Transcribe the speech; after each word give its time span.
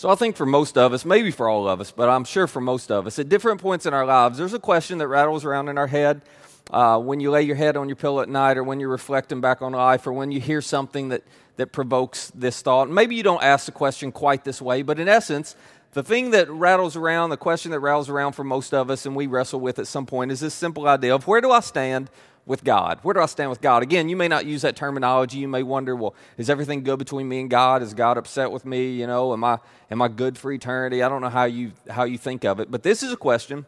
So 0.00 0.08
I 0.08 0.14
think 0.14 0.34
for 0.34 0.46
most 0.46 0.78
of 0.78 0.94
us, 0.94 1.04
maybe 1.04 1.30
for 1.30 1.46
all 1.46 1.68
of 1.68 1.78
us, 1.78 1.90
but 1.90 2.08
I'm 2.08 2.24
sure 2.24 2.46
for 2.46 2.62
most 2.62 2.90
of 2.90 3.06
us, 3.06 3.18
at 3.18 3.28
different 3.28 3.60
points 3.60 3.84
in 3.84 3.92
our 3.92 4.06
lives, 4.06 4.38
there's 4.38 4.54
a 4.54 4.58
question 4.58 4.96
that 4.96 5.08
rattles 5.08 5.44
around 5.44 5.68
in 5.68 5.76
our 5.76 5.88
head 5.88 6.22
uh, 6.70 6.98
when 6.98 7.20
you 7.20 7.30
lay 7.30 7.42
your 7.42 7.56
head 7.56 7.76
on 7.76 7.86
your 7.86 7.96
pillow 7.96 8.22
at 8.22 8.28
night, 8.30 8.56
or 8.56 8.64
when 8.64 8.80
you're 8.80 8.88
reflecting 8.88 9.42
back 9.42 9.60
on 9.60 9.72
life, 9.72 10.06
or 10.06 10.14
when 10.14 10.32
you 10.32 10.40
hear 10.40 10.62
something 10.62 11.10
that, 11.10 11.22
that 11.56 11.66
provokes 11.66 12.32
this 12.34 12.62
thought. 12.62 12.88
Maybe 12.88 13.14
you 13.14 13.22
don't 13.22 13.42
ask 13.42 13.66
the 13.66 13.72
question 13.72 14.10
quite 14.10 14.42
this 14.42 14.62
way, 14.62 14.80
but 14.80 14.98
in 14.98 15.06
essence, 15.06 15.54
the 15.92 16.02
thing 16.02 16.30
that 16.30 16.48
rattles 16.48 16.96
around, 16.96 17.28
the 17.28 17.36
question 17.36 17.70
that 17.72 17.80
rattles 17.80 18.08
around 18.08 18.32
for 18.32 18.42
most 18.42 18.72
of 18.72 18.88
us, 18.88 19.04
and 19.04 19.14
we 19.14 19.26
wrestle 19.26 19.60
with 19.60 19.78
at 19.78 19.86
some 19.86 20.06
point, 20.06 20.32
is 20.32 20.40
this 20.40 20.54
simple 20.54 20.88
idea 20.88 21.14
of 21.14 21.26
where 21.26 21.42
do 21.42 21.50
I 21.50 21.60
stand 21.60 22.08
with 22.46 22.64
God? 22.64 22.98
Where 23.02 23.14
do 23.14 23.20
I 23.20 23.26
stand 23.26 23.50
with 23.50 23.60
God? 23.60 23.82
Again, 23.82 24.08
you 24.08 24.16
may 24.16 24.28
not 24.28 24.46
use 24.46 24.62
that 24.62 24.76
terminology. 24.76 25.38
You 25.38 25.48
may 25.48 25.62
wonder, 25.62 25.94
well, 25.94 26.14
is 26.36 26.50
everything 26.50 26.82
good 26.82 26.98
between 26.98 27.28
me 27.28 27.40
and 27.40 27.50
God? 27.50 27.82
Is 27.82 27.94
God 27.94 28.18
upset 28.18 28.50
with 28.50 28.64
me? 28.64 28.92
You 28.92 29.06
know, 29.06 29.32
am 29.32 29.44
I 29.44 29.58
am 29.90 30.02
I 30.02 30.08
good 30.08 30.36
for 30.36 30.52
eternity? 30.52 31.02
I 31.02 31.08
don't 31.08 31.20
know 31.20 31.28
how 31.28 31.44
you 31.44 31.72
how 31.88 32.04
you 32.04 32.18
think 32.18 32.44
of 32.44 32.60
it, 32.60 32.70
but 32.70 32.82
this 32.82 33.02
is 33.02 33.12
a 33.12 33.16
question 33.16 33.66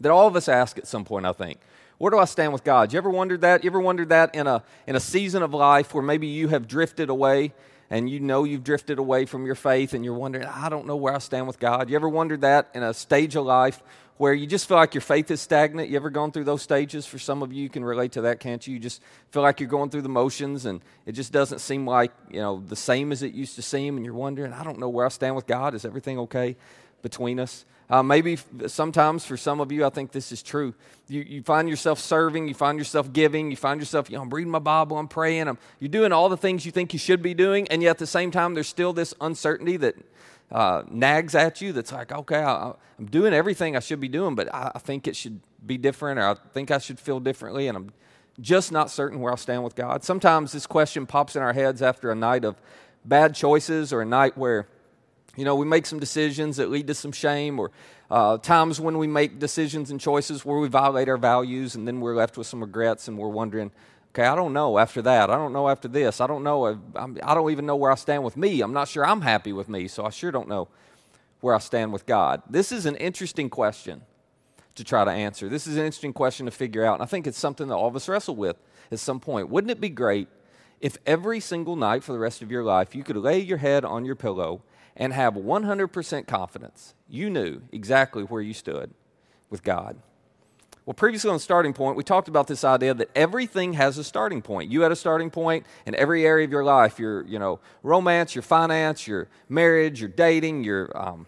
that 0.00 0.10
all 0.10 0.26
of 0.26 0.36
us 0.36 0.48
ask 0.48 0.78
at 0.78 0.86
some 0.86 1.04
point, 1.04 1.26
I 1.26 1.32
think. 1.32 1.58
Where 1.98 2.10
do 2.10 2.18
I 2.18 2.24
stand 2.24 2.54
with 2.54 2.64
God? 2.64 2.92
You 2.92 2.98
ever 2.98 3.10
wondered 3.10 3.42
that? 3.42 3.62
You 3.62 3.68
ever 3.68 3.80
wondered 3.80 4.08
that 4.08 4.34
in 4.34 4.46
a 4.46 4.62
in 4.86 4.96
a 4.96 5.00
season 5.00 5.42
of 5.42 5.52
life 5.52 5.92
where 5.92 6.02
maybe 6.02 6.26
you 6.26 6.48
have 6.48 6.66
drifted 6.66 7.10
away 7.10 7.52
and 7.90 8.08
you 8.08 8.20
know 8.20 8.44
you've 8.44 8.62
drifted 8.62 8.98
away 8.98 9.26
from 9.26 9.44
your 9.44 9.56
faith 9.56 9.92
and 9.92 10.04
you're 10.04 10.14
wondering, 10.14 10.46
I 10.46 10.68
don't 10.68 10.86
know 10.86 10.96
where 10.96 11.14
I 11.14 11.18
stand 11.18 11.48
with 11.48 11.58
God. 11.58 11.90
You 11.90 11.96
ever 11.96 12.08
wondered 12.08 12.42
that 12.42 12.70
in 12.72 12.84
a 12.84 12.94
stage 12.94 13.34
of 13.34 13.44
life 13.44 13.82
where 14.16 14.32
you 14.32 14.46
just 14.46 14.68
feel 14.68 14.76
like 14.76 14.94
your 14.94 15.00
faith 15.00 15.30
is 15.30 15.40
stagnant. 15.40 15.88
You 15.88 15.96
ever 15.96 16.10
gone 16.10 16.30
through 16.30 16.44
those 16.44 16.62
stages? 16.62 17.04
For 17.04 17.18
some 17.18 17.42
of 17.42 17.52
you, 17.52 17.62
you 17.62 17.68
can 17.68 17.84
relate 17.84 18.12
to 18.12 18.20
that, 18.22 18.38
can't 18.38 18.64
you? 18.64 18.74
You 18.74 18.78
just 18.78 19.02
feel 19.30 19.42
like 19.42 19.58
you're 19.58 19.68
going 19.68 19.90
through 19.90 20.02
the 20.02 20.08
motions 20.08 20.66
and 20.66 20.82
it 21.04 21.12
just 21.12 21.32
doesn't 21.32 21.58
seem 21.58 21.86
like, 21.86 22.12
you 22.30 22.38
know, 22.38 22.60
the 22.60 22.76
same 22.76 23.12
as 23.12 23.22
it 23.22 23.32
used 23.32 23.56
to 23.56 23.62
seem. 23.62 23.96
And 23.96 24.04
you're 24.04 24.14
wondering, 24.14 24.52
I 24.52 24.62
don't 24.62 24.78
know 24.78 24.88
where 24.88 25.06
I 25.06 25.08
stand 25.08 25.34
with 25.34 25.46
God. 25.46 25.74
Is 25.74 25.84
everything 25.84 26.18
okay 26.20 26.56
between 27.02 27.40
us? 27.40 27.64
Uh, 27.90 28.04
maybe 28.04 28.38
sometimes 28.68 29.26
for 29.26 29.36
some 29.36 29.58
of 29.58 29.72
you, 29.72 29.84
I 29.84 29.90
think 29.90 30.12
this 30.12 30.30
is 30.30 30.44
true. 30.44 30.74
You, 31.08 31.22
you 31.22 31.42
find 31.42 31.68
yourself 31.68 31.98
serving, 31.98 32.46
you 32.46 32.54
find 32.54 32.78
yourself 32.78 33.12
giving, 33.12 33.50
you 33.50 33.56
find 33.56 33.80
yourself, 33.80 34.08
you 34.08 34.16
know, 34.16 34.22
I'm 34.22 34.30
reading 34.30 34.52
my 34.52 34.60
Bible, 34.60 34.96
I'm 34.96 35.08
praying, 35.08 35.48
I'm, 35.48 35.58
you're 35.80 35.88
doing 35.88 36.12
all 36.12 36.28
the 36.28 36.36
things 36.36 36.64
you 36.64 36.70
think 36.70 36.92
you 36.92 37.00
should 37.00 37.20
be 37.20 37.34
doing, 37.34 37.66
and 37.66 37.82
yet 37.82 37.90
at 37.90 37.98
the 37.98 38.06
same 38.06 38.30
time, 38.30 38.54
there's 38.54 38.68
still 38.68 38.92
this 38.92 39.12
uncertainty 39.20 39.76
that 39.78 39.96
uh, 40.52 40.84
nags 40.88 41.34
at 41.34 41.60
you 41.60 41.72
that's 41.72 41.90
like, 41.90 42.12
okay, 42.12 42.38
I, 42.38 42.74
am 42.98 43.06
doing 43.06 43.34
everything 43.34 43.76
I 43.76 43.80
should 43.80 44.00
be 44.00 44.08
doing, 44.08 44.36
but 44.36 44.54
I, 44.54 44.70
I, 44.76 44.78
think 44.78 45.08
it 45.08 45.16
should 45.16 45.40
be 45.66 45.76
different, 45.76 46.20
or 46.20 46.28
I 46.28 46.34
think 46.52 46.70
I 46.70 46.78
should 46.78 47.00
feel 47.00 47.18
differently, 47.18 47.66
and 47.66 47.76
I'm 47.76 47.92
just 48.40 48.70
not 48.70 48.88
certain 48.90 49.20
where 49.20 49.32
I'll 49.32 49.36
stand 49.36 49.64
with 49.64 49.74
God. 49.74 50.04
Sometimes 50.04 50.52
this 50.52 50.66
question 50.66 51.06
pops 51.06 51.34
in 51.34 51.42
our 51.42 51.52
heads 51.52 51.82
after 51.82 52.12
a 52.12 52.14
night 52.14 52.44
of 52.44 52.54
bad 53.04 53.34
choices 53.34 53.92
or 53.92 54.00
a 54.02 54.06
night 54.06 54.38
where, 54.38 54.68
you 55.36 55.44
know, 55.44 55.54
we 55.54 55.66
make 55.66 55.86
some 55.86 55.98
decisions 55.98 56.56
that 56.56 56.70
lead 56.70 56.86
to 56.88 56.94
some 56.94 57.12
shame, 57.12 57.58
or 57.58 57.70
uh, 58.10 58.38
times 58.38 58.80
when 58.80 58.98
we 58.98 59.06
make 59.06 59.38
decisions 59.38 59.90
and 59.90 60.00
choices 60.00 60.44
where 60.44 60.58
we 60.58 60.68
violate 60.68 61.08
our 61.08 61.16
values, 61.16 61.74
and 61.74 61.86
then 61.86 62.00
we're 62.00 62.16
left 62.16 62.36
with 62.36 62.46
some 62.46 62.60
regrets, 62.60 63.08
and 63.08 63.16
we're 63.16 63.28
wondering, 63.28 63.70
Okay, 64.12 64.24
I 64.24 64.34
don't 64.34 64.52
know 64.52 64.76
after 64.76 65.02
that. 65.02 65.30
I 65.30 65.36
don't 65.36 65.52
know 65.52 65.68
after 65.68 65.86
this. 65.86 66.20
I 66.20 66.26
don't 66.26 66.42
know. 66.42 66.66
I'm, 66.96 67.18
I 67.22 67.32
don't 67.32 67.50
even 67.52 67.64
know 67.64 67.76
where 67.76 67.92
I 67.92 67.94
stand 67.94 68.24
with 68.24 68.36
me. 68.36 68.60
I'm 68.60 68.72
not 68.72 68.88
sure 68.88 69.06
I'm 69.06 69.20
happy 69.20 69.52
with 69.52 69.68
me, 69.68 69.86
so 69.86 70.04
I 70.04 70.10
sure 70.10 70.32
don't 70.32 70.48
know 70.48 70.66
where 71.40 71.54
I 71.54 71.58
stand 71.58 71.92
with 71.92 72.06
God. 72.06 72.42
This 72.50 72.72
is 72.72 72.86
an 72.86 72.96
interesting 72.96 73.48
question 73.48 74.02
to 74.74 74.82
try 74.82 75.04
to 75.04 75.10
answer. 75.10 75.48
This 75.48 75.66
is 75.68 75.76
an 75.76 75.84
interesting 75.84 76.12
question 76.12 76.46
to 76.46 76.52
figure 76.52 76.84
out, 76.84 76.94
and 76.94 77.02
I 77.02 77.06
think 77.06 77.28
it's 77.28 77.38
something 77.38 77.68
that 77.68 77.74
all 77.74 77.86
of 77.86 77.94
us 77.94 78.08
wrestle 78.08 78.34
with 78.34 78.56
at 78.90 78.98
some 78.98 79.20
point. 79.20 79.48
Wouldn't 79.48 79.70
it 79.70 79.80
be 79.80 79.88
great 79.88 80.26
if 80.80 80.98
every 81.06 81.38
single 81.38 81.76
night 81.76 82.02
for 82.02 82.12
the 82.12 82.18
rest 82.18 82.42
of 82.42 82.50
your 82.50 82.64
life 82.64 82.96
you 82.96 83.04
could 83.04 83.16
lay 83.16 83.38
your 83.38 83.58
head 83.58 83.84
on 83.84 84.04
your 84.04 84.16
pillow 84.16 84.62
and 84.96 85.12
have 85.12 85.34
100% 85.34 86.26
confidence 86.26 86.94
you 87.08 87.30
knew 87.30 87.62
exactly 87.72 88.22
where 88.22 88.42
you 88.42 88.54
stood 88.54 88.92
with 89.48 89.62
God? 89.62 89.96
Well, 90.86 90.94
previously 90.94 91.30
on 91.30 91.36
the 91.36 91.40
starting 91.40 91.72
point, 91.72 91.96
we 91.96 92.02
talked 92.02 92.28
about 92.28 92.46
this 92.46 92.64
idea 92.64 92.94
that 92.94 93.10
everything 93.14 93.74
has 93.74 93.98
a 93.98 94.04
starting 94.04 94.42
point. 94.42 94.72
You 94.72 94.80
had 94.80 94.90
a 94.90 94.96
starting 94.96 95.30
point 95.30 95.66
in 95.86 95.94
every 95.94 96.26
area 96.26 96.44
of 96.44 96.50
your 96.50 96.64
life 96.64 96.98
your, 96.98 97.22
you 97.26 97.38
know, 97.38 97.60
romance, 97.82 98.34
your 98.34 98.42
finance, 98.42 99.06
your 99.06 99.28
marriage, 99.48 100.00
your 100.00 100.08
dating, 100.08 100.64
your, 100.64 100.90
um, 101.00 101.26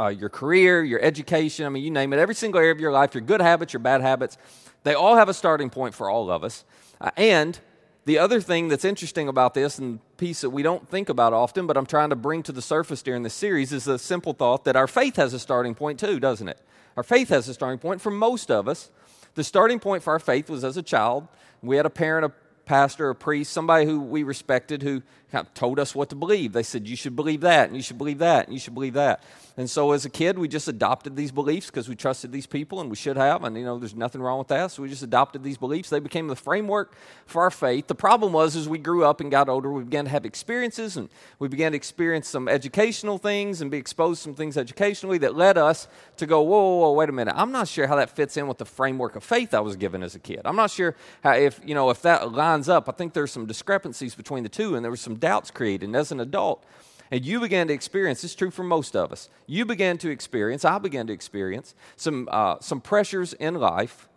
uh, 0.00 0.08
your 0.08 0.28
career, 0.28 0.82
your 0.82 1.00
education. 1.00 1.66
I 1.66 1.68
mean, 1.68 1.84
you 1.84 1.90
name 1.90 2.12
it. 2.12 2.18
Every 2.18 2.34
single 2.34 2.58
area 2.58 2.72
of 2.72 2.80
your 2.80 2.90
life, 2.90 3.14
your 3.14 3.22
good 3.22 3.40
habits, 3.40 3.72
your 3.72 3.80
bad 3.80 4.00
habits, 4.00 4.38
they 4.82 4.94
all 4.94 5.16
have 5.16 5.28
a 5.28 5.34
starting 5.34 5.70
point 5.70 5.94
for 5.94 6.08
all 6.08 6.30
of 6.30 6.42
us. 6.42 6.64
Uh, 7.00 7.10
and 7.16 7.60
the 8.04 8.18
other 8.18 8.40
thing 8.40 8.68
that's 8.68 8.84
interesting 8.84 9.28
about 9.28 9.54
this, 9.54 9.78
and 9.78 10.00
piece 10.16 10.42
that 10.42 10.50
we 10.50 10.62
don't 10.62 10.88
think 10.88 11.08
about 11.08 11.32
often, 11.32 11.66
but 11.66 11.76
I'm 11.76 11.86
trying 11.86 12.10
to 12.10 12.16
bring 12.16 12.42
to 12.44 12.52
the 12.52 12.62
surface 12.62 13.02
during 13.02 13.22
this 13.22 13.34
series, 13.34 13.72
is 13.72 13.84
the 13.84 13.98
simple 13.98 14.32
thought 14.32 14.64
that 14.64 14.76
our 14.76 14.86
faith 14.86 15.16
has 15.16 15.32
a 15.32 15.38
starting 15.38 15.74
point 15.74 15.98
too, 15.98 16.20
doesn't 16.20 16.48
it? 16.48 16.58
Our 16.96 17.02
faith 17.02 17.30
has 17.30 17.48
a 17.48 17.54
starting 17.54 17.78
point. 17.78 18.00
For 18.00 18.10
most 18.10 18.50
of 18.50 18.68
us, 18.68 18.90
the 19.34 19.42
starting 19.42 19.80
point 19.80 20.02
for 20.02 20.12
our 20.12 20.18
faith 20.18 20.48
was 20.48 20.64
as 20.64 20.76
a 20.76 20.82
child. 20.82 21.26
We 21.62 21.76
had 21.76 21.86
a 21.86 21.90
parent, 21.90 22.26
a 22.26 22.32
pastor, 22.64 23.10
a 23.10 23.14
priest, 23.14 23.52
somebody 23.52 23.86
who 23.86 24.00
we 24.00 24.22
respected 24.22 24.82
who 24.82 25.02
kind 25.30 25.46
of 25.46 25.52
told 25.54 25.78
us 25.78 25.94
what 25.94 26.08
to 26.10 26.14
believe. 26.14 26.52
They 26.52 26.62
said, 26.62 26.86
You 26.86 26.96
should 26.96 27.16
believe 27.16 27.40
that, 27.42 27.68
and 27.68 27.76
you 27.76 27.82
should 27.82 27.98
believe 27.98 28.18
that, 28.18 28.46
and 28.46 28.54
you 28.54 28.60
should 28.60 28.74
believe 28.74 28.94
that. 28.94 29.22
And 29.56 29.70
so 29.70 29.92
as 29.92 30.04
a 30.04 30.10
kid, 30.10 30.36
we 30.36 30.48
just 30.48 30.66
adopted 30.66 31.14
these 31.14 31.30
beliefs 31.30 31.66
because 31.66 31.88
we 31.88 31.94
trusted 31.94 32.32
these 32.32 32.46
people 32.46 32.80
and 32.80 32.90
we 32.90 32.96
should 32.96 33.16
have. 33.16 33.44
And, 33.44 33.56
you 33.56 33.64
know, 33.64 33.78
there's 33.78 33.94
nothing 33.94 34.20
wrong 34.20 34.38
with 34.38 34.48
that. 34.48 34.72
So 34.72 34.82
we 34.82 34.88
just 34.88 35.04
adopted 35.04 35.44
these 35.44 35.58
beliefs. 35.58 35.90
They 35.90 36.00
became 36.00 36.26
the 36.26 36.34
framework 36.34 36.96
for 37.24 37.42
our 37.42 37.52
faith. 37.52 37.86
The 37.86 37.94
problem 37.94 38.32
was, 38.32 38.56
as 38.56 38.68
we 38.68 38.78
grew 38.78 39.04
up 39.04 39.20
and 39.20 39.30
got 39.30 39.48
older, 39.48 39.70
we 39.70 39.84
began 39.84 40.06
to 40.06 40.10
have 40.10 40.24
experiences 40.24 40.96
and 40.96 41.08
we 41.38 41.46
began 41.46 41.70
to 41.70 41.76
experience 41.76 42.26
some 42.26 42.48
educational 42.48 43.16
things 43.16 43.60
and 43.60 43.70
be 43.70 43.78
exposed 43.78 44.22
to 44.22 44.24
some 44.24 44.34
things 44.34 44.56
educationally 44.56 45.18
that 45.18 45.36
led 45.36 45.56
us 45.56 45.86
to 46.16 46.26
go, 46.26 46.42
whoa, 46.42 46.60
whoa, 46.60 46.78
whoa, 46.78 46.92
wait 46.92 47.08
a 47.08 47.12
minute. 47.12 47.34
I'm 47.36 47.52
not 47.52 47.68
sure 47.68 47.86
how 47.86 47.94
that 47.94 48.10
fits 48.10 48.36
in 48.36 48.48
with 48.48 48.58
the 48.58 48.64
framework 48.64 49.14
of 49.14 49.22
faith 49.22 49.54
I 49.54 49.60
was 49.60 49.76
given 49.76 50.02
as 50.02 50.16
a 50.16 50.20
kid. 50.20 50.40
I'm 50.44 50.56
not 50.56 50.72
sure 50.72 50.96
how, 51.22 51.34
if, 51.34 51.60
you 51.64 51.76
know, 51.76 51.90
if 51.90 52.02
that 52.02 52.32
lines 52.54 52.68
up. 52.68 52.88
I 52.88 52.92
think 52.92 53.12
there's 53.12 53.32
some 53.32 53.46
discrepancies 53.46 54.14
between 54.14 54.44
the 54.44 54.48
two 54.48 54.76
and 54.76 54.84
there 54.84 54.90
were 54.90 54.96
some 54.96 55.16
doubts 55.16 55.50
created. 55.50 55.86
And 55.86 55.96
as 55.96 56.12
an 56.12 56.20
adult, 56.20 56.64
and 57.10 57.24
you 57.24 57.40
began 57.40 57.66
to 57.68 57.74
experience, 57.74 58.22
this 58.22 58.30
is 58.30 58.36
true 58.36 58.50
for 58.50 58.62
most 58.62 58.96
of 58.96 59.12
us, 59.12 59.28
you 59.46 59.64
began 59.64 59.98
to 59.98 60.10
experience, 60.10 60.64
I 60.64 60.78
began 60.78 61.06
to 61.08 61.12
experience 61.12 61.74
some, 61.96 62.28
uh, 62.30 62.56
some 62.60 62.80
pressures 62.80 63.32
in 63.34 63.56
life 63.56 64.08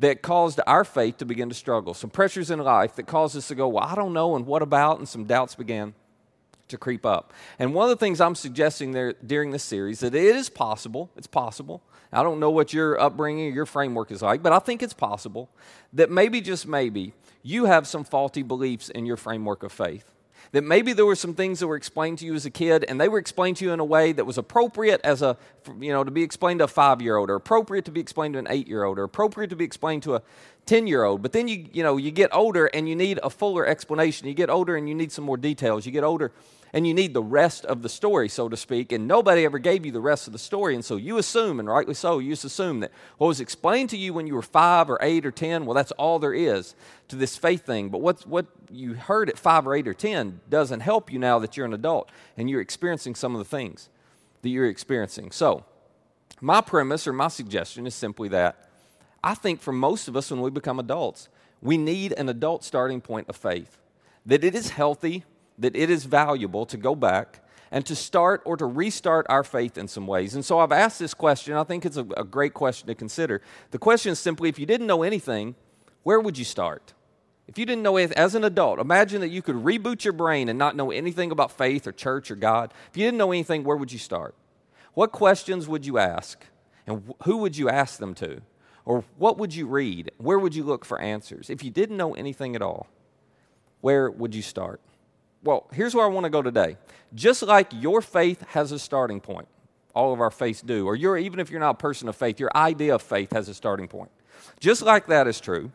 that 0.00 0.22
caused 0.22 0.60
our 0.66 0.84
faith 0.84 1.18
to 1.18 1.24
begin 1.24 1.48
to 1.48 1.54
struggle. 1.54 1.94
Some 1.94 2.10
pressures 2.10 2.50
in 2.50 2.58
life 2.58 2.96
that 2.96 3.06
caused 3.06 3.36
us 3.36 3.48
to 3.48 3.54
go, 3.54 3.68
well, 3.68 3.84
I 3.84 3.94
don't 3.94 4.12
know, 4.12 4.36
and 4.36 4.46
what 4.46 4.62
about? 4.62 4.98
And 4.98 5.08
some 5.08 5.24
doubts 5.24 5.54
began 5.54 5.94
to 6.68 6.76
creep 6.76 7.06
up. 7.06 7.32
And 7.58 7.74
one 7.74 7.90
of 7.90 7.90
the 7.90 8.04
things 8.04 8.20
I'm 8.20 8.34
suggesting 8.34 8.92
there 8.92 9.14
during 9.14 9.50
this 9.50 9.64
series 9.64 10.00
that 10.00 10.14
it 10.14 10.36
is 10.36 10.50
possible, 10.50 11.10
it's 11.16 11.26
possible. 11.26 11.82
I 12.12 12.22
don't 12.22 12.40
know 12.40 12.50
what 12.50 12.72
your 12.72 13.00
upbringing 13.00 13.48
or 13.48 13.54
your 13.54 13.66
framework 13.66 14.10
is 14.10 14.22
like, 14.22 14.42
but 14.42 14.52
I 14.52 14.58
think 14.58 14.82
it's 14.82 14.94
possible 14.94 15.50
that 15.92 16.10
maybe 16.10 16.40
just 16.40 16.66
maybe 16.66 17.12
you 17.48 17.64
have 17.64 17.86
some 17.86 18.04
faulty 18.04 18.42
beliefs 18.42 18.90
in 18.90 19.06
your 19.06 19.16
framework 19.16 19.62
of 19.62 19.72
faith. 19.72 20.12
That 20.52 20.64
maybe 20.64 20.92
there 20.92 21.06
were 21.06 21.16
some 21.16 21.34
things 21.34 21.60
that 21.60 21.66
were 21.66 21.76
explained 21.76 22.18
to 22.18 22.26
you 22.26 22.34
as 22.34 22.46
a 22.46 22.50
kid 22.50 22.84
and 22.88 23.00
they 23.00 23.08
were 23.08 23.18
explained 23.18 23.56
to 23.58 23.64
you 23.64 23.72
in 23.72 23.80
a 23.80 23.84
way 23.84 24.12
that 24.12 24.24
was 24.24 24.38
appropriate 24.38 25.00
as 25.02 25.20
a 25.20 25.36
you 25.80 25.92
know 25.92 26.04
to 26.04 26.10
be 26.10 26.22
explained 26.22 26.60
to 26.60 26.64
a 26.64 26.68
five 26.68 27.02
year 27.02 27.16
old 27.16 27.28
or 27.28 27.34
appropriate 27.34 27.84
to 27.86 27.90
be 27.90 28.00
explained 28.00 28.34
to 28.34 28.38
an 28.38 28.46
eight 28.48 28.68
year 28.68 28.84
old 28.84 28.98
or 28.98 29.02
appropriate 29.02 29.48
to 29.50 29.56
be 29.56 29.64
explained 29.64 30.02
to 30.04 30.14
a 30.14 30.22
10 30.68 30.86
year 30.86 31.02
old 31.02 31.22
but 31.22 31.32
then 31.32 31.48
you 31.48 31.66
you 31.72 31.82
know 31.82 31.96
you 31.96 32.10
get 32.10 32.28
older 32.32 32.66
and 32.66 32.88
you 32.88 32.94
need 32.94 33.18
a 33.22 33.30
fuller 33.30 33.66
explanation 33.66 34.28
you 34.28 34.34
get 34.34 34.50
older 34.50 34.76
and 34.76 34.88
you 34.88 34.94
need 34.94 35.10
some 35.10 35.24
more 35.24 35.36
details 35.36 35.86
you 35.86 35.92
get 35.92 36.04
older 36.04 36.32
and 36.72 36.86
you 36.86 36.94
need 36.94 37.14
the 37.14 37.22
rest 37.22 37.64
of 37.64 37.82
the 37.82 37.88
story, 37.88 38.28
so 38.28 38.48
to 38.48 38.56
speak. 38.56 38.92
And 38.92 39.08
nobody 39.08 39.44
ever 39.44 39.58
gave 39.58 39.86
you 39.86 39.92
the 39.92 40.00
rest 40.00 40.26
of 40.26 40.32
the 40.32 40.38
story. 40.38 40.74
And 40.74 40.84
so 40.84 40.96
you 40.96 41.18
assume, 41.18 41.60
and 41.60 41.68
rightly 41.68 41.94
so, 41.94 42.18
you 42.18 42.32
assume 42.32 42.80
that 42.80 42.92
what 43.16 43.28
was 43.28 43.40
explained 43.40 43.90
to 43.90 43.96
you 43.96 44.12
when 44.12 44.26
you 44.26 44.34
were 44.34 44.42
five 44.42 44.90
or 44.90 44.98
eight 45.00 45.24
or 45.24 45.30
10, 45.30 45.64
well, 45.64 45.74
that's 45.74 45.92
all 45.92 46.18
there 46.18 46.34
is 46.34 46.74
to 47.08 47.16
this 47.16 47.36
faith 47.36 47.64
thing. 47.64 47.88
But 47.88 48.00
what's, 48.00 48.26
what 48.26 48.46
you 48.70 48.94
heard 48.94 49.30
at 49.30 49.38
five 49.38 49.66
or 49.66 49.74
eight 49.74 49.88
or 49.88 49.94
10 49.94 50.40
doesn't 50.48 50.80
help 50.80 51.12
you 51.12 51.18
now 51.18 51.38
that 51.38 51.56
you're 51.56 51.66
an 51.66 51.74
adult 51.74 52.10
and 52.36 52.50
you're 52.50 52.60
experiencing 52.60 53.14
some 53.14 53.34
of 53.34 53.38
the 53.38 53.44
things 53.44 53.88
that 54.42 54.48
you're 54.50 54.68
experiencing. 54.68 55.30
So, 55.30 55.64
my 56.40 56.60
premise 56.60 57.06
or 57.08 57.12
my 57.12 57.28
suggestion 57.28 57.86
is 57.86 57.96
simply 57.96 58.28
that 58.28 58.67
I 59.28 59.34
think 59.34 59.60
for 59.60 59.72
most 59.72 60.08
of 60.08 60.16
us, 60.16 60.30
when 60.30 60.40
we 60.40 60.48
become 60.50 60.78
adults, 60.78 61.28
we 61.60 61.76
need 61.76 62.12
an 62.12 62.30
adult 62.30 62.64
starting 62.64 63.02
point 63.02 63.28
of 63.28 63.36
faith. 63.36 63.76
That 64.24 64.42
it 64.42 64.54
is 64.54 64.70
healthy 64.70 65.24
that 65.58 65.76
it 65.76 65.90
is 65.90 66.04
valuable 66.04 66.64
to 66.66 66.76
go 66.76 66.94
back 66.94 67.44
and 67.70 67.84
to 67.84 67.94
start 67.94 68.40
or 68.46 68.56
to 68.56 68.64
restart 68.64 69.26
our 69.28 69.44
faith 69.44 69.76
in 69.76 69.88
some 69.88 70.06
ways. 70.06 70.34
And 70.34 70.44
so 70.44 70.60
I've 70.60 70.72
asked 70.72 70.98
this 70.98 71.12
question. 71.12 71.54
I 71.54 71.64
think 71.64 71.84
it's 71.84 71.98
a, 71.98 72.06
a, 72.16 72.24
great 72.24 72.54
question 72.54 72.86
to 72.86 72.94
consider. 72.94 73.42
The 73.72 73.78
question 73.78 74.12
is 74.12 74.18
simply 74.18 74.48
if 74.48 74.58
you 74.58 74.64
didn't 74.64 74.86
know 74.86 75.02
anything, 75.02 75.54
where 76.04 76.20
would 76.20 76.38
you 76.38 76.44
start? 76.44 76.94
If 77.46 77.58
you 77.58 77.66
didn't 77.66 77.82
know 77.82 77.96
anything, 77.96 78.16
as 78.16 78.34
an 78.34 78.44
adult, 78.44 78.78
imagine 78.78 79.20
that 79.20 79.28
you 79.28 79.42
could 79.42 79.56
reboot 79.56 80.04
your 80.04 80.12
brain 80.12 80.48
and 80.48 80.58
not 80.58 80.76
know 80.76 80.90
anything 80.90 81.30
about 81.30 81.50
faith 81.50 81.86
or 81.86 81.92
church 81.92 82.30
or 82.30 82.36
God. 82.36 82.72
If 82.90 82.96
you 82.96 83.04
didn't 83.04 83.18
know 83.18 83.32
anything, 83.32 83.64
where 83.64 83.76
would 83.76 83.92
you 83.92 83.98
start? 83.98 84.34
What 84.94 85.12
questions 85.12 85.68
would 85.68 85.84
you 85.84 85.98
ask? 85.98 86.42
And 86.86 87.14
who 87.24 87.38
would 87.38 87.56
you 87.56 87.68
ask 87.68 87.98
them 87.98 88.14
to? 88.16 88.40
Or 88.88 89.04
what 89.18 89.36
would 89.36 89.54
you 89.54 89.66
read? 89.66 90.12
Where 90.16 90.38
would 90.38 90.54
you 90.54 90.64
look 90.64 90.86
for 90.86 90.98
answers? 90.98 91.50
If 91.50 91.62
you 91.62 91.70
didn't 91.70 91.98
know 91.98 92.14
anything 92.14 92.56
at 92.56 92.62
all, 92.62 92.86
where 93.82 94.10
would 94.10 94.34
you 94.34 94.40
start? 94.40 94.80
Well, 95.44 95.66
here's 95.74 95.94
where 95.94 96.06
I 96.06 96.08
want 96.08 96.24
to 96.24 96.30
go 96.30 96.40
today. 96.40 96.78
Just 97.14 97.42
like 97.42 97.70
your 97.70 98.00
faith 98.00 98.42
has 98.48 98.72
a 98.72 98.78
starting 98.78 99.20
point, 99.20 99.46
all 99.94 100.14
of 100.14 100.22
our 100.22 100.30
faiths 100.30 100.62
do, 100.62 100.86
or 100.86 100.96
even 100.96 101.38
if 101.38 101.50
you're 101.50 101.60
not 101.60 101.72
a 101.72 101.74
person 101.74 102.08
of 102.08 102.16
faith, 102.16 102.40
your 102.40 102.50
idea 102.56 102.94
of 102.94 103.02
faith 103.02 103.30
has 103.34 103.50
a 103.50 103.54
starting 103.54 103.88
point. 103.88 104.10
Just 104.58 104.80
like 104.80 105.06
that 105.08 105.26
is 105.26 105.38
true, 105.38 105.70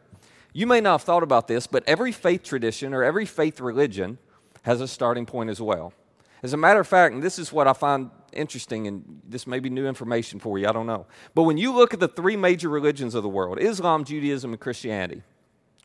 you 0.52 0.66
may 0.66 0.82
not 0.82 0.94
have 0.94 1.04
thought 1.04 1.22
about 1.22 1.48
this, 1.48 1.68
but 1.68 1.84
every 1.86 2.12
faith 2.12 2.42
tradition 2.42 2.96
or 2.96 3.04
every 3.04 3.28
faith 3.28 3.62
religion 3.62 4.18
has 4.64 4.82
a 4.82 4.88
starting 4.88 5.28
point 5.28 5.52
as 5.52 5.62
well. 5.62 5.94
As 6.42 6.54
a 6.54 6.58
matter 6.58 6.80
of 6.80 6.88
fact, 6.88 7.14
and 7.14 7.22
this 7.22 7.38
is 7.38 7.54
what 7.54 7.68
I 7.68 7.74
find 7.74 8.10
interesting, 8.34 8.88
and 8.88 9.22
this 9.28 9.48
may 9.48 9.60
be 9.60 9.70
new 9.70 9.88
information 9.88 10.40
for 10.40 10.58
you, 10.58 10.68
I 10.68 10.72
don't 10.72 10.88
know. 10.88 11.06
But 11.34 11.44
when 11.44 11.58
you 11.58 11.74
look 11.74 11.94
at 11.94 12.00
the 12.00 12.08
three 12.08 12.36
major 12.36 12.70
religions 12.70 13.16
of 13.16 13.24
the 13.24 13.30
world 13.30 13.60
Islam, 13.60 14.04
Judaism, 14.04 14.52
and 14.52 14.60
Christianity 14.60 15.24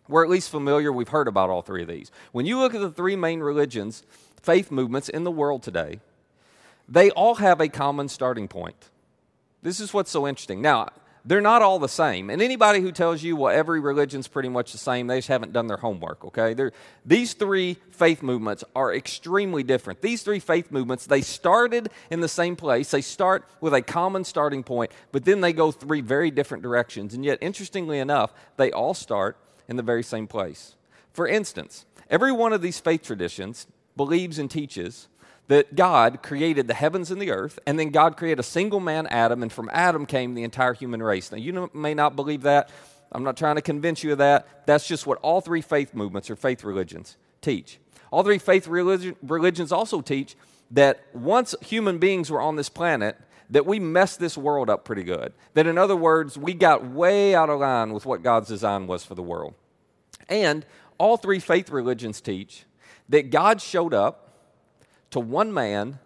we're 0.09 0.25
at 0.25 0.31
least 0.31 0.51
familiar, 0.51 0.91
we've 0.91 1.09
heard 1.09 1.29
about 1.29 1.51
all 1.51 1.63
three 1.63 1.83
of 1.83 1.89
these. 1.89 2.11
When 2.33 2.47
you 2.47 2.59
look 2.59 2.75
at 2.75 2.81
the 2.81 2.91
three 2.91 3.15
main 3.15 3.41
religions, 3.41 4.03
faith 4.43 4.71
movements 4.71 5.09
in 5.09 5.25
the 5.25 5.31
world 5.31 5.63
today, 5.63 6.01
they 6.89 7.11
all 7.11 7.37
have 7.37 7.61
a 7.61 7.69
common 7.69 8.09
starting 8.09 8.49
point. 8.49 8.89
This 9.63 9.81
is 9.81 9.93
what's 9.93 10.11
so 10.11 10.27
interesting. 10.27 10.63
Now, 10.63 10.89
they're 11.29 11.43
not 11.43 11.61
all 11.61 11.79
the 11.79 11.91
same. 11.91 12.31
And 12.31 12.41
anybody 12.41 12.81
who 12.81 12.91
tells 12.91 13.23
you, 13.23 13.37
well, 13.37 13.55
every 13.55 13.81
religion's 13.81 14.27
pretty 14.27 14.49
much 14.49 14.73
the 14.73 14.79
same, 14.79 15.07
they 15.07 15.19
just 15.19 15.29
haven't 15.29 15.53
done 15.53 15.67
their 15.67 15.77
homework, 15.77 16.25
okay? 16.25 16.55
They're, 16.55 16.73
these 17.05 17.35
three 17.35 17.77
faith 17.91 18.23
movements 18.23 18.65
are 18.75 18.95
extremely 18.95 19.63
different. 19.63 20.01
These 20.01 20.23
three 20.23 20.39
faith 20.41 20.73
movements, 20.73 21.05
they 21.05 21.21
started 21.21 21.91
in 22.11 22.21
the 22.21 22.29
same 22.29 22.57
place. 22.57 22.91
They 22.91 23.03
start 23.03 23.47
with 23.61 23.75
a 23.75 23.83
common 23.83 24.25
starting 24.25 24.63
point, 24.63 24.91
but 25.13 25.27
then 25.27 25.43
they 25.43 25.53
go 25.53 25.71
three 25.71 26.01
very 26.01 26.31
different 26.31 26.63
directions. 26.63 27.13
And 27.13 27.23
yet, 27.27 27.37
interestingly 27.43 27.99
enough, 27.99 28.33
they 28.57 28.73
all 28.73 28.95
start 28.95 29.37
in 29.69 29.77
the 29.77 29.83
very 29.83 30.03
same 30.03 30.27
place. 30.27 30.77
For 31.13 31.29
instance, 31.29 31.85
every 32.09 32.33
one 32.33 32.55
of 32.55 32.63
these 32.63 32.81
faith 32.81 33.03
traditions 33.03 33.67
believes 33.99 34.39
and 34.39 34.51
teaches 34.51 35.09
that 35.49 35.75
God 35.75 36.23
created 36.23 36.69
the 36.69 36.75
heavens 36.75 37.11
and 37.11 37.21
the 37.21 37.31
earth, 37.31 37.59
and 37.67 37.79
then 37.79 37.91
God 37.91 38.17
created 38.17 38.39
a 38.39 38.45
single 38.45 38.81
man, 38.81 39.07
Adam, 39.09 39.43
and 39.43 39.53
from 39.53 39.71
Adam 39.73 40.07
came 40.07 40.35
the 40.35 40.45
entire 40.45 40.75
human 40.75 41.03
race. 41.03 41.33
Now, 41.33 41.39
you 41.39 41.71
may 41.75 41.95
not 41.95 42.17
believe 42.17 42.43
that. 42.43 42.71
I'm 43.11 43.25
not 43.25 43.37
trying 43.37 43.57
to 43.57 43.63
convince 43.63 44.05
you 44.05 44.13
of 44.13 44.19
that. 44.19 44.67
That's 44.67 44.87
just 44.87 45.07
what 45.07 45.19
all 45.19 45.41
three 45.41 45.63
faith 45.63 45.95
movements 45.95 46.29
or 46.29 46.37
faith 46.37 46.63
religions 46.63 47.17
teach. 47.41 47.79
All 48.11 48.23
three 48.23 48.39
faith 48.39 48.69
religion, 48.69 49.17
religions 49.23 49.73
also 49.73 50.03
teach 50.03 50.37
that 50.71 51.01
once 51.15 51.55
human 51.63 51.99
beings 51.99 52.31
were 52.31 52.41
on 52.41 52.57
this 52.57 52.69
planet, 52.69 53.17
that 53.51 53.65
we 53.65 53.79
messed 53.79 54.21
this 54.21 54.37
world 54.37 54.69
up 54.69 54.85
pretty 54.85 55.03
good. 55.03 55.33
That, 55.55 55.67
in 55.67 55.79
other 55.79 55.97
words, 55.97 56.37
we 56.37 56.53
got 56.53 56.87
way 56.87 57.35
out 57.35 57.49
of 57.49 57.61
line 57.61 57.95
with 57.95 58.05
what 58.05 58.23
God's 58.23 58.49
design 58.49 58.87
was 58.87 59.05
for 59.05 59.15
the 59.15 59.23
world. 59.23 59.55
And 60.29 60.67
all 60.99 61.17
three 61.17 61.39
faith 61.39 61.71
religions 61.71 62.21
teach 62.21 62.65
that 63.09 63.31
God 63.31 63.63
showed 63.63 63.95
up 63.95 64.28
to 65.11 65.21
one 65.21 65.53
man, 65.53 65.99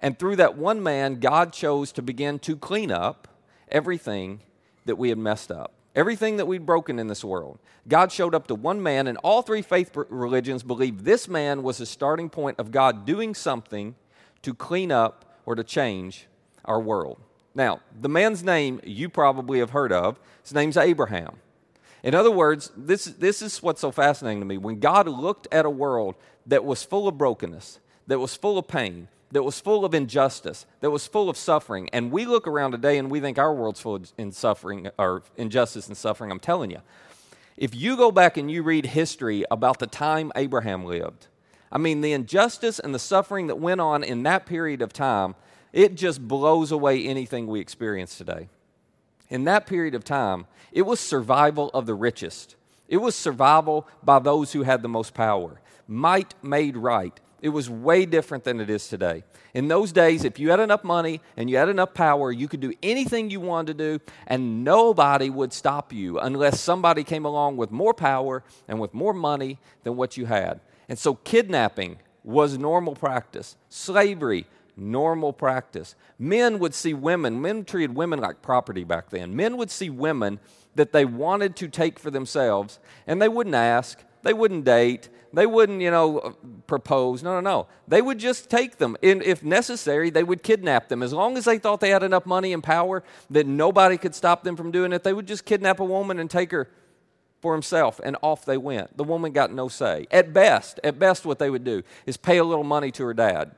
and 0.00 0.18
through 0.18 0.36
that 0.36 0.56
one 0.56 0.82
man, 0.82 1.20
God 1.20 1.52
chose 1.52 1.92
to 1.92 2.02
begin 2.02 2.38
to 2.40 2.56
clean 2.56 2.90
up 2.90 3.28
everything 3.68 4.40
that 4.84 4.96
we 4.96 5.08
had 5.08 5.18
messed 5.18 5.50
up. 5.50 5.72
Everything 5.94 6.38
that 6.38 6.46
we'd 6.46 6.66
broken 6.66 6.98
in 6.98 7.06
this 7.06 7.24
world. 7.24 7.60
God 7.86 8.10
showed 8.10 8.34
up 8.34 8.48
to 8.48 8.54
one 8.54 8.82
man, 8.82 9.06
and 9.06 9.16
all 9.18 9.42
three 9.42 9.62
faith 9.62 9.96
religions 10.08 10.64
believe 10.64 11.04
this 11.04 11.28
man 11.28 11.62
was 11.62 11.78
the 11.78 11.86
starting 11.86 12.28
point 12.28 12.58
of 12.58 12.72
God 12.72 13.06
doing 13.06 13.32
something 13.32 13.94
to 14.42 14.54
clean 14.54 14.90
up 14.90 15.38
or 15.46 15.54
to 15.54 15.62
change 15.62 16.26
our 16.64 16.80
world. 16.80 17.20
Now, 17.54 17.80
the 17.98 18.08
man's 18.08 18.42
name 18.42 18.80
you 18.82 19.08
probably 19.08 19.60
have 19.60 19.70
heard 19.70 19.92
of, 19.92 20.18
his 20.42 20.52
name's 20.52 20.76
Abraham. 20.76 21.36
In 22.02 22.14
other 22.14 22.30
words, 22.30 22.72
this, 22.76 23.04
this 23.04 23.40
is 23.40 23.62
what's 23.62 23.80
so 23.80 23.92
fascinating 23.92 24.40
to 24.40 24.46
me. 24.46 24.58
When 24.58 24.80
God 24.80 25.06
looked 25.06 25.46
at 25.52 25.64
a 25.64 25.70
world 25.70 26.16
that 26.46 26.64
was 26.64 26.82
full 26.82 27.06
of 27.06 27.16
brokenness, 27.16 27.78
that 28.06 28.18
was 28.18 28.34
full 28.34 28.58
of 28.58 28.68
pain, 28.68 29.08
that 29.32 29.42
was 29.42 29.60
full 29.60 29.84
of 29.84 29.94
injustice, 29.94 30.66
that 30.80 30.90
was 30.90 31.06
full 31.06 31.28
of 31.28 31.36
suffering, 31.36 31.88
and 31.92 32.12
we 32.12 32.24
look 32.24 32.46
around 32.46 32.72
today 32.72 32.98
and 32.98 33.10
we 33.10 33.20
think 33.20 33.38
our 33.38 33.54
world's 33.54 33.80
full 33.80 33.96
of 33.96 34.12
in 34.16 34.32
suffering 34.32 34.88
or 34.98 35.22
injustice 35.36 35.88
and 35.88 35.96
suffering, 35.96 36.30
I'm 36.30 36.40
telling 36.40 36.70
you. 36.70 36.80
If 37.56 37.74
you 37.74 37.96
go 37.96 38.10
back 38.10 38.36
and 38.36 38.50
you 38.50 38.62
read 38.62 38.86
history 38.86 39.44
about 39.50 39.78
the 39.78 39.86
time 39.86 40.32
Abraham 40.34 40.84
lived, 40.84 41.28
I 41.70 41.78
mean, 41.78 42.00
the 42.00 42.12
injustice 42.12 42.78
and 42.78 42.94
the 42.94 42.98
suffering 42.98 43.46
that 43.46 43.56
went 43.56 43.80
on 43.80 44.02
in 44.04 44.24
that 44.24 44.46
period 44.46 44.82
of 44.82 44.92
time 44.92 45.34
it 45.74 45.96
just 45.96 46.26
blows 46.26 46.70
away 46.70 47.04
anything 47.04 47.48
we 47.48 47.58
experience 47.58 48.16
today. 48.16 48.48
In 49.28 49.42
that 49.44 49.66
period 49.66 49.96
of 49.96 50.04
time, 50.04 50.46
it 50.70 50.82
was 50.82 51.00
survival 51.00 51.68
of 51.74 51.86
the 51.86 51.94
richest. 51.94 52.54
It 52.86 52.98
was 52.98 53.16
survival 53.16 53.88
by 54.00 54.20
those 54.20 54.52
who 54.52 54.62
had 54.62 54.82
the 54.82 54.88
most 54.88 55.14
power. 55.14 55.60
Might 55.88 56.34
made 56.44 56.76
right. 56.76 57.18
It 57.40 57.50
was 57.50 57.68
way 57.68 58.06
different 58.06 58.44
than 58.44 58.60
it 58.60 58.70
is 58.70 58.88
today. 58.88 59.24
In 59.52 59.68
those 59.68 59.92
days, 59.92 60.24
if 60.24 60.38
you 60.38 60.50
had 60.50 60.60
enough 60.60 60.82
money 60.82 61.20
and 61.36 61.50
you 61.50 61.56
had 61.56 61.68
enough 61.68 61.94
power, 61.94 62.32
you 62.32 62.48
could 62.48 62.60
do 62.60 62.72
anything 62.82 63.30
you 63.30 63.40
wanted 63.40 63.78
to 63.78 63.98
do, 63.98 64.04
and 64.26 64.64
nobody 64.64 65.30
would 65.30 65.52
stop 65.52 65.92
you 65.92 66.18
unless 66.18 66.60
somebody 66.60 67.04
came 67.04 67.24
along 67.24 67.56
with 67.56 67.70
more 67.70 67.94
power 67.94 68.42
and 68.66 68.80
with 68.80 68.94
more 68.94 69.12
money 69.12 69.58
than 69.82 69.96
what 69.96 70.16
you 70.16 70.26
had. 70.26 70.60
And 70.88 70.98
so, 70.98 71.14
kidnapping 71.14 71.98
was 72.22 72.56
normal 72.58 72.94
practice, 72.94 73.56
slavery 73.68 74.46
normal 74.76 75.32
practice. 75.32 75.94
Men 76.18 76.58
would 76.58 76.74
see 76.74 76.94
women, 76.94 77.40
men 77.40 77.64
treated 77.64 77.94
women 77.94 78.20
like 78.20 78.42
property 78.42 78.84
back 78.84 79.10
then. 79.10 79.34
Men 79.34 79.56
would 79.56 79.70
see 79.70 79.90
women 79.90 80.40
that 80.74 80.92
they 80.92 81.04
wanted 81.04 81.56
to 81.56 81.68
take 81.68 81.98
for 81.98 82.10
themselves, 82.10 82.78
and 83.06 83.20
they 83.20 83.28
wouldn't 83.28 83.54
ask, 83.54 84.02
they 84.22 84.32
wouldn't 84.32 84.64
date, 84.64 85.08
they 85.34 85.46
wouldn't, 85.46 85.80
you 85.80 85.90
know, 85.90 86.36
propose. 86.66 87.22
No, 87.22 87.34
no, 87.34 87.40
no. 87.40 87.66
They 87.88 88.00
would 88.02 88.18
just 88.18 88.50
take 88.50 88.78
them. 88.78 88.96
And 89.02 89.22
if 89.22 89.42
necessary, 89.42 90.10
they 90.10 90.24
would 90.24 90.42
kidnap 90.42 90.88
them. 90.88 91.02
As 91.02 91.12
long 91.12 91.36
as 91.36 91.44
they 91.44 91.58
thought 91.58 91.80
they 91.80 91.90
had 91.90 92.02
enough 92.02 92.26
money 92.26 92.52
and 92.52 92.62
power 92.62 93.02
that 93.30 93.46
nobody 93.46 93.96
could 93.98 94.14
stop 94.14 94.44
them 94.44 94.56
from 94.56 94.70
doing 94.70 94.92
it, 94.92 95.02
they 95.02 95.12
would 95.12 95.26
just 95.26 95.44
kidnap 95.44 95.80
a 95.80 95.84
woman 95.84 96.18
and 96.18 96.30
take 96.30 96.50
her 96.50 96.68
for 97.40 97.52
himself, 97.52 98.00
and 98.02 98.16
off 98.22 98.46
they 98.46 98.56
went. 98.56 98.96
The 98.96 99.04
woman 99.04 99.32
got 99.32 99.52
no 99.52 99.68
say. 99.68 100.06
At 100.10 100.32
best, 100.32 100.80
at 100.82 100.98
best, 100.98 101.26
what 101.26 101.38
they 101.38 101.50
would 101.50 101.64
do 101.64 101.82
is 102.06 102.16
pay 102.16 102.38
a 102.38 102.44
little 102.44 102.64
money 102.64 102.90
to 102.92 103.04
her 103.04 103.12
dad 103.12 103.52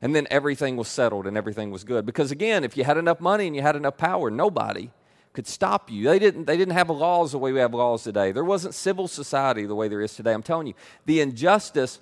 and 0.00 0.14
then 0.14 0.26
everything 0.30 0.76
was 0.76 0.88
settled 0.88 1.26
and 1.26 1.36
everything 1.36 1.70
was 1.70 1.84
good. 1.84 2.06
Because 2.06 2.30
again, 2.30 2.64
if 2.64 2.76
you 2.76 2.84
had 2.84 2.96
enough 2.96 3.20
money 3.20 3.46
and 3.46 3.56
you 3.56 3.62
had 3.62 3.76
enough 3.76 3.96
power, 3.96 4.30
nobody 4.30 4.90
could 5.32 5.46
stop 5.46 5.90
you. 5.90 6.04
They 6.04 6.18
didn't, 6.18 6.46
they 6.46 6.56
didn't 6.56 6.74
have 6.74 6.90
laws 6.90 7.32
the 7.32 7.38
way 7.38 7.52
we 7.52 7.60
have 7.60 7.74
laws 7.74 8.02
today. 8.02 8.32
There 8.32 8.44
wasn't 8.44 8.74
civil 8.74 9.06
society 9.08 9.66
the 9.66 9.74
way 9.74 9.88
there 9.88 10.00
is 10.00 10.14
today. 10.14 10.32
I'm 10.32 10.42
telling 10.42 10.66
you, 10.66 10.74
the 11.06 11.20
injustice, 11.20 12.00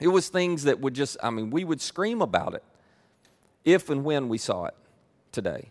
it 0.00 0.08
was 0.08 0.28
things 0.28 0.64
that 0.64 0.80
would 0.80 0.94
just, 0.94 1.16
I 1.22 1.30
mean, 1.30 1.50
we 1.50 1.64
would 1.64 1.80
scream 1.80 2.22
about 2.22 2.54
it 2.54 2.64
if 3.64 3.90
and 3.90 4.04
when 4.04 4.28
we 4.28 4.38
saw 4.38 4.66
it 4.66 4.74
today. 5.32 5.70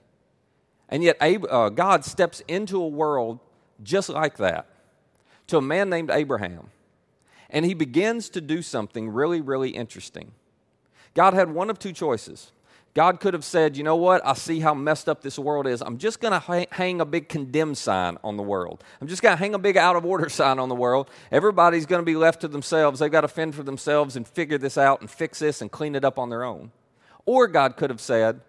And 0.90 1.04
yet, 1.04 1.18
uh, 1.22 1.70
God 1.70 2.04
steps 2.04 2.42
into 2.48 2.82
a 2.82 2.88
world 2.88 3.40
just 3.82 4.10
like 4.10 4.38
that 4.38 4.68
to 5.48 5.58
a 5.58 5.62
man 5.62 5.90
named 5.90 6.12
Abraham. 6.12 6.70
And 7.50 7.66
he 7.66 7.74
begins 7.74 8.30
to 8.30 8.42
do 8.42 8.62
something 8.62 9.10
really, 9.10 9.42
really 9.42 9.72
interesting. 9.72 10.34
God 11.14 11.34
had 11.34 11.52
one 11.52 11.70
of 11.70 11.80
two 11.80 11.92
choices. 11.92 12.52
God 12.94 13.22
could 13.22 13.34
have 13.34 13.46
said, 13.46 13.78
you 13.78 13.84
know 13.84 13.96
what, 13.96 14.26
I 14.26 14.34
see 14.34 14.60
how 14.60 14.74
messed 14.74 15.08
up 15.08 15.22
this 15.22 15.40
world 15.40 15.66
is. 15.66 15.82
I'm 15.82 15.98
just 15.98 16.20
going 16.20 16.34
to 16.40 16.68
hang 16.72 17.00
a 17.00 17.06
big 17.06 17.30
condemn 17.30 17.74
sign 17.74 18.18
on 18.22 18.36
the 18.36 18.44
world. 18.44 18.84
I'm 19.00 19.08
just 19.08 19.22
going 19.22 19.32
to 19.34 19.40
hang 19.40 19.54
a 19.54 19.60
big 19.60 19.78
out 19.78 19.96
of 19.96 20.06
order 20.06 20.28
sign 20.30 20.60
on 20.60 20.68
the 20.68 20.76
world. 20.76 21.10
Everybody's 21.32 21.86
going 21.86 22.02
to 22.02 22.06
be 22.06 22.18
left 22.18 22.42
to 22.42 22.50
themselves. 22.50 23.00
They've 23.00 23.12
got 23.12 23.22
to 23.22 23.30
fend 23.30 23.56
for 23.56 23.64
themselves 23.64 24.18
and 24.18 24.28
figure 24.28 24.58
this 24.58 24.78
out 24.78 25.00
and 25.00 25.10
fix 25.10 25.40
this 25.40 25.62
and 25.62 25.72
clean 25.72 25.96
it 25.96 26.04
up 26.04 26.20
on 26.20 26.30
their 26.30 26.44
own. 26.44 26.72
Or 27.26 27.48
God 27.48 27.78
could 27.78 27.90
have 27.92 28.02
said, 28.02 28.42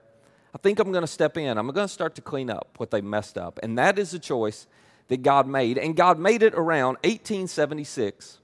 I 0.55 0.59
think 0.59 0.81
I'm 0.81 0.91
going 0.91 1.03
to 1.03 1.09
step 1.09 1.37
in. 1.37 1.57
I'm 1.57 1.69
going 1.69 1.87
to 1.87 1.93
start 1.93 2.17
to 2.17 2.21
clean 2.21 2.51
up 2.51 2.69
what 2.79 2.91
they 2.91 3.01
messed 3.01 3.39
up. 3.39 3.61
And 3.63 3.79
that 3.79 3.97
is 3.99 4.11
the 4.11 4.19
choice 4.19 4.67
that 5.07 5.23
God 5.23 5.47
made. 5.47 5.79
And 5.79 5.95
God 5.95 6.19
made 6.19 6.43
it 6.43 6.55
around 6.55 6.95
1876 7.05 8.39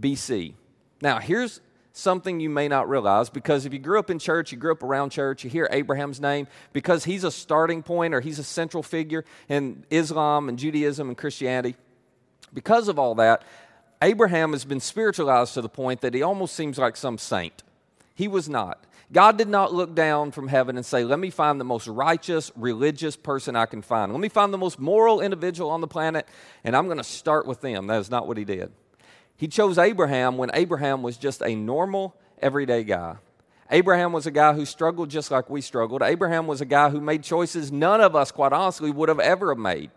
BC. 0.00 0.54
Now, 1.00 1.18
here's 1.18 1.60
something 1.92 2.40
you 2.40 2.50
may 2.50 2.68
not 2.68 2.88
realize 2.88 3.30
because 3.30 3.66
if 3.66 3.72
you 3.72 3.78
grew 3.78 3.98
up 3.98 4.10
in 4.10 4.18
church, 4.18 4.52
you 4.52 4.58
grew 4.58 4.72
up 4.72 4.82
around 4.82 5.10
church, 5.10 5.44
you 5.44 5.50
hear 5.50 5.68
Abraham's 5.70 6.20
name 6.20 6.46
because 6.72 7.04
he's 7.04 7.24
a 7.24 7.30
starting 7.30 7.82
point 7.82 8.14
or 8.14 8.20
he's 8.20 8.38
a 8.38 8.44
central 8.44 8.82
figure 8.82 9.24
in 9.48 9.84
Islam 9.90 10.48
and 10.48 10.58
Judaism 10.58 11.08
and 11.08 11.16
Christianity. 11.16 11.76
Because 12.52 12.88
of 12.88 12.98
all 12.98 13.14
that, 13.16 13.42
Abraham 14.02 14.52
has 14.52 14.64
been 14.64 14.80
spiritualized 14.80 15.54
to 15.54 15.60
the 15.60 15.68
point 15.68 16.00
that 16.00 16.14
he 16.14 16.22
almost 16.22 16.54
seems 16.54 16.78
like 16.78 16.96
some 16.96 17.18
saint. 17.18 17.62
He 18.14 18.28
was 18.28 18.48
not. 18.48 18.84
God 19.12 19.36
did 19.36 19.48
not 19.48 19.74
look 19.74 19.94
down 19.94 20.30
from 20.30 20.48
heaven 20.48 20.76
and 20.76 20.86
say, 20.86 21.04
Let 21.04 21.18
me 21.18 21.30
find 21.30 21.60
the 21.60 21.64
most 21.64 21.88
righteous, 21.88 22.52
religious 22.54 23.16
person 23.16 23.56
I 23.56 23.66
can 23.66 23.82
find. 23.82 24.12
Let 24.12 24.20
me 24.20 24.28
find 24.28 24.54
the 24.54 24.58
most 24.58 24.78
moral 24.78 25.20
individual 25.20 25.70
on 25.70 25.80
the 25.80 25.88
planet, 25.88 26.28
and 26.62 26.76
I'm 26.76 26.86
going 26.86 26.98
to 26.98 27.04
start 27.04 27.46
with 27.46 27.60
them. 27.60 27.88
That 27.88 27.98
is 27.98 28.10
not 28.10 28.28
what 28.28 28.36
he 28.36 28.44
did. 28.44 28.70
He 29.40 29.48
chose 29.48 29.78
Abraham 29.78 30.36
when 30.36 30.50
Abraham 30.52 31.02
was 31.02 31.16
just 31.16 31.40
a 31.40 31.54
normal, 31.54 32.14
everyday 32.42 32.84
guy. 32.84 33.16
Abraham 33.70 34.12
was 34.12 34.26
a 34.26 34.30
guy 34.30 34.52
who 34.52 34.66
struggled 34.66 35.08
just 35.08 35.30
like 35.30 35.48
we 35.48 35.62
struggled. 35.62 36.02
Abraham 36.02 36.46
was 36.46 36.60
a 36.60 36.66
guy 36.66 36.90
who 36.90 37.00
made 37.00 37.22
choices 37.22 37.72
none 37.72 38.02
of 38.02 38.14
us, 38.14 38.30
quite 38.30 38.52
honestly, 38.52 38.90
would 38.90 39.08
have 39.08 39.18
ever 39.18 39.54
made. 39.54 39.92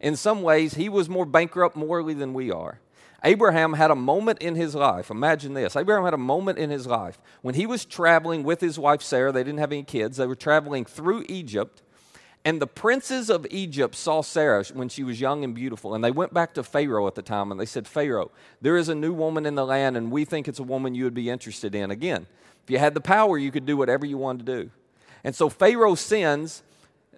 In 0.00 0.16
some 0.16 0.40
ways, 0.40 0.76
he 0.76 0.88
was 0.88 1.10
more 1.10 1.26
bankrupt 1.26 1.76
morally 1.76 2.14
than 2.14 2.32
we 2.32 2.50
are. 2.50 2.80
Abraham 3.22 3.74
had 3.74 3.90
a 3.90 3.94
moment 3.94 4.40
in 4.40 4.54
his 4.54 4.74
life. 4.74 5.10
Imagine 5.10 5.52
this. 5.52 5.76
Abraham 5.76 6.04
had 6.04 6.14
a 6.14 6.16
moment 6.16 6.58
in 6.58 6.70
his 6.70 6.86
life 6.86 7.18
when 7.42 7.54
he 7.54 7.66
was 7.66 7.84
traveling 7.84 8.44
with 8.44 8.62
his 8.62 8.78
wife 8.78 9.02
Sarah. 9.02 9.30
They 9.30 9.44
didn't 9.44 9.58
have 9.58 9.72
any 9.72 9.82
kids. 9.82 10.16
They 10.16 10.26
were 10.26 10.34
traveling 10.34 10.86
through 10.86 11.26
Egypt. 11.28 11.82
And 12.46 12.62
the 12.62 12.68
princes 12.68 13.28
of 13.28 13.44
Egypt 13.50 13.96
saw 13.96 14.20
Sarah 14.20 14.64
when 14.72 14.88
she 14.88 15.02
was 15.02 15.20
young 15.20 15.42
and 15.42 15.52
beautiful. 15.52 15.96
And 15.96 16.04
they 16.04 16.12
went 16.12 16.32
back 16.32 16.54
to 16.54 16.62
Pharaoh 16.62 17.08
at 17.08 17.16
the 17.16 17.22
time 17.22 17.50
and 17.50 17.58
they 17.58 17.66
said, 17.66 17.88
Pharaoh, 17.88 18.30
there 18.60 18.76
is 18.76 18.88
a 18.88 18.94
new 18.94 19.12
woman 19.12 19.46
in 19.46 19.56
the 19.56 19.66
land, 19.66 19.96
and 19.96 20.12
we 20.12 20.24
think 20.24 20.46
it's 20.46 20.60
a 20.60 20.62
woman 20.62 20.94
you 20.94 21.02
would 21.02 21.12
be 21.12 21.28
interested 21.28 21.74
in. 21.74 21.90
Again, 21.90 22.28
if 22.62 22.70
you 22.70 22.78
had 22.78 22.94
the 22.94 23.00
power, 23.00 23.36
you 23.36 23.50
could 23.50 23.66
do 23.66 23.76
whatever 23.76 24.06
you 24.06 24.16
wanted 24.16 24.46
to 24.46 24.62
do. 24.62 24.70
And 25.24 25.34
so 25.34 25.48
Pharaoh 25.48 25.96
sends 25.96 26.62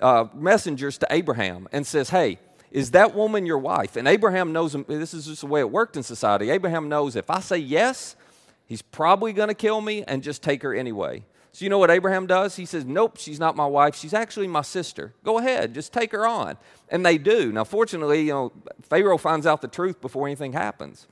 uh, 0.01 0.29
messengers 0.33 0.97
to 0.97 1.07
Abraham 1.11 1.69
and 1.73 1.87
says, 1.87 2.09
Hey, 2.09 2.39
is 2.71 2.93
that 2.93 3.15
woman 3.15 3.45
your 3.45 3.59
wife? 3.59 3.97
And 3.97 4.09
Abraham 4.09 4.55
knows, 4.55 4.73
this 4.89 5.13
is 5.13 5.27
just 5.27 5.43
the 5.43 5.47
way 5.47 5.61
it 5.61 5.71
worked 5.71 5.99
in 5.99 6.03
society. 6.03 6.49
Abraham 6.49 6.89
knows 6.89 7.17
if 7.17 7.29
I 7.29 7.41
say 7.41 7.59
yes, 7.59 8.17
he's 8.65 8.81
probably 8.81 9.35
going 9.35 9.49
to 9.49 9.55
kill 9.55 9.83
me 9.83 10.05
and 10.05 10.23
just 10.23 10.43
take 10.43 10.63
her 10.63 10.75
anyway. 10.75 11.23
So, 11.59 11.65
you 11.65 11.71
know 11.71 11.79
what 11.79 11.91
Abraham 11.91 12.29
does? 12.29 12.55
He 12.55 12.65
says, 12.65 12.85
Nope, 12.85 13.17
she's 13.19 13.41
not 13.41 13.57
my 13.57 13.67
wife. 13.67 13.97
She's 13.97 14.15
actually 14.15 14.47
my 14.47 14.63
sister. 14.63 15.13
Go 15.25 15.39
ahead, 15.39 15.75
just 15.75 15.93
take 15.93 16.13
her 16.13 16.25
on. 16.25 16.57
And 16.89 17.05
they 17.05 17.19
do. 17.19 17.51
Now, 17.51 17.65
fortunately, 17.65 18.21
you 18.21 18.33
know, 18.33 18.53
Pharaoh 18.83 19.19
finds 19.19 19.45
out 19.45 19.61
the 19.61 19.67
truth 19.67 20.01
before 20.01 20.29
anything 20.29 20.53
happens. 20.53 21.09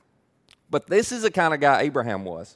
But 0.69 0.87
this 0.87 1.11
is 1.11 1.23
the 1.23 1.31
kind 1.31 1.53
of 1.53 1.59
guy 1.59 1.81
Abraham 1.81 2.23
was. 2.23 2.55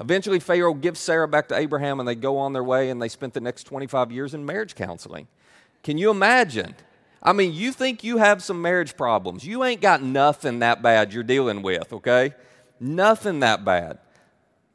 Eventually, 0.00 0.40
Pharaoh 0.40 0.74
gives 0.74 0.98
Sarah 0.98 1.28
back 1.28 1.46
to 1.50 1.56
Abraham, 1.56 2.00
and 2.00 2.08
they 2.08 2.16
go 2.16 2.38
on 2.38 2.54
their 2.54 2.64
way, 2.64 2.90
and 2.90 3.00
they 3.00 3.08
spent 3.08 3.34
the 3.34 3.40
next 3.40 3.62
25 3.64 4.10
years 4.10 4.34
in 4.34 4.44
marriage 4.44 4.74
counseling. 4.74 5.28
Can 5.84 5.96
you 5.96 6.10
imagine? 6.10 6.74
I 7.22 7.34
mean, 7.34 7.52
you 7.52 7.70
think 7.70 8.02
you 8.02 8.18
have 8.18 8.42
some 8.42 8.60
marriage 8.60 8.96
problems. 8.96 9.46
You 9.46 9.62
ain't 9.62 9.80
got 9.80 10.02
nothing 10.02 10.58
that 10.58 10.82
bad 10.82 11.12
you're 11.12 11.22
dealing 11.22 11.62
with, 11.62 11.92
okay? 11.92 12.34
Nothing 12.80 13.38
that 13.40 13.64
bad. 13.64 13.98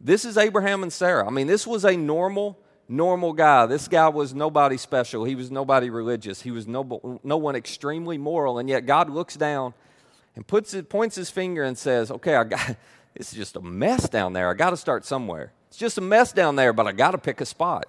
This 0.04 0.26
is 0.26 0.38
Abraham 0.38 0.84
and 0.84 0.92
Sarah. 0.92 1.26
I 1.26 1.30
mean, 1.30 1.48
this 1.48 1.66
was 1.66 1.86
a 1.86 1.96
normal, 1.96 2.60
normal 2.90 3.32
guy. 3.32 3.66
This 3.68 3.88
guy 3.88 4.10
was 4.10 4.36
nobody 4.36 4.76
special. 4.76 5.24
He 5.24 5.34
was 5.34 5.50
nobody 5.50 5.90
religious. 5.90 6.42
He 6.42 6.52
was 6.52 6.68
no, 6.68 7.22
no 7.24 7.38
one 7.38 7.56
extremely 7.56 8.18
moral. 8.18 8.60
And 8.60 8.68
yet 8.68 8.86
God 8.86 9.10
looks 9.10 9.38
down 9.38 9.74
and 10.36 10.46
puts 10.46 10.74
it, 10.74 10.90
points 10.90 11.16
his 11.16 11.30
finger 11.30 11.64
and 11.64 11.78
says, 11.78 12.12
Okay, 12.12 12.36
I 12.36 12.44
got, 12.44 12.76
is 13.16 13.32
just 13.32 13.56
a 13.56 13.62
mess 13.62 14.10
down 14.10 14.34
there. 14.34 14.50
I 14.50 14.56
got 14.56 14.72
to 14.72 14.78
start 14.78 15.06
somewhere. 15.06 15.54
It's 15.70 15.78
just 15.78 15.98
a 15.98 16.02
mess 16.02 16.34
down 16.34 16.58
there, 16.58 16.74
but 16.74 16.86
I 16.86 16.92
got 16.92 17.12
to 17.12 17.18
pick 17.18 17.40
a 17.40 17.46
spot. 17.46 17.86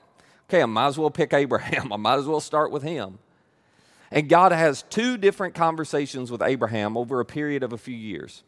Okay, 0.48 0.62
I 0.62 0.66
might 0.66 0.86
as 0.86 0.98
well 0.98 1.10
pick 1.10 1.32
Abraham. 1.32 1.92
I 1.92 1.96
might 1.96 2.20
as 2.20 2.26
well 2.26 2.40
start 2.40 2.70
with 2.70 2.84
him. 2.84 3.18
And 4.12 4.28
God 4.28 4.52
has 4.52 4.84
two 4.84 5.16
different 5.16 5.56
conversations 5.56 6.30
with 6.30 6.42
Abraham 6.42 6.96
over 6.96 7.18
a 7.18 7.24
period 7.24 7.64
of 7.64 7.72
a 7.72 7.78
few 7.78 7.96
years 7.96 8.44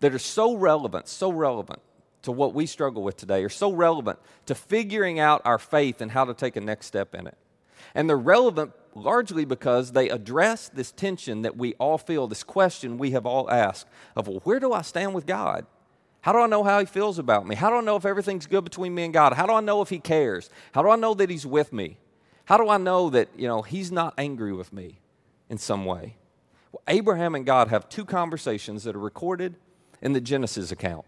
that 0.00 0.14
are 0.14 0.18
so 0.18 0.56
relevant, 0.56 1.06
so 1.06 1.30
relevant 1.30 1.82
to 2.26 2.32
what 2.32 2.54
we 2.54 2.66
struggle 2.66 3.02
with 3.02 3.16
today, 3.16 3.42
are 3.42 3.48
so 3.48 3.72
relevant 3.72 4.18
to 4.44 4.54
figuring 4.54 5.18
out 5.18 5.42
our 5.44 5.58
faith 5.58 6.00
and 6.00 6.10
how 6.10 6.24
to 6.24 6.34
take 6.34 6.56
a 6.56 6.60
next 6.60 6.86
step 6.86 7.14
in 7.14 7.26
it. 7.26 7.36
And 7.94 8.08
they're 8.08 8.16
relevant 8.16 8.72
largely 8.94 9.44
because 9.44 9.92
they 9.92 10.08
address 10.08 10.68
this 10.68 10.92
tension 10.92 11.42
that 11.42 11.56
we 11.56 11.74
all 11.74 11.98
feel, 11.98 12.26
this 12.26 12.44
question 12.44 12.98
we 12.98 13.12
have 13.12 13.26
all 13.26 13.50
asked 13.50 13.86
of, 14.14 14.28
well, 14.28 14.40
where 14.44 14.60
do 14.60 14.72
I 14.72 14.82
stand 14.82 15.14
with 15.14 15.26
God? 15.26 15.66
How 16.20 16.32
do 16.32 16.38
I 16.40 16.46
know 16.46 16.64
how 16.64 16.80
He 16.80 16.86
feels 16.86 17.18
about 17.18 17.46
me? 17.46 17.54
How 17.54 17.70
do 17.70 17.76
I 17.76 17.80
know 17.80 17.96
if 17.96 18.04
everything's 18.04 18.46
good 18.46 18.64
between 18.64 18.94
me 18.94 19.04
and 19.04 19.14
God? 19.14 19.32
How 19.32 19.46
do 19.46 19.52
I 19.52 19.60
know 19.60 19.80
if 19.80 19.88
He 19.88 19.98
cares? 19.98 20.50
How 20.72 20.82
do 20.82 20.90
I 20.90 20.96
know 20.96 21.14
that 21.14 21.30
He's 21.30 21.46
with 21.46 21.72
me? 21.72 21.98
How 22.46 22.56
do 22.56 22.68
I 22.68 22.78
know 22.78 23.10
that, 23.10 23.28
you 23.36 23.48
know, 23.48 23.62
he's 23.62 23.92
not 23.92 24.14
angry 24.16 24.52
with 24.52 24.72
me 24.72 25.00
in 25.50 25.58
some 25.58 25.84
way? 25.84 26.16
Well, 26.72 26.82
Abraham 26.88 27.34
and 27.34 27.44
God 27.44 27.68
have 27.68 27.88
two 27.88 28.04
conversations 28.04 28.84
that 28.84 28.94
are 28.94 29.00
recorded 29.00 29.56
in 30.00 30.12
the 30.12 30.20
Genesis 30.20 30.70
account 30.70 31.04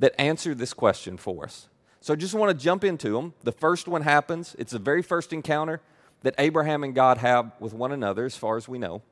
that 0.00 0.20
answer 0.20 0.54
this 0.54 0.74
question 0.74 1.16
for 1.16 1.44
us. 1.44 1.68
So 2.00 2.14
I 2.14 2.16
just 2.16 2.34
want 2.34 2.50
to 2.50 2.64
jump 2.64 2.82
into 2.82 3.12
them. 3.12 3.34
The 3.44 3.52
first 3.52 3.86
one 3.86 4.02
happens, 4.02 4.56
it's 4.58 4.72
the 4.72 4.78
very 4.78 5.02
first 5.02 5.32
encounter 5.32 5.80
that 6.22 6.34
Abraham 6.38 6.82
and 6.82 6.94
God 6.94 7.18
have 7.18 7.52
with 7.60 7.72
one 7.72 7.92
another, 7.92 8.24
as 8.24 8.36
far 8.36 8.56
as 8.56 8.68
we 8.68 8.78
know. 8.78 9.02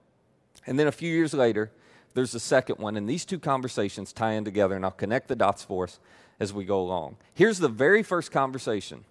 And 0.66 0.78
then 0.78 0.86
a 0.86 0.92
few 0.92 1.14
years 1.14 1.32
later, 1.32 1.70
there's 2.14 2.32
the 2.32 2.40
second 2.40 2.78
one, 2.78 2.96
and 2.96 3.08
these 3.08 3.24
two 3.24 3.38
conversations 3.38 4.12
tie 4.12 4.32
in 4.32 4.44
together, 4.44 4.74
and 4.74 4.84
I'll 4.84 4.90
connect 4.90 5.28
the 5.28 5.36
dots 5.36 5.62
for 5.62 5.84
us 5.84 6.00
as 6.40 6.52
we 6.52 6.64
go 6.64 6.80
along. 6.80 7.16
Here's 7.34 7.58
the 7.58 7.68
very 7.68 8.02
first 8.02 8.32
conversation 8.32 9.04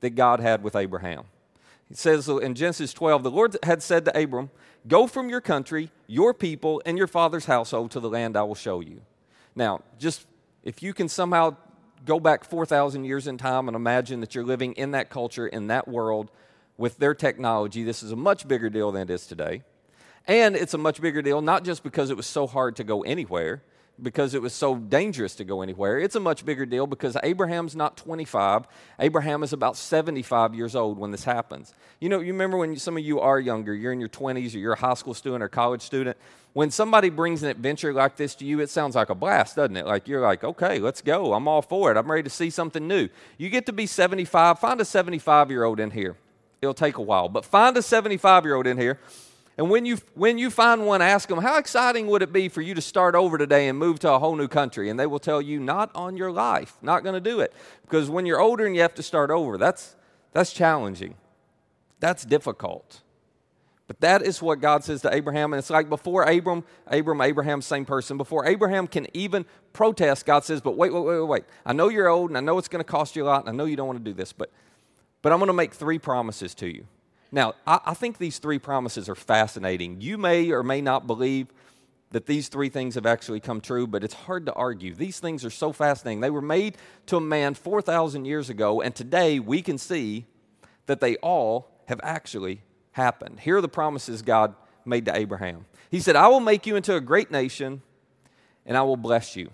that 0.00 0.10
God 0.10 0.40
had 0.40 0.62
with 0.62 0.76
Abraham. 0.76 1.24
It 1.90 1.98
says 1.98 2.28
in 2.28 2.54
Genesis 2.54 2.92
12, 2.92 3.22
the 3.22 3.30
Lord 3.30 3.56
had 3.62 3.82
said 3.82 4.04
to 4.06 4.18
Abram, 4.18 4.50
Go 4.86 5.06
from 5.06 5.28
your 5.28 5.40
country, 5.40 5.90
your 6.06 6.34
people, 6.34 6.82
and 6.84 6.98
your 6.98 7.06
father's 7.06 7.46
household 7.46 7.90
to 7.92 8.00
the 8.00 8.10
land 8.10 8.36
I 8.36 8.42
will 8.42 8.54
show 8.54 8.80
you. 8.80 9.00
Now, 9.54 9.82
just 9.98 10.26
if 10.64 10.82
you 10.82 10.94
can 10.94 11.08
somehow 11.08 11.56
go 12.04 12.18
back 12.18 12.42
4,000 12.42 13.04
years 13.04 13.26
in 13.26 13.38
time 13.38 13.68
and 13.68 13.76
imagine 13.76 14.20
that 14.20 14.34
you're 14.34 14.44
living 14.44 14.72
in 14.72 14.90
that 14.92 15.10
culture, 15.10 15.46
in 15.46 15.68
that 15.68 15.86
world, 15.86 16.30
with 16.76 16.98
their 16.98 17.14
technology, 17.14 17.84
this 17.84 18.02
is 18.02 18.10
a 18.10 18.16
much 18.16 18.48
bigger 18.48 18.68
deal 18.68 18.90
than 18.90 19.02
it 19.02 19.10
is 19.10 19.26
today. 19.26 19.62
And 20.26 20.56
it's 20.56 20.74
a 20.74 20.78
much 20.78 21.00
bigger 21.00 21.22
deal, 21.22 21.42
not 21.42 21.64
just 21.64 21.82
because 21.82 22.10
it 22.10 22.16
was 22.16 22.26
so 22.26 22.46
hard 22.46 22.76
to 22.76 22.84
go 22.84 23.02
anywhere, 23.02 23.62
because 24.02 24.34
it 24.34 24.42
was 24.42 24.52
so 24.52 24.74
dangerous 24.74 25.34
to 25.36 25.44
go 25.44 25.62
anywhere. 25.62 25.98
It's 25.98 26.16
a 26.16 26.20
much 26.20 26.44
bigger 26.44 26.66
deal 26.66 26.86
because 26.86 27.16
Abraham's 27.22 27.76
not 27.76 27.96
25. 27.96 28.66
Abraham 28.98 29.42
is 29.42 29.52
about 29.52 29.76
75 29.76 30.54
years 30.54 30.74
old 30.74 30.98
when 30.98 31.12
this 31.12 31.24
happens. 31.24 31.72
You 32.00 32.08
know, 32.08 32.20
you 32.20 32.32
remember 32.32 32.56
when 32.56 32.76
some 32.76 32.96
of 32.96 33.04
you 33.04 33.20
are 33.20 33.38
younger, 33.38 33.74
you're 33.74 33.92
in 33.92 34.00
your 34.00 34.08
20s 34.08 34.54
or 34.54 34.58
you're 34.58 34.72
a 34.72 34.78
high 34.78 34.94
school 34.94 35.14
student 35.14 35.42
or 35.42 35.48
college 35.48 35.82
student. 35.82 36.16
When 36.54 36.70
somebody 36.70 37.08
brings 37.08 37.42
an 37.42 37.48
adventure 37.48 37.92
like 37.92 38.16
this 38.16 38.34
to 38.36 38.44
you, 38.44 38.60
it 38.60 38.70
sounds 38.70 38.94
like 38.96 39.10
a 39.10 39.14
blast, 39.14 39.56
doesn't 39.56 39.76
it? 39.76 39.86
Like 39.86 40.08
you're 40.08 40.20
like, 40.20 40.42
okay, 40.42 40.78
let's 40.78 41.00
go. 41.00 41.32
I'm 41.32 41.46
all 41.46 41.62
for 41.62 41.90
it. 41.90 41.96
I'm 41.96 42.10
ready 42.10 42.24
to 42.24 42.30
see 42.30 42.50
something 42.50 42.86
new. 42.86 43.08
You 43.38 43.48
get 43.48 43.66
to 43.66 43.72
be 43.72 43.86
75, 43.86 44.58
find 44.58 44.80
a 44.80 44.84
75 44.84 45.50
year 45.50 45.64
old 45.64 45.78
in 45.78 45.90
here. 45.90 46.16
It'll 46.62 46.74
take 46.74 46.96
a 46.96 47.02
while, 47.02 47.28
but 47.28 47.44
find 47.44 47.76
a 47.76 47.82
75 47.82 48.44
year 48.44 48.54
old 48.54 48.66
in 48.66 48.78
here 48.78 48.98
and 49.56 49.70
when 49.70 49.86
you, 49.86 49.98
when 50.14 50.36
you 50.36 50.50
find 50.50 50.84
one, 50.84 51.00
ask 51.00 51.28
them, 51.28 51.40
How 51.40 51.58
exciting 51.58 52.08
would 52.08 52.22
it 52.22 52.32
be 52.32 52.48
for 52.48 52.60
you 52.60 52.74
to 52.74 52.80
start 52.80 53.14
over 53.14 53.38
today 53.38 53.68
and 53.68 53.78
move 53.78 54.00
to 54.00 54.12
a 54.12 54.18
whole 54.18 54.34
new 54.34 54.48
country? 54.48 54.90
And 54.90 54.98
they 54.98 55.06
will 55.06 55.20
tell 55.20 55.40
you, 55.40 55.60
Not 55.60 55.90
on 55.94 56.16
your 56.16 56.32
life, 56.32 56.76
not 56.82 57.04
going 57.04 57.14
to 57.14 57.20
do 57.20 57.40
it. 57.40 57.52
Because 57.82 58.10
when 58.10 58.26
you're 58.26 58.40
older 58.40 58.66
and 58.66 58.74
you 58.74 58.82
have 58.82 58.94
to 58.94 59.02
start 59.02 59.30
over, 59.30 59.56
that's, 59.56 59.94
that's 60.32 60.52
challenging. 60.52 61.14
That's 62.00 62.24
difficult. 62.24 63.02
But 63.86 64.00
that 64.00 64.22
is 64.22 64.42
what 64.42 64.60
God 64.60 64.82
says 64.82 65.02
to 65.02 65.14
Abraham. 65.14 65.52
And 65.52 65.58
it's 65.58 65.70
like 65.70 65.88
before 65.88 66.24
Abram, 66.24 66.64
Abram, 66.86 67.20
Abraham, 67.20 67.62
same 67.62 67.84
person. 67.84 68.16
Before 68.16 68.46
Abraham 68.46 68.86
can 68.86 69.06
even 69.14 69.44
protest, 69.72 70.26
God 70.26 70.44
says, 70.44 70.60
But 70.60 70.76
wait, 70.76 70.92
wait, 70.92 71.04
wait, 71.04 71.20
wait, 71.20 71.28
wait. 71.28 71.44
I 71.64 71.74
know 71.74 71.90
you're 71.90 72.08
old 72.08 72.30
and 72.30 72.38
I 72.38 72.40
know 72.40 72.58
it's 72.58 72.68
going 72.68 72.82
to 72.82 72.90
cost 72.90 73.14
you 73.14 73.24
a 73.24 73.26
lot 73.26 73.42
and 73.46 73.50
I 73.50 73.52
know 73.52 73.66
you 73.66 73.76
don't 73.76 73.86
want 73.86 74.00
to 74.00 74.04
do 74.04 74.14
this, 74.14 74.32
but, 74.32 74.50
but 75.22 75.32
I'm 75.32 75.38
going 75.38 75.46
to 75.46 75.52
make 75.52 75.74
three 75.74 75.98
promises 76.00 76.54
to 76.56 76.66
you. 76.66 76.86
Now, 77.34 77.54
I, 77.66 77.80
I 77.86 77.94
think 77.94 78.18
these 78.18 78.38
three 78.38 78.60
promises 78.60 79.08
are 79.08 79.16
fascinating. 79.16 80.00
You 80.00 80.16
may 80.16 80.52
or 80.52 80.62
may 80.62 80.80
not 80.80 81.08
believe 81.08 81.48
that 82.12 82.26
these 82.26 82.46
three 82.46 82.68
things 82.68 82.94
have 82.94 83.06
actually 83.06 83.40
come 83.40 83.60
true, 83.60 83.88
but 83.88 84.04
it's 84.04 84.14
hard 84.14 84.46
to 84.46 84.52
argue. 84.52 84.94
These 84.94 85.18
things 85.18 85.44
are 85.44 85.50
so 85.50 85.72
fascinating. 85.72 86.20
They 86.20 86.30
were 86.30 86.40
made 86.40 86.76
to 87.06 87.16
a 87.16 87.20
man 87.20 87.54
4,000 87.54 88.24
years 88.24 88.50
ago, 88.50 88.80
and 88.80 88.94
today 88.94 89.40
we 89.40 89.62
can 89.62 89.78
see 89.78 90.26
that 90.86 91.00
they 91.00 91.16
all 91.16 91.72
have 91.86 92.00
actually 92.04 92.62
happened. 92.92 93.40
Here 93.40 93.56
are 93.56 93.60
the 93.60 93.68
promises 93.68 94.22
God 94.22 94.54
made 94.84 95.06
to 95.06 95.16
Abraham 95.16 95.66
He 95.90 95.98
said, 95.98 96.14
I 96.14 96.28
will 96.28 96.38
make 96.38 96.66
you 96.66 96.76
into 96.76 96.94
a 96.94 97.00
great 97.00 97.32
nation, 97.32 97.82
and 98.64 98.76
I 98.76 98.82
will 98.82 98.96
bless 98.96 99.34
you. 99.34 99.50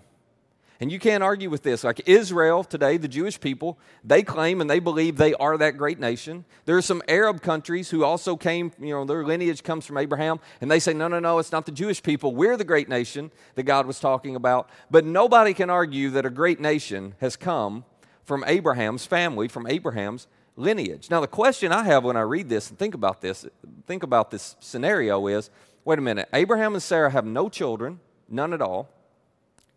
And 0.81 0.91
you 0.91 0.97
can't 0.97 1.21
argue 1.21 1.51
with 1.51 1.61
this. 1.61 1.83
Like 1.83 2.01
Israel 2.07 2.63
today, 2.63 2.97
the 2.97 3.07
Jewish 3.07 3.39
people, 3.39 3.77
they 4.03 4.23
claim 4.23 4.61
and 4.61 4.69
they 4.69 4.79
believe 4.79 5.15
they 5.15 5.35
are 5.35 5.55
that 5.59 5.77
great 5.77 5.99
nation. 5.99 6.43
There 6.65 6.75
are 6.75 6.81
some 6.81 7.03
Arab 7.07 7.43
countries 7.43 7.91
who 7.91 8.03
also 8.03 8.35
came, 8.35 8.71
you 8.79 8.89
know, 8.89 9.05
their 9.05 9.23
lineage 9.23 9.61
comes 9.61 9.85
from 9.85 9.99
Abraham, 9.99 10.39
and 10.59 10.71
they 10.71 10.79
say, 10.79 10.95
no, 10.95 11.07
no, 11.07 11.19
no, 11.19 11.37
it's 11.37 11.51
not 11.51 11.67
the 11.67 11.71
Jewish 11.71 12.01
people. 12.01 12.33
We're 12.33 12.57
the 12.57 12.63
great 12.63 12.89
nation 12.89 13.29
that 13.53 13.63
God 13.63 13.85
was 13.85 13.99
talking 13.99 14.35
about. 14.35 14.71
But 14.89 15.05
nobody 15.05 15.53
can 15.53 15.69
argue 15.69 16.09
that 16.09 16.25
a 16.25 16.31
great 16.31 16.59
nation 16.59 17.13
has 17.21 17.35
come 17.35 17.85
from 18.25 18.43
Abraham's 18.47 19.05
family, 19.05 19.47
from 19.47 19.67
Abraham's 19.67 20.25
lineage. 20.55 21.11
Now, 21.11 21.21
the 21.21 21.27
question 21.27 21.71
I 21.71 21.83
have 21.83 22.03
when 22.03 22.17
I 22.17 22.21
read 22.21 22.49
this 22.49 22.71
and 22.71 22.79
think 22.79 22.95
about 22.95 23.21
this, 23.21 23.45
think 23.85 24.01
about 24.01 24.31
this 24.31 24.55
scenario 24.59 25.27
is 25.27 25.51
wait 25.85 25.99
a 25.99 26.01
minute, 26.01 26.27
Abraham 26.33 26.73
and 26.73 26.81
Sarah 26.81 27.11
have 27.11 27.25
no 27.25 27.49
children, 27.49 27.99
none 28.27 28.51
at 28.51 28.61
all. 28.63 28.89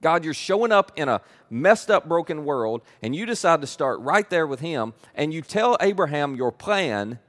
God, 0.05 0.23
you're 0.23 0.35
showing 0.35 0.71
up 0.71 0.93
in 0.97 1.09
a 1.09 1.23
messed 1.49 1.91
up, 1.91 2.07
broken 2.07 2.45
world, 2.45 2.83
and 3.01 3.17
you 3.17 3.25
decide 3.25 3.63
to 3.63 3.67
start 3.67 3.99
right 4.01 4.29
there 4.29 4.47
with 4.47 4.61
Him, 4.61 4.93
and 5.15 5.33
you 5.33 5.41
tell 5.41 5.79
Abraham 5.81 6.35
your 6.35 6.53
plan 6.53 7.21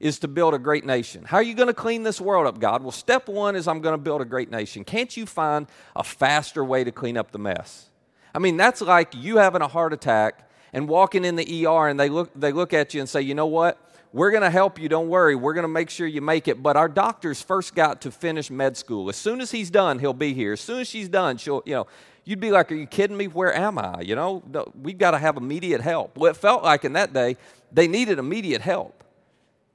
is 0.00 0.18
to 0.18 0.28
build 0.28 0.52
a 0.52 0.58
great 0.58 0.84
nation. 0.84 1.22
How 1.24 1.36
are 1.36 1.42
you 1.44 1.54
going 1.54 1.68
to 1.68 1.72
clean 1.72 2.02
this 2.02 2.20
world 2.20 2.48
up, 2.48 2.58
God? 2.58 2.82
Well, 2.82 2.90
step 2.90 3.28
one 3.28 3.54
is 3.54 3.68
I'm 3.68 3.80
going 3.80 3.92
to 3.92 4.02
build 4.02 4.22
a 4.22 4.24
great 4.24 4.50
nation. 4.50 4.82
Can't 4.82 5.16
you 5.16 5.24
find 5.24 5.68
a 5.94 6.02
faster 6.02 6.64
way 6.64 6.82
to 6.82 6.90
clean 6.90 7.16
up 7.16 7.30
the 7.30 7.38
mess? 7.38 7.90
I 8.34 8.40
mean, 8.40 8.56
that's 8.56 8.80
like 8.80 9.14
you 9.14 9.36
having 9.36 9.62
a 9.62 9.68
heart 9.68 9.92
attack 9.92 10.50
and 10.72 10.88
walking 10.88 11.24
in 11.24 11.36
the 11.36 11.64
ER, 11.64 11.86
and 11.86 11.98
they 11.98 12.08
look, 12.08 12.32
they 12.34 12.50
look 12.50 12.74
at 12.74 12.92
you 12.92 12.98
and 12.98 13.08
say, 13.08 13.20
you 13.22 13.36
know 13.36 13.46
what? 13.46 13.80
we're 14.16 14.30
going 14.30 14.42
to 14.42 14.50
help 14.50 14.78
you. 14.78 14.88
Don't 14.88 15.10
worry. 15.10 15.34
We're 15.34 15.52
going 15.52 15.64
to 15.64 15.68
make 15.68 15.90
sure 15.90 16.06
you 16.06 16.22
make 16.22 16.48
it. 16.48 16.62
But 16.62 16.74
our 16.76 16.88
doctor's 16.88 17.42
first 17.42 17.74
got 17.74 18.00
to 18.00 18.10
finish 18.10 18.50
med 18.50 18.74
school. 18.76 19.10
As 19.10 19.16
soon 19.16 19.42
as 19.42 19.50
he's 19.50 19.68
done, 19.68 19.98
he'll 19.98 20.14
be 20.14 20.32
here. 20.32 20.54
As 20.54 20.60
soon 20.62 20.80
as 20.80 20.88
she's 20.88 21.10
done, 21.10 21.36
she'll, 21.36 21.62
you 21.66 21.74
know, 21.74 21.86
you'd 22.26 22.40
be 22.40 22.50
like, 22.50 22.70
Are 22.70 22.74
you 22.74 22.86
kidding 22.86 23.16
me? 23.16 23.28
Where 23.28 23.54
am 23.54 23.78
I? 23.78 24.02
You 24.02 24.14
know, 24.14 24.42
we've 24.82 24.98
got 24.98 25.12
to 25.12 25.18
have 25.18 25.38
immediate 25.38 25.80
help. 25.80 26.18
Well, 26.18 26.30
it 26.30 26.36
felt 26.36 26.62
like 26.62 26.84
in 26.84 26.92
that 26.92 27.14
day, 27.14 27.38
they 27.72 27.88
needed 27.88 28.18
immediate 28.18 28.60
help. 28.60 29.02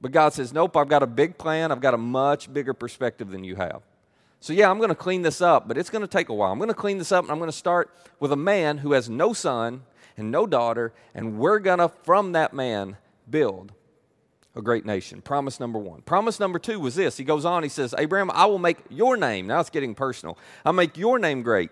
But 0.00 0.12
God 0.12 0.32
says, 0.32 0.52
Nope, 0.52 0.76
I've 0.76 0.88
got 0.88 1.02
a 1.02 1.06
big 1.08 1.36
plan. 1.36 1.72
I've 1.72 1.80
got 1.80 1.94
a 1.94 1.98
much 1.98 2.52
bigger 2.52 2.74
perspective 2.74 3.30
than 3.30 3.42
you 3.42 3.56
have. 3.56 3.82
So, 4.38 4.52
yeah, 4.52 4.70
I'm 4.70 4.78
going 4.78 4.88
to 4.88 4.96
clean 4.96 5.22
this 5.22 5.40
up, 5.40 5.68
but 5.68 5.78
it's 5.78 5.88
going 5.88 6.02
to 6.02 6.08
take 6.08 6.28
a 6.28 6.34
while. 6.34 6.52
I'm 6.52 6.58
going 6.58 6.68
to 6.68 6.74
clean 6.74 6.98
this 6.98 7.12
up, 7.12 7.24
and 7.24 7.30
I'm 7.30 7.38
going 7.38 7.50
to 7.50 7.56
start 7.56 7.94
with 8.18 8.32
a 8.32 8.36
man 8.36 8.78
who 8.78 8.92
has 8.92 9.08
no 9.08 9.32
son 9.32 9.82
and 10.16 10.30
no 10.32 10.46
daughter, 10.46 10.92
and 11.14 11.38
we're 11.38 11.60
going 11.60 11.78
to, 11.78 11.88
from 11.88 12.32
that 12.32 12.52
man, 12.52 12.96
build 13.30 13.72
a 14.56 14.60
great 14.60 14.84
nation. 14.84 15.22
Promise 15.22 15.60
number 15.60 15.78
one. 15.78 16.02
Promise 16.02 16.40
number 16.40 16.58
two 16.58 16.80
was 16.80 16.96
this. 16.96 17.16
He 17.16 17.24
goes 17.24 17.44
on, 17.44 17.62
he 17.62 17.68
says, 17.68 17.94
Abraham, 17.96 18.30
I 18.32 18.46
will 18.46 18.58
make 18.58 18.78
your 18.90 19.16
name, 19.16 19.46
now 19.46 19.60
it's 19.60 19.70
getting 19.70 19.94
personal, 19.94 20.36
I'll 20.64 20.72
make 20.72 20.96
your 20.96 21.18
name 21.18 21.42
great, 21.42 21.70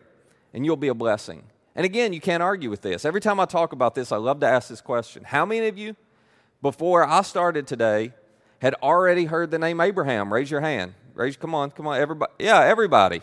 and 0.52 0.64
you'll 0.64 0.76
be 0.76 0.88
a 0.88 0.94
blessing. 0.94 1.44
And 1.74 1.84
again, 1.84 2.12
you 2.12 2.20
can't 2.20 2.42
argue 2.42 2.70
with 2.70 2.82
this. 2.82 3.04
Every 3.04 3.20
time 3.20 3.38
I 3.40 3.44
talk 3.44 3.72
about 3.72 3.94
this, 3.94 4.12
I 4.12 4.16
love 4.16 4.40
to 4.40 4.46
ask 4.46 4.68
this 4.68 4.80
question 4.80 5.24
How 5.24 5.46
many 5.46 5.68
of 5.68 5.78
you, 5.78 5.96
before 6.62 7.04
I 7.04 7.22
started 7.22 7.66
today, 7.66 8.12
had 8.60 8.74
already 8.82 9.26
heard 9.26 9.50
the 9.50 9.58
name 9.58 9.80
Abraham? 9.80 10.32
Raise 10.32 10.50
your 10.50 10.60
hand. 10.60 10.94
Raise, 11.14 11.36
come 11.36 11.54
on, 11.54 11.70
come 11.70 11.86
on, 11.86 11.98
everybody. 12.00 12.32
Yeah, 12.38 12.60
everybody. 12.60 13.22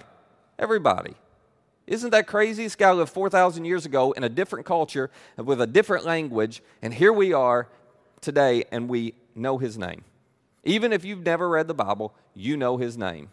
Everybody. 0.57 1.13
Isn't 1.85 2.09
that 2.09 2.27
crazy? 2.27 2.63
This 2.63 2.75
guy 2.75 2.91
lived 2.91 3.11
4,000 3.11 3.63
years 3.63 3.85
ago 3.85 4.11
in 4.11 4.23
a 4.23 4.29
different 4.29 4.65
culture 4.65 5.09
with 5.37 5.61
a 5.61 5.67
different 5.67 6.05
language, 6.05 6.61
and 6.81 6.93
here 6.93 7.13
we 7.13 7.31
are 7.31 7.69
today, 8.19 8.65
and 8.71 8.89
we 8.89 9.13
know 9.35 9.57
his 9.57 9.77
name. 9.77 10.03
Even 10.63 10.91
if 10.91 11.05
you've 11.05 11.23
never 11.23 11.47
read 11.47 11.67
the 11.67 11.73
Bible, 11.73 12.13
you 12.33 12.57
know 12.57 12.75
his 12.75 12.97
name. 12.97 13.29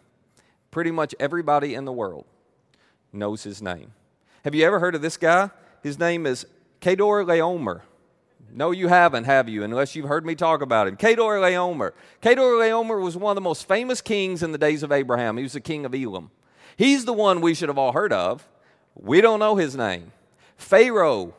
Pretty 0.71 0.91
much 0.91 1.13
everybody 1.19 1.73
in 1.73 1.83
the 1.83 1.91
world 1.91 2.25
knows 3.15 3.43
his 3.43 3.61
name. 3.61 3.93
Have 4.43 4.53
you 4.53 4.65
ever 4.65 4.79
heard 4.79 4.95
of 4.95 5.01
this 5.01 5.17
guy? 5.17 5.49
His 5.81 5.97
name 5.97 6.25
is 6.25 6.45
Kedorlaomer. 6.81 7.81
No, 8.51 8.71
you 8.71 8.87
haven't, 8.87 9.25
have 9.25 9.49
you? 9.49 9.63
Unless 9.63 9.95
you've 9.95 10.07
heard 10.07 10.25
me 10.25 10.35
talk 10.35 10.61
about 10.61 10.87
him. 10.87 10.95
Kedorlaomer. 10.97 11.91
Kedor 12.21 12.59
Laomer 12.59 13.01
was 13.01 13.17
one 13.17 13.31
of 13.31 13.35
the 13.35 13.41
most 13.41 13.67
famous 13.67 14.01
kings 14.01 14.43
in 14.43 14.51
the 14.51 14.57
days 14.57 14.83
of 14.83 14.91
Abraham. 14.91 15.37
He 15.37 15.43
was 15.43 15.53
the 15.53 15.59
king 15.59 15.85
of 15.85 15.93
Elam. 15.93 16.31
He's 16.77 17.05
the 17.05 17.13
one 17.13 17.41
we 17.41 17.53
should 17.53 17.69
have 17.69 17.77
all 17.77 17.91
heard 17.91 18.13
of. 18.13 18.47
We 18.95 19.19
don't 19.19 19.39
know 19.39 19.55
his 19.55 19.75
name. 19.75 20.11
Pharaoh, 20.57 21.33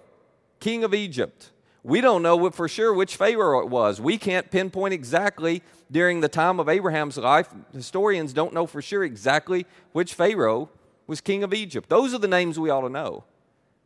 king 0.61 0.85
of 0.85 0.93
Egypt. 0.93 1.51
We 1.83 2.01
don't 2.01 2.23
know 2.23 2.51
for 2.51 2.69
sure 2.69 2.93
which 2.93 3.17
Pharaoh 3.17 3.61
it 3.61 3.69
was. 3.69 4.01
We 4.01 4.19
can't 4.19 4.51
pinpoint 4.51 4.93
exactly 4.93 5.63
during 5.91 6.21
the 6.21 6.29
time 6.29 6.59
of 6.59 6.69
Abraham's 6.69 7.17
life. 7.17 7.49
Historians 7.73 8.33
don't 8.33 8.53
know 8.53 8.67
for 8.67 8.83
sure 8.83 9.05
exactly 9.05 9.67
which 9.93 10.15
Pharaoh 10.15 10.69
was 11.07 11.21
king 11.21 11.43
of 11.43 11.55
Egypt. 11.55 11.89
Those 11.89 12.15
are 12.15 12.19
the 12.19 12.29
names 12.29 12.59
we 12.59 12.71
ought 12.71 12.83
to 12.83 12.89
know. 12.89 13.25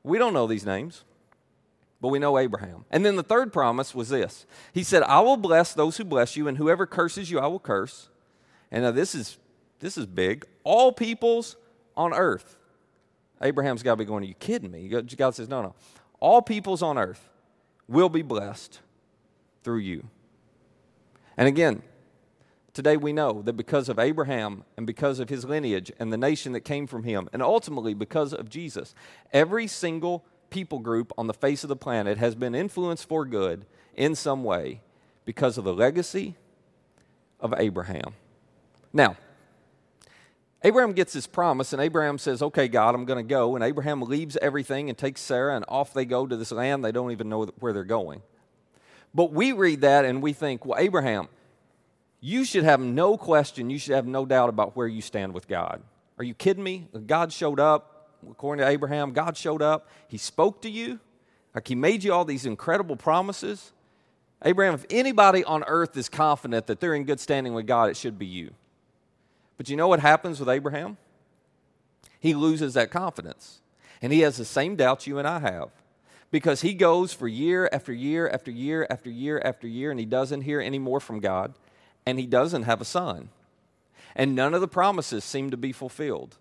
We 0.03 0.19
don't 0.19 0.33
know 0.33 0.47
these 0.47 0.65
names 0.65 1.05
but 2.01 2.09
we 2.09 2.19
know 2.19 2.39
Abraham. 2.39 2.85
And 2.91 3.05
then 3.05 3.17
the 3.17 3.23
third 3.23 3.53
promise 3.53 3.95
was 3.95 4.09
this 4.09 4.47
He 4.73 4.83
said, 4.83 5.03
I 5.03 5.21
will 5.21 5.37
bless 5.37 5.75
those 5.75 5.97
who 5.97 6.05
bless 6.05 6.37
you, 6.37 6.49
and 6.49 6.57
whoever 6.57 6.87
curses 6.87 7.31
you, 7.31 7.39
I 7.39 7.47
will 7.47 7.61
curse. 7.61 8.09
And 8.71 8.85
now 8.85 8.91
this 8.91 9.15
is, 9.15 9.39
this 9.81 9.99
is 9.99 10.07
big. 10.07 10.47
All 10.65 10.93
peoples 10.93 11.57
on 11.97 12.15
earth. 12.15 12.57
Abraham's 13.43 13.83
got 13.83 13.93
to 13.93 13.97
be 13.97 14.05
going, 14.05 14.25
Are 14.25 14.27
you 14.27 14.35
kidding 14.35 14.71
me? 14.71 14.89
God 14.89 15.35
says, 15.35 15.49
No, 15.49 15.63
no. 15.63 15.75
All 16.21 16.43
peoples 16.43 16.83
on 16.83 16.99
earth 16.99 17.29
will 17.89 18.09
be 18.09 18.23
blessed 18.23 18.81
through 19.63 19.79
you. 19.79 20.09
And 21.37 21.49
again, 21.49 21.83
today 22.73 22.97
we 22.97 23.13
know 23.13 23.43
that 23.43 23.55
because 23.55 23.89
of 23.89 23.99
Abraham 23.99 24.65
and 24.77 24.87
because 24.87 25.19
of 25.19 25.29
his 25.29 25.45
lineage 25.45 25.93
and 25.99 26.13
the 26.13 26.17
nation 26.17 26.53
that 26.53 26.61
came 26.61 26.87
from 26.87 27.05
him, 27.05 27.29
and 27.33 27.43
ultimately 27.43 27.95
because 27.95 28.33
of 28.33 28.49
Jesus, 28.49 28.95
every 29.33 29.67
single 29.67 30.25
people 30.51 30.79
group 30.79 31.13
on 31.17 31.27
the 31.27 31.35
face 31.35 31.65
of 31.65 31.69
the 31.69 31.77
planet 31.77 32.19
has 32.19 32.35
been 32.35 32.55
influenced 32.55 33.09
for 33.09 33.25
good 33.25 33.65
in 33.95 34.15
some 34.15 34.45
way 34.45 34.81
because 35.25 35.59
of 35.59 35.65
the 35.65 35.75
legacy 35.75 36.37
of 37.41 37.55
Abraham. 37.57 38.15
Now, 38.93 39.17
Abraham 40.63 40.93
gets 40.93 41.15
his 41.15 41.27
promise, 41.27 41.73
and 41.73 41.81
Abraham 41.81 42.19
says, 42.19 42.43
Okay, 42.43 42.69
God, 42.69 42.95
I'm 42.95 43.07
going 43.07 43.25
to 43.25 43.29
go. 43.29 43.55
And 43.55 43.65
Abraham 43.65 44.03
leaves 44.03 44.37
everything 44.43 44.91
and 44.91 44.99
takes 44.99 45.21
Sarah, 45.21 45.57
and 45.57 45.65
off 45.69 45.95
they 45.95 46.05
go 46.05 46.27
to 46.27 46.37
this 46.37 46.53
land. 46.53 46.85
They 46.85 46.93
don't 46.93 47.13
even 47.13 47.29
know 47.29 47.47
where 47.61 47.73
they're 47.73 47.85
going. 47.85 48.23
But 49.15 49.33
we 49.33 49.53
read 49.53 49.81
that 49.81 50.05
and 50.05 50.23
we 50.23 50.33
think, 50.33 50.67
Well, 50.67 50.79
Abraham, 50.79 51.29
you 52.21 52.45
should 52.45 52.65
have 52.65 52.81
no 52.81 53.17
question, 53.17 53.71
you 53.71 53.79
should 53.79 53.95
have 53.95 54.07
no 54.07 54.27
doubt 54.27 54.49
about 54.49 54.77
where 54.77 54.87
you 54.87 55.01
stand 55.01 55.33
with 55.33 55.49
God. 55.49 55.83
Are 56.19 56.25
you 56.25 56.35
kidding 56.35 56.63
me? 56.63 56.87
God 57.07 57.33
showed 57.33 57.59
up, 57.59 58.11
according 58.31 58.65
to 58.65 58.71
Abraham, 58.71 59.13
God 59.13 59.37
showed 59.37 59.63
up. 59.63 59.89
He 60.09 60.19
spoke 60.19 60.61
to 60.63 60.71
you. 60.71 61.01
Like 61.55 61.67
he 61.67 61.75
made 61.75 62.05
you 62.05 62.13
all 62.13 62.25
these 62.25 62.47
incredible 62.47 62.97
promises. 62.97 63.73
Abraham, 64.45 64.75
if 64.75 64.87
anybody 64.91 65.45
on 65.45 65.65
earth 65.65 65.97
is 65.97 66.09
confident 66.09 66.67
that 66.67 66.81
they're 66.81 66.95
in 66.95 67.05
good 67.05 67.21
standing 67.21 67.55
with 67.55 67.67
God, 67.67 67.91
it 67.91 67.97
should 67.97 68.19
be 68.19 68.27
you. 68.27 68.51
But 69.57 69.69
you 69.69 69.77
know 69.77 69.89
what 69.89 70.01
happens 70.01 70.41
with 70.41 70.49
Abraham? 70.49 70.97
He 72.19 72.35
loses 72.35 72.75
that 72.75 72.91
confidence. 72.91 73.61
And 74.03 74.13
he 74.13 74.21
has 74.21 74.37
the 74.37 74.45
same 74.45 74.77
doubts 74.77 75.07
you 75.07 75.19
and 75.19 75.27
I 75.27 75.41
have. 75.41 75.71
Because 76.31 76.61
he 76.61 76.75
goes 76.75 77.13
for 77.13 77.27
year 77.27 77.69
after 77.73 77.93
year 77.93 78.29
after 78.29 78.51
year 78.51 78.87
after 78.89 79.11
year 79.11 79.43
after 79.45 79.67
year, 79.67 79.91
and 79.91 79.99
he 79.99 80.07
doesn't 80.07 80.43
hear 80.43 80.61
any 80.61 80.79
more 80.79 81.01
from 81.01 81.21
God, 81.21 81.55
and 82.07 82.19
he 82.19 82.27
doesn't 82.27 82.63
have 82.63 82.81
a 82.81 82.85
son. 82.85 83.31
And 84.15 84.35
none 84.35 84.55
of 84.55 84.61
the 84.61 84.69
promises 84.69 85.25
seem 85.25 85.51
to 85.51 85.57
be 85.57 85.73
fulfilled. 85.73 86.37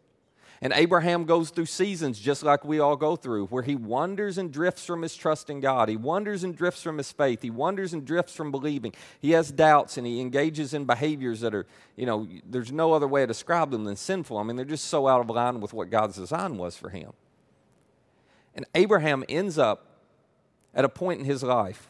And 0.62 0.74
Abraham 0.76 1.24
goes 1.24 1.52
through 1.52 1.68
seasons 1.68 2.20
just 2.20 2.44
like 2.44 2.66
we 2.66 2.80
all 2.80 2.98
go 2.98 3.16
through, 3.16 3.48
where 3.48 3.64
he 3.64 3.76
wanders 3.76 4.38
and 4.38 4.52
drifts 4.52 4.86
from 4.86 5.02
his 5.02 5.16
trust 5.16 5.50
in 5.50 5.62
God. 5.62 5.88
He 5.88 5.96
wanders 5.96 6.44
and 6.44 6.54
drifts 6.56 6.84
from 6.84 6.98
his 6.98 7.12
faith. 7.14 7.42
He 7.42 7.50
wanders 7.50 7.94
and 7.94 8.06
drifts 8.06 8.36
from 8.36 8.52
believing. 8.52 8.94
He 9.22 9.32
has 9.32 9.52
doubts 9.52 9.98
and 9.98 10.06
he 10.06 10.20
engages 10.20 10.74
in 10.74 10.84
behaviors 10.84 11.40
that 11.42 11.56
are, 11.56 11.66
you 11.96 12.06
know, 12.06 12.28
there's 12.46 12.74
no 12.74 12.92
other 12.92 13.08
way 13.08 13.22
to 13.22 13.28
describe 13.28 13.72
them 13.72 13.86
than 13.86 13.96
sinful. 13.96 14.38
I 14.38 14.44
mean, 14.44 14.58
they're 14.58 14.66
just 14.66 14.86
so 14.86 15.08
out 15.08 15.22
of 15.22 15.30
line 15.30 15.62
with 15.62 15.72
what 15.72 15.90
God's 15.90 16.18
design 16.18 16.58
was 16.58 16.76
for 16.76 16.90
him. 16.90 17.14
And 18.54 18.66
Abraham 18.76 19.24
ends 19.30 19.58
up 19.58 19.86
at 20.74 20.84
a 20.84 20.90
point 20.90 21.20
in 21.20 21.26
his 21.26 21.42
life 21.42 21.89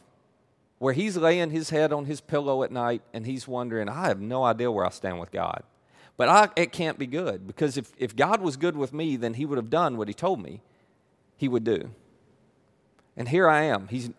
where 0.80 0.94
he's 0.94 1.16
laying 1.16 1.50
his 1.50 1.70
head 1.70 1.92
on 1.92 2.06
his 2.06 2.20
pillow 2.20 2.64
at 2.64 2.72
night 2.72 3.02
and 3.12 3.26
he's 3.26 3.46
wondering, 3.46 3.88
I 3.88 4.08
have 4.08 4.20
no 4.20 4.42
idea 4.42 4.72
where 4.72 4.84
I 4.84 4.90
stand 4.90 5.20
with 5.20 5.30
God. 5.30 5.62
But 6.20 6.28
I, 6.28 6.48
it 6.54 6.70
can't 6.70 6.98
be 6.98 7.06
good 7.06 7.46
because 7.46 7.78
if, 7.78 7.92
if 7.96 8.14
God 8.14 8.42
was 8.42 8.58
good 8.58 8.76
with 8.76 8.92
me, 8.92 9.16
then 9.16 9.32
He 9.32 9.46
would 9.46 9.56
have 9.56 9.70
done 9.70 9.96
what 9.96 10.06
He 10.06 10.12
told 10.12 10.38
me 10.42 10.60
He 11.38 11.48
would 11.48 11.64
do. 11.64 11.92
And 13.16 13.26
here 13.26 13.48
I 13.48 13.62
am. 13.62 13.88
He's 13.88 14.10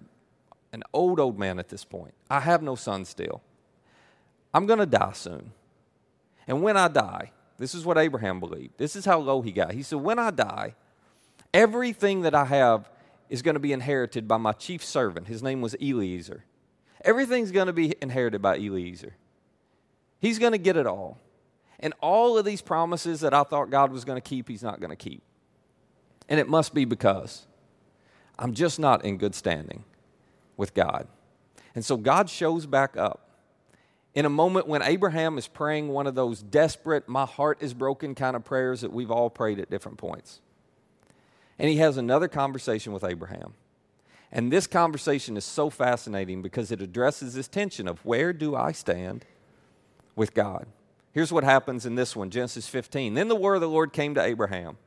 an 0.73 0.81
old, 0.93 1.19
old 1.19 1.37
man 1.37 1.59
at 1.59 1.69
this 1.69 1.85
point. 1.85 2.15
I 2.27 2.39
have 2.39 2.63
no 2.63 2.73
son 2.73 3.05
still. 3.05 3.43
I'm 4.51 4.65
going 4.65 4.79
to 4.79 4.87
die 4.87 5.11
soon. 5.11 5.51
And 6.47 6.63
when 6.63 6.75
I 6.75 6.87
die, 6.87 7.33
this 7.59 7.75
is 7.75 7.85
what 7.85 7.99
Abraham 7.99 8.39
believed. 8.39 8.79
This 8.79 8.95
is 8.95 9.05
how 9.05 9.19
low 9.19 9.43
he 9.43 9.51
got. 9.51 9.73
He 9.73 9.83
said, 9.83 9.99
When 9.99 10.17
I 10.17 10.31
die, 10.31 10.73
everything 11.53 12.21
that 12.21 12.33
I 12.33 12.45
have 12.45 12.89
is 13.29 13.43
going 13.43 13.53
to 13.53 13.59
be 13.59 13.73
inherited 13.73 14.27
by 14.27 14.37
my 14.37 14.53
chief 14.53 14.83
servant. 14.83 15.27
His 15.27 15.43
name 15.43 15.61
was 15.61 15.75
Eliezer. 15.75 16.45
Everything's 17.03 17.51
going 17.51 17.67
to 17.67 17.73
be 17.73 17.95
inherited 18.01 18.41
by 18.41 18.57
Eliezer. 18.57 19.15
He's 20.19 20.39
going 20.39 20.51
to 20.51 20.57
get 20.57 20.77
it 20.77 20.85
all. 20.85 21.17
And 21.79 21.93
all 21.99 22.37
of 22.37 22.45
these 22.45 22.61
promises 22.61 23.21
that 23.21 23.33
I 23.33 23.43
thought 23.43 23.71
God 23.71 23.91
was 23.91 24.05
going 24.05 24.17
to 24.17 24.27
keep, 24.27 24.47
He's 24.47 24.63
not 24.63 24.79
going 24.79 24.91
to 24.91 24.95
keep. 24.95 25.23
And 26.29 26.39
it 26.39 26.47
must 26.47 26.73
be 26.73 26.85
because 26.85 27.47
I'm 28.37 28.53
just 28.53 28.79
not 28.79 29.03
in 29.03 29.17
good 29.17 29.35
standing 29.35 29.83
with 30.57 30.73
God. 30.73 31.07
And 31.73 31.83
so 31.83 31.97
God 31.97 32.29
shows 32.29 32.65
back 32.65 32.95
up 32.97 33.31
in 34.13 34.25
a 34.25 34.29
moment 34.29 34.67
when 34.67 34.81
Abraham 34.81 35.37
is 35.37 35.47
praying 35.47 35.87
one 35.87 36.05
of 36.05 36.15
those 36.15 36.41
desperate, 36.41 37.07
my 37.07 37.25
heart 37.25 37.57
is 37.61 37.73
broken 37.73 38.13
kind 38.13 38.35
of 38.35 38.43
prayers 38.43 38.81
that 38.81 38.91
we've 38.91 39.11
all 39.11 39.29
prayed 39.29 39.59
at 39.59 39.69
different 39.69 39.97
points. 39.97 40.41
And 41.57 41.69
he 41.69 41.77
has 41.77 41.97
another 41.97 42.27
conversation 42.27 42.91
with 42.91 43.03
Abraham. 43.03 43.53
And 44.31 44.51
this 44.51 44.67
conversation 44.67 45.35
is 45.35 45.43
so 45.43 45.69
fascinating 45.69 46.41
because 46.41 46.71
it 46.71 46.81
addresses 46.81 47.33
this 47.33 47.47
tension 47.47 47.87
of 47.87 48.03
where 48.05 48.31
do 48.31 48.55
I 48.55 48.71
stand 48.71 49.25
with 50.15 50.33
God? 50.33 50.67
Here's 51.11 51.33
what 51.33 51.43
happens 51.43 51.85
in 51.85 51.95
this 51.95 52.15
one 52.15 52.29
Genesis 52.29 52.67
15. 52.67 53.13
Then 53.13 53.27
the 53.27 53.35
word 53.35 53.55
of 53.55 53.61
the 53.61 53.69
Lord 53.69 53.91
came 53.91 54.15
to 54.15 54.23
Abraham. 54.23 54.77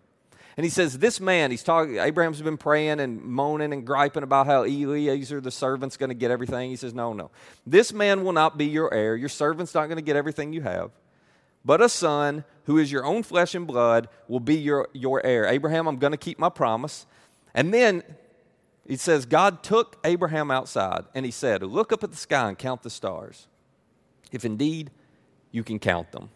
And 0.56 0.64
he 0.64 0.70
says, 0.70 0.98
This 0.98 1.20
man, 1.20 1.50
he's 1.50 1.62
talking, 1.62 1.98
Abraham's 1.98 2.40
been 2.40 2.56
praying 2.56 3.00
and 3.00 3.22
moaning 3.22 3.72
and 3.72 3.86
griping 3.86 4.22
about 4.22 4.46
how 4.46 4.64
Eliezer, 4.64 5.40
the 5.40 5.50
servant's 5.50 5.96
going 5.96 6.10
to 6.10 6.14
get 6.14 6.30
everything. 6.30 6.70
He 6.70 6.76
says, 6.76 6.94
No, 6.94 7.12
no. 7.12 7.30
This 7.66 7.92
man 7.92 8.24
will 8.24 8.32
not 8.32 8.56
be 8.56 8.66
your 8.66 8.92
heir. 8.94 9.16
Your 9.16 9.28
servant's 9.28 9.74
not 9.74 9.86
going 9.86 9.96
to 9.96 10.02
get 10.02 10.16
everything 10.16 10.52
you 10.52 10.62
have. 10.62 10.90
But 11.64 11.80
a 11.80 11.88
son 11.88 12.44
who 12.64 12.78
is 12.78 12.92
your 12.92 13.04
own 13.04 13.22
flesh 13.22 13.54
and 13.54 13.66
blood 13.66 14.08
will 14.28 14.40
be 14.40 14.54
your, 14.54 14.88
your 14.92 15.24
heir. 15.26 15.46
Abraham, 15.46 15.86
I'm 15.86 15.96
going 15.96 16.12
to 16.12 16.18
keep 16.18 16.38
my 16.38 16.50
promise. 16.50 17.06
And 17.54 17.72
then 17.72 18.02
He 18.86 18.96
says, 18.96 19.24
God 19.24 19.62
took 19.62 19.98
Abraham 20.04 20.50
outside 20.50 21.04
and 21.14 21.24
he 21.24 21.30
said, 21.30 21.62
Look 21.62 21.92
up 21.92 22.04
at 22.04 22.10
the 22.10 22.16
sky 22.16 22.48
and 22.48 22.58
count 22.58 22.82
the 22.82 22.90
stars, 22.90 23.46
if 24.30 24.44
indeed 24.44 24.90
you 25.50 25.62
can 25.62 25.78
count 25.78 26.12
them. 26.12 26.30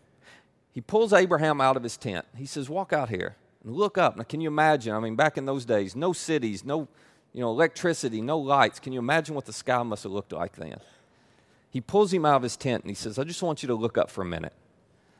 He 0.72 0.80
pulls 0.80 1.12
Abraham 1.12 1.60
out 1.60 1.76
of 1.76 1.82
his 1.82 1.96
tent. 1.96 2.24
He 2.36 2.46
says, 2.46 2.68
Walk 2.68 2.92
out 2.92 3.10
here 3.10 3.36
and 3.64 3.74
look 3.74 3.98
up. 3.98 4.16
Now, 4.16 4.22
can 4.22 4.40
you 4.40 4.48
imagine? 4.48 4.94
I 4.94 5.00
mean, 5.00 5.16
back 5.16 5.36
in 5.36 5.44
those 5.44 5.64
days, 5.64 5.94
no 5.94 6.12
cities, 6.12 6.64
no 6.64 6.88
you 7.32 7.40
know, 7.40 7.50
electricity, 7.50 8.20
no 8.20 8.38
lights. 8.38 8.80
Can 8.80 8.92
you 8.92 8.98
imagine 8.98 9.34
what 9.34 9.44
the 9.44 9.52
sky 9.52 9.82
must 9.82 10.02
have 10.04 10.12
looked 10.12 10.32
like 10.32 10.56
then? 10.56 10.78
He 11.70 11.80
pulls 11.80 12.12
him 12.12 12.24
out 12.24 12.36
of 12.36 12.42
his 12.42 12.56
tent 12.56 12.82
and 12.82 12.90
he 12.90 12.94
says, 12.94 13.18
I 13.18 13.24
just 13.24 13.42
want 13.42 13.62
you 13.62 13.66
to 13.68 13.74
look 13.74 13.98
up 13.98 14.10
for 14.10 14.22
a 14.22 14.24
minute 14.24 14.54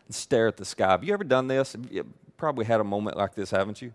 and 0.07 0.15
stare 0.15 0.49
at 0.49 0.57
the 0.57 0.65
sky. 0.65 0.91
Have 0.93 1.05
you 1.05 1.13
ever 1.13 1.25
done 1.25 1.49
this? 1.49 1.77
You 1.91 2.07
probably 2.37 2.65
had 2.65 2.81
a 2.81 2.85
moment 2.85 3.17
like 3.17 3.35
this, 3.35 3.51
haven't 3.51 3.83
you? 3.83 3.93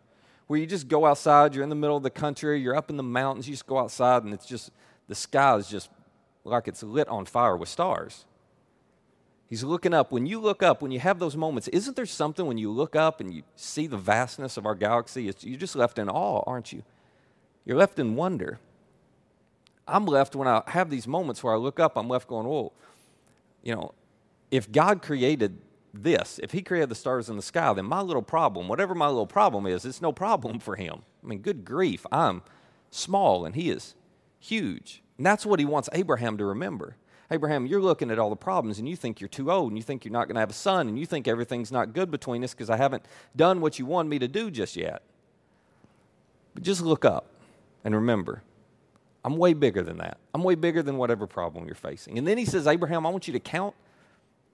Where 0.53 0.59
you 0.59 0.67
just 0.67 0.87
go 0.87 1.07
outside, 1.07 1.55
you're 1.55 1.63
in 1.63 1.69
the 1.71 1.75
middle 1.75 1.97
of 1.97 2.03
the 2.03 2.11
country, 2.11 2.61
you're 2.61 2.75
up 2.75 2.91
in 2.91 2.95
the 2.95 3.01
mountains, 3.01 3.47
you 3.47 3.53
just 3.55 3.65
go 3.65 3.79
outside 3.79 4.23
and 4.23 4.31
it's 4.31 4.45
just, 4.45 4.69
the 5.07 5.15
sky 5.15 5.55
is 5.55 5.67
just 5.67 5.89
like 6.43 6.67
it's 6.67 6.83
lit 6.83 7.07
on 7.07 7.25
fire 7.25 7.57
with 7.57 7.69
stars. 7.69 8.25
He's 9.49 9.63
looking 9.63 9.95
up. 9.95 10.11
When 10.11 10.27
you 10.27 10.39
look 10.39 10.61
up, 10.61 10.83
when 10.83 10.91
you 10.91 10.99
have 10.99 11.17
those 11.17 11.35
moments, 11.35 11.69
isn't 11.69 11.95
there 11.95 12.05
something 12.05 12.45
when 12.45 12.59
you 12.59 12.69
look 12.69 12.95
up 12.95 13.19
and 13.19 13.33
you 13.33 13.41
see 13.55 13.87
the 13.87 13.97
vastness 13.97 14.55
of 14.55 14.67
our 14.67 14.75
galaxy? 14.75 15.23
You're 15.39 15.57
just 15.57 15.75
left 15.75 15.97
in 15.97 16.07
awe, 16.07 16.43
aren't 16.45 16.71
you? 16.71 16.83
You're 17.65 17.77
left 17.77 17.97
in 17.97 18.15
wonder. 18.15 18.59
I'm 19.87 20.05
left 20.05 20.35
when 20.35 20.47
I 20.47 20.61
have 20.67 20.91
these 20.91 21.07
moments 21.07 21.43
where 21.43 21.55
I 21.55 21.57
look 21.57 21.79
up, 21.79 21.97
I'm 21.97 22.09
left 22.09 22.27
going, 22.27 22.45
whoa, 22.45 22.73
you 23.63 23.73
know, 23.73 23.95
if 24.51 24.71
God 24.71 25.01
created 25.01 25.57
this. 25.93 26.39
If 26.41 26.51
he 26.51 26.61
created 26.61 26.89
the 26.89 26.95
stars 26.95 27.29
in 27.29 27.35
the 27.35 27.41
sky, 27.41 27.71
then 27.73 27.85
my 27.85 28.01
little 28.01 28.23
problem, 28.23 28.67
whatever 28.67 28.95
my 28.95 29.07
little 29.07 29.27
problem 29.27 29.67
is, 29.67 29.85
it's 29.85 30.01
no 30.01 30.11
problem 30.11 30.59
for 30.59 30.75
him. 30.75 31.03
I 31.23 31.27
mean, 31.27 31.39
good 31.39 31.63
grief, 31.63 32.05
I'm 32.11 32.41
small 32.89 33.45
and 33.45 33.55
he 33.55 33.69
is 33.69 33.95
huge. 34.39 35.03
And 35.17 35.25
that's 35.25 35.45
what 35.45 35.59
he 35.59 35.65
wants 35.65 35.89
Abraham 35.93 36.37
to 36.37 36.45
remember. 36.45 36.97
Abraham, 37.31 37.65
you're 37.65 37.81
looking 37.81 38.11
at 38.11 38.19
all 38.19 38.29
the 38.29 38.35
problems 38.35 38.79
and 38.79 38.89
you 38.89 38.95
think 38.95 39.21
you're 39.21 39.27
too 39.27 39.51
old 39.51 39.71
and 39.71 39.77
you 39.77 39.83
think 39.83 40.03
you're 40.03 40.11
not 40.11 40.27
going 40.27 40.35
to 40.35 40.41
have 40.41 40.49
a 40.49 40.53
son 40.53 40.87
and 40.87 40.99
you 40.99 41.05
think 41.05 41.27
everything's 41.27 41.71
not 41.71 41.93
good 41.93 42.11
between 42.11 42.43
us 42.43 42.53
because 42.53 42.69
I 42.69 42.77
haven't 42.77 43.05
done 43.35 43.61
what 43.61 43.79
you 43.79 43.85
want 43.85 44.09
me 44.09 44.19
to 44.19 44.27
do 44.27 44.51
just 44.51 44.75
yet. 44.75 45.01
But 46.53 46.63
just 46.63 46.81
look 46.81 47.05
up 47.05 47.27
and 47.83 47.95
remember, 47.95 48.43
I'm 49.23 49.37
way 49.37 49.53
bigger 49.53 49.81
than 49.81 49.97
that. 49.97 50.17
I'm 50.33 50.43
way 50.43 50.55
bigger 50.55 50.83
than 50.83 50.97
whatever 50.97 51.25
problem 51.25 51.65
you're 51.65 51.75
facing. 51.75 52.17
And 52.17 52.27
then 52.27 52.37
he 52.37 52.45
says, 52.45 52.67
Abraham, 52.67 53.05
I 53.05 53.09
want 53.09 53.27
you 53.27 53.33
to 53.33 53.39
count 53.39 53.73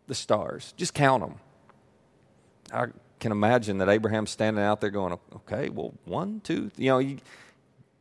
the 0.09 0.15
stars. 0.15 0.73
Just 0.75 0.93
count 0.93 1.23
them. 1.23 1.35
I 2.73 2.87
can 3.19 3.31
imagine 3.31 3.77
that 3.77 3.87
Abraham's 3.87 4.31
standing 4.31 4.63
out 4.63 4.81
there 4.81 4.89
going, 4.89 5.17
okay, 5.33 5.69
well, 5.69 5.93
one, 6.03 6.41
two, 6.41 6.71
you 6.75 6.89
know, 6.89 6.97
he 6.97 7.19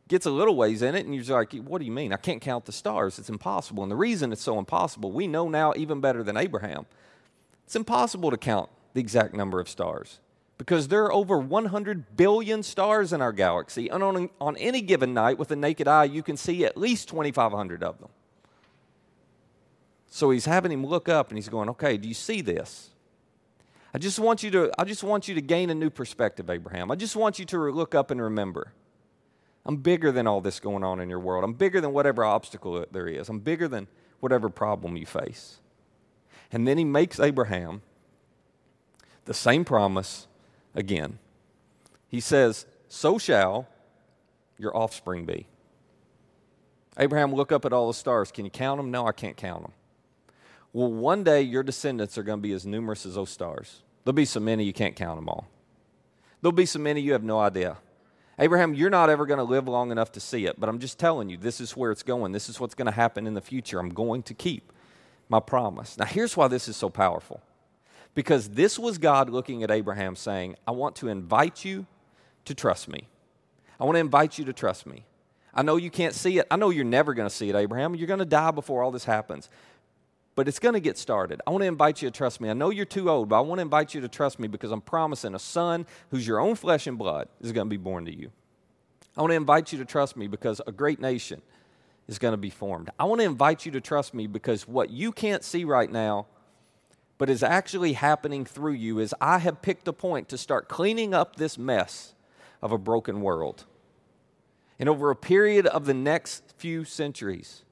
gets 0.09 0.25
a 0.25 0.31
little 0.31 0.55
ways 0.55 0.81
in 0.81 0.95
it, 0.95 1.05
and 1.05 1.15
you're 1.15 1.37
like, 1.37 1.53
what 1.53 1.79
do 1.79 1.85
you 1.85 1.91
mean? 1.91 2.11
I 2.11 2.17
can't 2.17 2.41
count 2.41 2.65
the 2.65 2.71
stars. 2.71 3.19
It's 3.19 3.29
impossible. 3.29 3.83
And 3.83 3.91
the 3.91 3.95
reason 3.95 4.33
it's 4.33 4.41
so 4.41 4.59
impossible, 4.59 5.11
we 5.11 5.27
know 5.27 5.47
now 5.47 5.73
even 5.77 6.01
better 6.01 6.23
than 6.23 6.35
Abraham, 6.35 6.85
it's 7.65 7.75
impossible 7.75 8.31
to 8.31 8.37
count 8.37 8.69
the 8.93 8.99
exact 8.99 9.33
number 9.33 9.59
of 9.59 9.69
stars 9.69 10.19
because 10.57 10.89
there 10.89 11.03
are 11.03 11.13
over 11.13 11.37
100 11.37 12.17
billion 12.17 12.63
stars 12.63 13.13
in 13.13 13.21
our 13.21 13.31
galaxy. 13.31 13.87
And 13.87 14.03
on, 14.03 14.29
on 14.41 14.57
any 14.57 14.81
given 14.81 15.13
night, 15.13 15.37
with 15.37 15.51
a 15.51 15.55
naked 15.55 15.87
eye, 15.87 16.03
you 16.03 16.23
can 16.23 16.35
see 16.35 16.65
at 16.65 16.75
least 16.75 17.07
2,500 17.09 17.83
of 17.83 17.99
them. 17.99 18.09
So 20.09 20.31
he's 20.31 20.45
having 20.45 20.71
him 20.71 20.85
look 20.85 21.07
up 21.07 21.29
and 21.29 21.37
he's 21.37 21.49
going, 21.49 21.69
Okay, 21.69 21.97
do 21.97 22.07
you 22.07 22.13
see 22.13 22.41
this? 22.41 22.89
I 23.93 23.97
just 23.97 24.19
want 24.19 24.43
you 24.43 24.51
to, 24.51 24.71
I 24.77 24.83
just 24.83 25.03
want 25.03 25.27
you 25.27 25.35
to 25.35 25.41
gain 25.41 25.69
a 25.69 25.75
new 25.75 25.89
perspective, 25.89 26.49
Abraham. 26.49 26.91
I 26.91 26.95
just 26.95 27.15
want 27.15 27.39
you 27.39 27.45
to 27.45 27.71
look 27.71 27.95
up 27.95 28.11
and 28.11 28.21
remember. 28.21 28.73
I'm 29.65 29.77
bigger 29.77 30.11
than 30.11 30.27
all 30.27 30.41
this 30.41 30.59
going 30.59 30.83
on 30.83 30.99
in 30.99 31.09
your 31.09 31.19
world. 31.19 31.43
I'm 31.43 31.53
bigger 31.53 31.81
than 31.81 31.93
whatever 31.93 32.23
obstacle 32.23 32.85
there 32.91 33.07
is. 33.07 33.29
I'm 33.29 33.39
bigger 33.39 33.67
than 33.67 33.87
whatever 34.19 34.49
problem 34.49 34.95
you 34.95 35.05
face. 35.05 35.59
And 36.51 36.67
then 36.67 36.77
he 36.77 36.85
makes 36.85 37.19
Abraham 37.19 37.81
the 39.25 39.33
same 39.33 39.65
promise 39.65 40.27
again. 40.73 41.19
He 42.07 42.19
says, 42.19 42.65
So 42.87 43.17
shall 43.17 43.67
your 44.57 44.75
offspring 44.75 45.25
be. 45.25 45.47
Abraham, 46.97 47.33
look 47.33 47.51
up 47.51 47.65
at 47.65 47.71
all 47.71 47.87
the 47.87 47.93
stars. 47.93 48.31
Can 48.31 48.45
you 48.45 48.51
count 48.51 48.77
them? 48.79 48.91
No, 48.91 49.07
I 49.07 49.11
can't 49.11 49.37
count 49.37 49.61
them. 49.61 49.71
Well, 50.71 50.91
one 50.91 51.23
day 51.23 51.41
your 51.41 51.63
descendants 51.63 52.17
are 52.17 52.23
going 52.23 52.39
to 52.39 52.43
be 52.43 52.53
as 52.53 52.65
numerous 52.65 53.05
as 53.05 53.15
those 53.15 53.29
stars. 53.29 53.81
There'll 54.03 54.13
be 54.13 54.25
so 54.25 54.39
many 54.39 54.63
you 54.63 54.73
can't 54.73 54.95
count 54.95 55.17
them 55.17 55.27
all. 55.27 55.47
There'll 56.41 56.53
be 56.53 56.65
so 56.65 56.79
many 56.79 57.01
you 57.01 57.13
have 57.13 57.23
no 57.23 57.39
idea. 57.39 57.77
Abraham, 58.37 58.73
you're 58.73 58.89
not 58.89 59.09
ever 59.09 59.25
going 59.25 59.39
to 59.39 59.43
live 59.43 59.67
long 59.67 59.91
enough 59.91 60.13
to 60.13 60.19
see 60.19 60.45
it, 60.45 60.59
but 60.59 60.69
I'm 60.69 60.79
just 60.79 60.97
telling 60.97 61.29
you, 61.29 61.37
this 61.37 61.59
is 61.59 61.75
where 61.75 61.91
it's 61.91 62.03
going. 62.03 62.31
This 62.31 62.47
is 62.47 62.59
what's 62.59 62.75
going 62.75 62.85
to 62.85 62.91
happen 62.91 63.27
in 63.27 63.33
the 63.33 63.41
future. 63.41 63.79
I'm 63.79 63.89
going 63.89 64.23
to 64.23 64.33
keep 64.33 64.71
my 65.27 65.41
promise. 65.41 65.97
Now, 65.97 66.05
here's 66.05 66.37
why 66.37 66.47
this 66.47 66.69
is 66.69 66.77
so 66.77 66.89
powerful 66.89 67.41
because 68.15 68.49
this 68.49 68.79
was 68.79 68.97
God 68.97 69.29
looking 69.29 69.63
at 69.63 69.71
Abraham 69.71 70.15
saying, 70.15 70.55
I 70.67 70.71
want 70.71 70.95
to 70.97 71.09
invite 71.09 71.65
you 71.65 71.85
to 72.45 72.55
trust 72.55 72.87
me. 72.87 73.07
I 73.79 73.83
want 73.83 73.95
to 73.95 73.99
invite 73.99 74.37
you 74.37 74.45
to 74.45 74.53
trust 74.53 74.85
me. 74.85 75.05
I 75.53 75.61
know 75.61 75.75
you 75.75 75.89
can't 75.89 76.13
see 76.13 76.37
it. 76.39 76.47
I 76.49 76.55
know 76.55 76.69
you're 76.69 76.85
never 76.85 77.13
going 77.13 77.27
to 77.27 77.35
see 77.35 77.49
it, 77.49 77.55
Abraham. 77.55 77.95
You're 77.95 78.07
going 78.07 78.19
to 78.19 78.25
die 78.25 78.51
before 78.51 78.83
all 78.83 78.91
this 78.91 79.05
happens 79.05 79.49
but 80.39 80.47
it's 80.47 80.57
going 80.57 80.71
to 80.71 80.79
get 80.79 80.97
started. 80.97 81.41
I 81.45 81.49
want 81.49 81.63
to 81.63 81.67
invite 81.67 82.01
you 82.01 82.07
to 82.09 82.17
trust 82.17 82.39
me. 82.39 82.49
I 82.49 82.53
know 82.53 82.69
you're 82.69 82.85
too 82.85 83.09
old, 83.09 83.27
but 83.27 83.39
I 83.39 83.41
want 83.41 83.59
to 83.59 83.61
invite 83.61 83.93
you 83.93 83.99
to 83.99 84.07
trust 84.07 84.39
me 84.39 84.47
because 84.47 84.71
I'm 84.71 84.79
promising 84.79 85.35
a 85.35 85.39
son 85.39 85.85
who's 86.11 86.25
your 86.25 86.39
own 86.39 86.55
flesh 86.55 86.87
and 86.87 86.97
blood 86.97 87.27
is 87.41 87.51
going 87.51 87.67
to 87.67 87.69
be 87.69 87.75
born 87.75 88.05
to 88.05 88.17
you. 88.17 88.31
I 89.17 89.21
want 89.21 89.31
to 89.31 89.35
invite 89.35 89.73
you 89.73 89.79
to 89.79 89.83
trust 89.83 90.15
me 90.15 90.27
because 90.27 90.61
a 90.65 90.71
great 90.71 91.01
nation 91.01 91.41
is 92.07 92.19
going 92.19 92.31
to 92.31 92.37
be 92.37 92.49
formed. 92.49 92.89
I 92.97 93.03
want 93.03 93.19
to 93.19 93.25
invite 93.25 93.65
you 93.65 93.73
to 93.73 93.81
trust 93.81 94.13
me 94.13 94.27
because 94.27 94.65
what 94.65 94.89
you 94.89 95.11
can't 95.11 95.43
see 95.43 95.65
right 95.65 95.91
now, 95.91 96.25
but 97.17 97.29
is 97.29 97.43
actually 97.43 97.91
happening 97.91 98.45
through 98.45 98.75
you, 98.75 98.99
is 98.99 99.13
I 99.19 99.39
have 99.39 99.61
picked 99.61 99.89
a 99.89 99.93
point 99.93 100.29
to 100.29 100.37
start 100.37 100.69
cleaning 100.69 101.13
up 101.13 101.35
this 101.35 101.57
mess 101.57 102.13
of 102.61 102.71
a 102.71 102.77
broken 102.77 103.19
world. 103.19 103.65
And 104.79 104.87
over 104.87 105.11
a 105.11 105.17
period 105.17 105.67
of 105.67 105.85
the 105.85 105.93
next 105.93 106.53
few 106.55 106.85
centuries, 106.85 107.65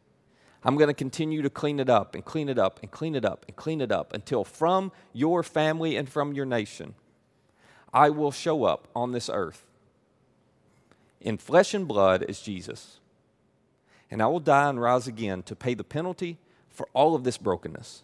I'm 0.67 0.75
going 0.75 0.89
to 0.89 0.93
continue 0.93 1.41
to 1.43 1.49
clean 1.49 1.79
it 1.79 1.89
up 1.89 2.13
and 2.13 2.25
clean 2.25 2.49
it 2.49 2.59
up 2.59 2.81
and 2.81 2.91
clean 2.91 3.15
it 3.15 3.23
up 3.23 3.45
and 3.47 3.55
clean 3.55 3.79
it 3.79 3.89
up 3.89 4.13
until 4.13 4.43
from 4.43 4.91
your 5.13 5.41
family 5.41 5.95
and 5.95 6.09
from 6.09 6.33
your 6.33 6.45
nation, 6.45 6.93
I 7.93 8.09
will 8.09 8.31
show 8.31 8.65
up 8.65 8.89
on 8.93 9.13
this 9.13 9.29
earth 9.33 9.65
in 11.21 11.37
flesh 11.37 11.73
and 11.73 11.87
blood 11.87 12.21
as 12.21 12.41
Jesus. 12.41 12.99
And 14.11 14.21
I 14.21 14.27
will 14.27 14.41
die 14.41 14.67
and 14.67 14.81
rise 14.81 15.07
again 15.07 15.41
to 15.43 15.55
pay 15.55 15.73
the 15.73 15.85
penalty 15.85 16.37
for 16.69 16.89
all 16.91 17.15
of 17.15 17.23
this 17.23 17.37
brokenness 17.37 18.03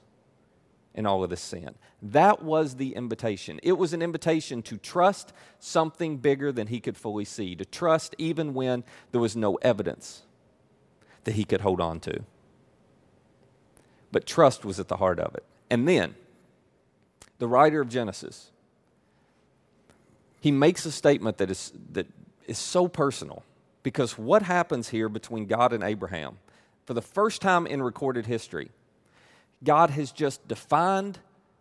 and 0.95 1.05
all 1.05 1.21
of 1.21 1.29
this 1.29 1.41
sin. 1.41 1.75
That 2.01 2.43
was 2.43 2.75
the 2.75 2.95
invitation. 2.95 3.59
It 3.61 3.73
was 3.73 3.91
an 3.91 4.01
invitation 4.01 4.61
to 4.63 4.77
trust 4.77 5.33
something 5.59 6.15
bigger 6.15 6.53
than 6.53 6.67
he 6.67 6.79
could 6.79 6.95
fully 6.95 7.25
see, 7.25 7.57
to 7.57 7.65
trust 7.65 8.15
even 8.17 8.53
when 8.53 8.85
there 9.11 9.19
was 9.19 9.35
no 9.35 9.55
evidence 9.55 10.21
that 11.25 11.33
he 11.33 11.43
could 11.43 11.59
hold 11.59 11.81
on 11.81 11.99
to 11.99 12.23
but 14.13 14.25
trust 14.25 14.63
was 14.63 14.79
at 14.79 14.87
the 14.87 14.97
heart 14.97 15.19
of 15.19 15.35
it. 15.35 15.43
And 15.69 15.85
then, 15.87 16.15
the 17.39 17.47
writer 17.47 17.81
of 17.81 17.89
Genesis, 17.89 18.51
he 20.39 20.51
makes 20.51 20.85
a 20.85 20.91
statement 20.91 21.39
that 21.39 21.49
is, 21.49 21.73
that 21.91 22.07
is 22.47 22.57
so 22.57 22.87
personal 22.87 23.43
because 23.81 24.17
what 24.17 24.43
happens 24.43 24.89
here 24.89 25.09
between 25.09 25.47
God 25.47 25.73
and 25.73 25.83
Abraham, 25.83 26.37
for 26.85 26.93
the 26.93 27.01
first 27.01 27.41
time 27.41 27.65
in 27.65 27.81
recorded 27.81 28.27
history, 28.27 28.69
God 29.63 29.89
has 29.89 30.11
just 30.11 30.47
defined 30.47 31.19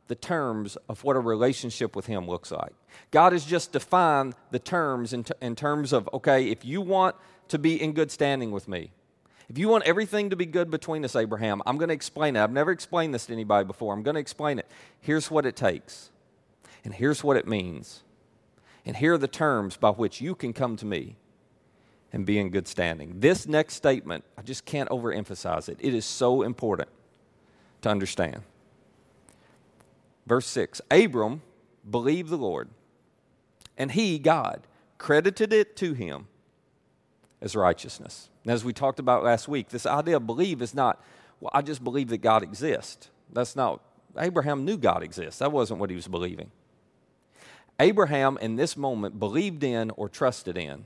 the 0.09 0.15
terms 0.15 0.77
of 0.89 1.05
what 1.05 1.17
a 1.17 1.21
relationship 1.21 1.97
with 1.97 2.07
Him 2.07 2.29
looks 2.29 2.51
like. 2.51 2.73
God 3.11 3.33
has 3.33 3.45
just 3.45 3.73
defined 3.73 4.35
the 4.51 4.59
terms 4.59 5.13
in, 5.13 5.25
t- 5.25 5.33
in 5.41 5.57
terms 5.57 5.93
of, 5.93 6.09
okay, 6.13 6.51
if 6.51 6.65
you 6.65 6.81
want 6.81 7.17
to 7.49 7.59
be 7.59 7.81
in 7.81 7.93
good 7.93 8.11
standing 8.11 8.51
with 8.51 8.69
me, 8.69 8.91
if 9.49 9.59
you 9.59 9.69
want 9.69 9.85
everything 9.85 10.31
to 10.31 10.37
be 10.37 10.47
good 10.47 10.71
between 10.71 11.05
us, 11.05 11.17
Abraham, 11.17 11.63
I'm 11.67 11.77
going 11.77 11.89
to 11.89 11.95
explain 11.95 12.37
it. 12.37 12.43
I've 12.43 12.53
never 12.53 12.71
explained 12.71 13.15
this 13.15 13.27
to 13.27 13.33
anybody 13.33 13.67
before. 13.67 13.93
I'm 13.93 14.03
going 14.03 14.15
to 14.15 14.21
explain 14.21 14.59
it. 14.59 14.67
Here's 15.01 15.31
what 15.31 15.47
it 15.47 15.57
takes, 15.57 16.11
and 16.85 16.95
here's 16.95 17.23
what 17.23 17.37
it 17.37 17.47
means. 17.47 18.03
And 18.85 18.97
here 18.97 19.15
are 19.15 19.19
the 19.19 19.29
terms 19.29 19.77
by 19.77 19.91
which 19.91 20.21
you 20.21 20.35
can 20.35 20.53
come 20.53 20.77
to 20.77 20.87
me 20.87 21.17
and 22.13 22.27
be 22.27 22.39
in 22.39 22.51
good 22.51 22.69
standing. 22.69 23.21
This 23.21 23.47
next 23.47 23.75
statement, 23.75 24.25
I 24.37 24.43
just 24.43 24.65
can't 24.65 24.89
overemphasize 24.91 25.69
it. 25.69 25.79
It 25.81 25.95
is 25.95 26.05
so 26.05 26.43
important 26.43 26.89
to 27.83 27.89
understand. 27.89 28.43
Verse 30.27 30.47
6 30.47 30.81
Abram 30.91 31.43
believed 31.89 32.31
the 32.31 32.37
Lord, 32.37 32.69
and 33.77 33.93
he, 33.93 34.19
God, 34.19 34.67
credited 34.99 35.53
it 35.53 35.77
to 35.77 35.95
him 35.95 36.29
as 37.43 37.57
righteousness. 37.57 38.31
And 38.45 38.53
as 38.53 38.65
we 38.65 38.73
talked 38.73 39.01
about 39.01 39.25
last 39.25 39.49
week, 39.49 39.69
this 39.69 39.85
idea 39.85 40.17
of 40.17 40.27
believe 40.27 40.63
is 40.63 40.75
not, 40.75 41.03
well, 41.41 41.51
I 41.53 41.61
just 41.61 41.85
believe 41.85 42.09
that 42.09 42.19
God 42.19 42.43
exists. 42.43 43.11
That's 43.33 43.57
not, 43.57 43.81
Abraham 44.17 44.65
knew 44.65 44.79
God 44.79 45.03
exists. 45.03 45.41
That 45.41 45.53
wasn't 45.53 45.81
what 45.81 45.91
he 45.91 45.97
was 45.97 46.09
believing. 46.09 46.53
Abraham, 47.81 48.39
in 48.41 48.57
this 48.57 48.77
moment, 48.77 49.19
believed 49.19 49.65
in 49.65 49.91
or 49.91 50.09
trusted 50.09 50.57
in 50.57 50.85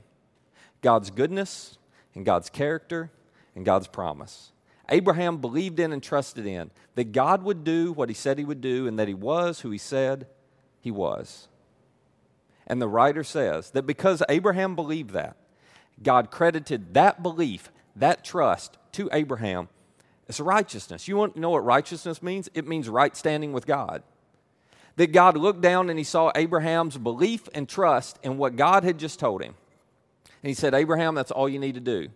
God's 0.81 1.11
goodness 1.11 1.77
and 2.15 2.25
God's 2.25 2.49
character 2.49 3.11
and 3.55 3.63
God's 3.63 3.87
promise. 3.87 4.51
Abraham 4.89 5.37
believed 5.37 5.79
in 5.79 5.93
and 5.93 6.01
trusted 6.01 6.47
in 6.47 6.71
that 6.95 7.11
God 7.11 7.43
would 7.43 7.63
do 7.63 7.91
what 7.91 8.09
he 8.09 8.15
said 8.15 8.39
he 8.39 8.45
would 8.45 8.61
do 8.61 8.87
and 8.87 8.97
that 8.97 9.07
he 9.07 9.13
was 9.13 9.59
who 9.59 9.69
he 9.69 9.77
said 9.77 10.25
he 10.79 10.89
was. 10.89 11.49
And 12.65 12.81
the 12.81 12.87
writer 12.87 13.23
says 13.23 13.71
that 13.71 13.83
because 13.83 14.23
Abraham 14.29 14.75
believed 14.75 15.11
that, 15.11 15.35
God 16.01 16.31
credited 16.31 16.93
that 16.93 17.23
belief, 17.23 17.71
that 17.95 18.23
trust 18.23 18.77
to 18.93 19.09
Abraham 19.11 19.69
as 20.27 20.39
righteousness. 20.39 21.07
You 21.07 21.17
want 21.17 21.35
to 21.35 21.39
know 21.39 21.51
what 21.51 21.65
righteousness 21.65 22.21
means? 22.21 22.49
It 22.53 22.67
means 22.67 22.89
right 22.89 23.15
standing 23.15 23.53
with 23.53 23.65
God. 23.65 24.03
That 24.97 25.11
God 25.11 25.37
looked 25.37 25.61
down 25.61 25.89
and 25.89 25.97
he 25.99 26.03
saw 26.03 26.31
Abraham's 26.35 26.97
belief 26.97 27.47
and 27.53 27.69
trust 27.69 28.19
in 28.23 28.37
what 28.37 28.55
God 28.55 28.83
had 28.83 28.97
just 28.97 29.19
told 29.19 29.41
him. 29.41 29.55
And 30.43 30.49
he 30.49 30.53
said, 30.53 30.73
Abraham, 30.73 31.15
that's 31.15 31.31
all 31.31 31.47
you 31.47 31.59
need 31.59 31.75
to 31.75 31.81
do. 31.81 32.09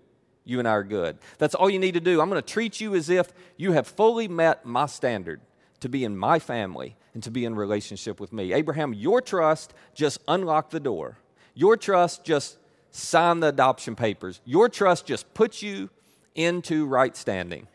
You 0.44 0.60
and 0.60 0.68
I 0.68 0.72
are 0.72 0.84
good. 0.84 1.18
That's 1.38 1.54
all 1.54 1.70
you 1.70 1.80
need 1.80 1.94
to 1.94 2.00
do. 2.00 2.20
I'm 2.22 2.30
going 2.30 2.42
to 2.42 2.48
treat 2.48 2.82
you 2.82 2.96
as 2.96 3.10
if 3.10 3.32
you 3.58 3.74
have 3.74 3.88
fully 3.88 4.28
met 4.28 4.66
my 4.66 4.88
standard 4.88 5.42
to 5.82 5.90
be 5.90 6.04
in 6.04 6.18
my 6.18 6.40
family 6.40 6.96
and 7.14 7.22
to 7.24 7.32
be 7.32 7.46
in 7.46 7.56
relationship 7.56 8.20
with 8.20 8.34
me. 8.34 8.54
Abraham, 8.54 8.94
your 8.94 9.22
trust 9.22 9.74
just 9.94 10.20
unlocked 10.28 10.72
the 10.72 10.80
door. 10.80 11.18
Your 11.54 11.78
trust 11.78 12.24
just 12.24 12.58
signed 12.92 13.42
the 13.42 13.48
adoption 13.48 13.96
papers. 13.96 14.42
Your 14.46 14.70
trust 14.70 15.06
just 15.06 15.34
puts 15.34 15.64
you 15.64 15.90
into 16.36 16.86
right 16.86 17.16
standing 17.16 17.68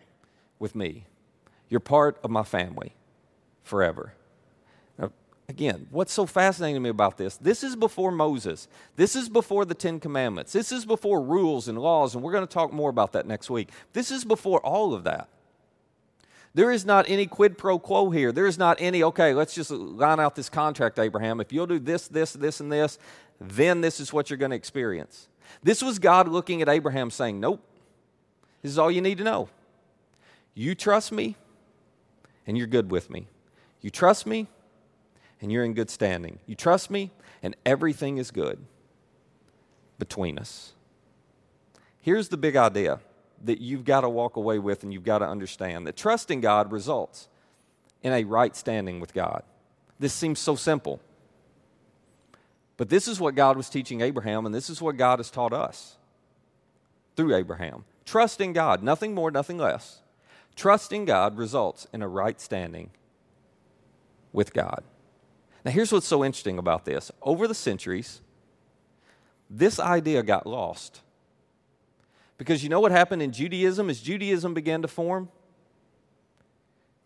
with 0.59 0.75
me. 0.75 1.05
You're 1.69 1.81
part 1.81 2.19
of 2.23 2.31
my 2.31 2.43
family 2.43 2.95
forever. 3.63 4.13
Now, 4.99 5.11
again, 5.49 5.89
what's 5.91 6.13
so 6.13 6.27
fascinating 6.27 6.77
to 6.77 6.81
me 6.81 6.91
about 6.91 7.19
this? 7.19 7.37
This 7.39 7.65
is 7.65 7.75
before 7.75 8.13
Moses. 8.13 8.69
This 8.95 9.17
is 9.17 9.29
before 9.29 9.65
the 9.65 9.75
Ten 9.75 9.99
Commandments. 9.99 10.53
This 10.53 10.71
is 10.71 10.87
before 10.87 11.21
rules 11.21 11.67
and 11.67 11.79
laws, 11.79 12.15
and 12.15 12.23
we're 12.23 12.33
going 12.33 12.47
to 12.47 12.53
talk 12.53 12.73
more 12.73 12.91
about 12.91 13.13
that 13.13 13.27
next 13.27 13.51
week. 13.51 13.71
This 13.93 14.11
is 14.11 14.25
before 14.25 14.61
all 14.61 14.95
of 14.95 15.05
that. 15.05 15.29
There 16.55 16.71
is 16.71 16.87
not 16.87 17.05
any 17.07 17.27
quid 17.27 17.59
pro 17.59 17.79
quo 17.79 18.09
here. 18.09 18.33
There 18.33 18.47
is 18.47 18.57
not 18.57 18.79
any, 18.81 19.03
okay, 19.03 19.35
let's 19.35 19.55
just 19.55 19.71
line 19.71 20.19
out 20.19 20.35
this 20.35 20.49
contract, 20.49 20.99
Abraham. 20.99 21.39
If 21.39 21.53
you'll 21.53 21.67
do 21.67 21.79
this, 21.79 22.09
this, 22.09 22.33
this, 22.33 22.61
and 22.61 22.73
this, 22.73 22.99
then 23.41 23.81
this 23.81 24.01
is 24.01 24.13
what 24.13 24.31
you're 24.31 24.37
going 24.37 24.51
to 24.51 24.57
experience. 24.57 25.29
This 25.63 25.83
was 25.83 25.99
God 25.99 26.29
looking 26.29 26.63
at 26.63 26.69
Abraham 26.69 27.11
saying, 27.11 27.41
Nope, 27.41 27.63
this 28.63 28.73
is 28.73 28.79
all 28.79 28.91
you 28.91 29.01
need 29.01 29.19
to 29.19 29.25
know. 29.25 29.49
You 30.55 30.75
trust 30.75 31.13
me, 31.13 31.37
and 32.47 32.57
you're 32.57 32.67
good 32.67 32.91
with 32.91 33.11
me. 33.11 33.29
You 33.81 33.91
trust 33.91 34.27
me, 34.27 34.49
and 35.41 35.53
you're 35.53 35.65
in 35.65 35.75
good 35.75 35.91
standing. 35.91 36.39
You 36.47 36.55
trust 36.55 36.91
me, 36.91 37.11
and 37.43 37.55
everything 37.65 38.19
is 38.19 38.31
good 38.31 38.65
between 39.99 40.39
us. 40.39 40.73
Here's 42.01 42.29
the 42.29 42.37
big 42.37 42.57
idea 42.57 43.01
that 43.45 43.61
you've 43.61 43.85
got 43.85 44.03
to 44.03 44.09
walk 44.09 44.37
away 44.37 44.59
with 44.59 44.83
and 44.83 44.93
you've 44.93 45.05
got 45.05 45.19
to 45.19 45.27
understand 45.27 45.87
that 45.87 45.97
trusting 45.97 46.41
God 46.41 46.73
results 46.73 47.29
in 48.03 48.13
a 48.13 48.25
right 48.25 48.55
standing 48.55 49.01
with 49.01 49.13
God. 49.13 49.43
This 49.99 50.13
seems 50.13 50.39
so 50.39 50.55
simple. 50.57 51.01
But 52.77 52.89
this 52.89 53.09
is 53.09 53.19
what 53.19 53.35
God 53.35 53.57
was 53.57 53.71
teaching 53.71 54.01
Abraham, 54.01 54.45
and 54.45 54.55
this 54.55 54.69
is 54.69 54.83
what 54.83 54.97
God 54.97 55.19
has 55.19 55.31
taught 55.31 55.53
us 55.53 55.97
through 57.17 57.35
Abraham. 57.35 57.85
Trusting 58.05 58.53
God, 58.53 58.83
nothing 58.83 59.15
more, 59.15 59.31
nothing 59.31 59.59
less. 59.59 60.01
Trusting 60.55 61.05
God 61.05 61.37
results 61.37 61.87
in 61.93 62.03
a 62.03 62.09
right 62.09 62.41
standing 62.41 62.91
with 64.33 64.53
God. 64.53 64.83
Now, 65.65 65.71
here's 65.73 65.93
what's 65.93 66.07
so 66.07 66.25
interesting 66.25 66.59
about 66.59 66.85
this. 66.85 67.11
Over 67.23 67.49
the 67.49 67.55
centuries, 67.55 68.21
this 69.51 69.81
idea 69.81 70.23
got 70.23 70.47
lost. 70.47 71.01
Because 72.39 72.63
you 72.63 72.69
know 72.69 72.81
what 72.81 72.93
happened 72.93 73.23
in 73.23 73.33
Judaism 73.33 73.89
as 73.89 74.01
Judaism 74.01 74.55
began 74.55 74.83
to 74.83 74.89
form? 74.89 75.29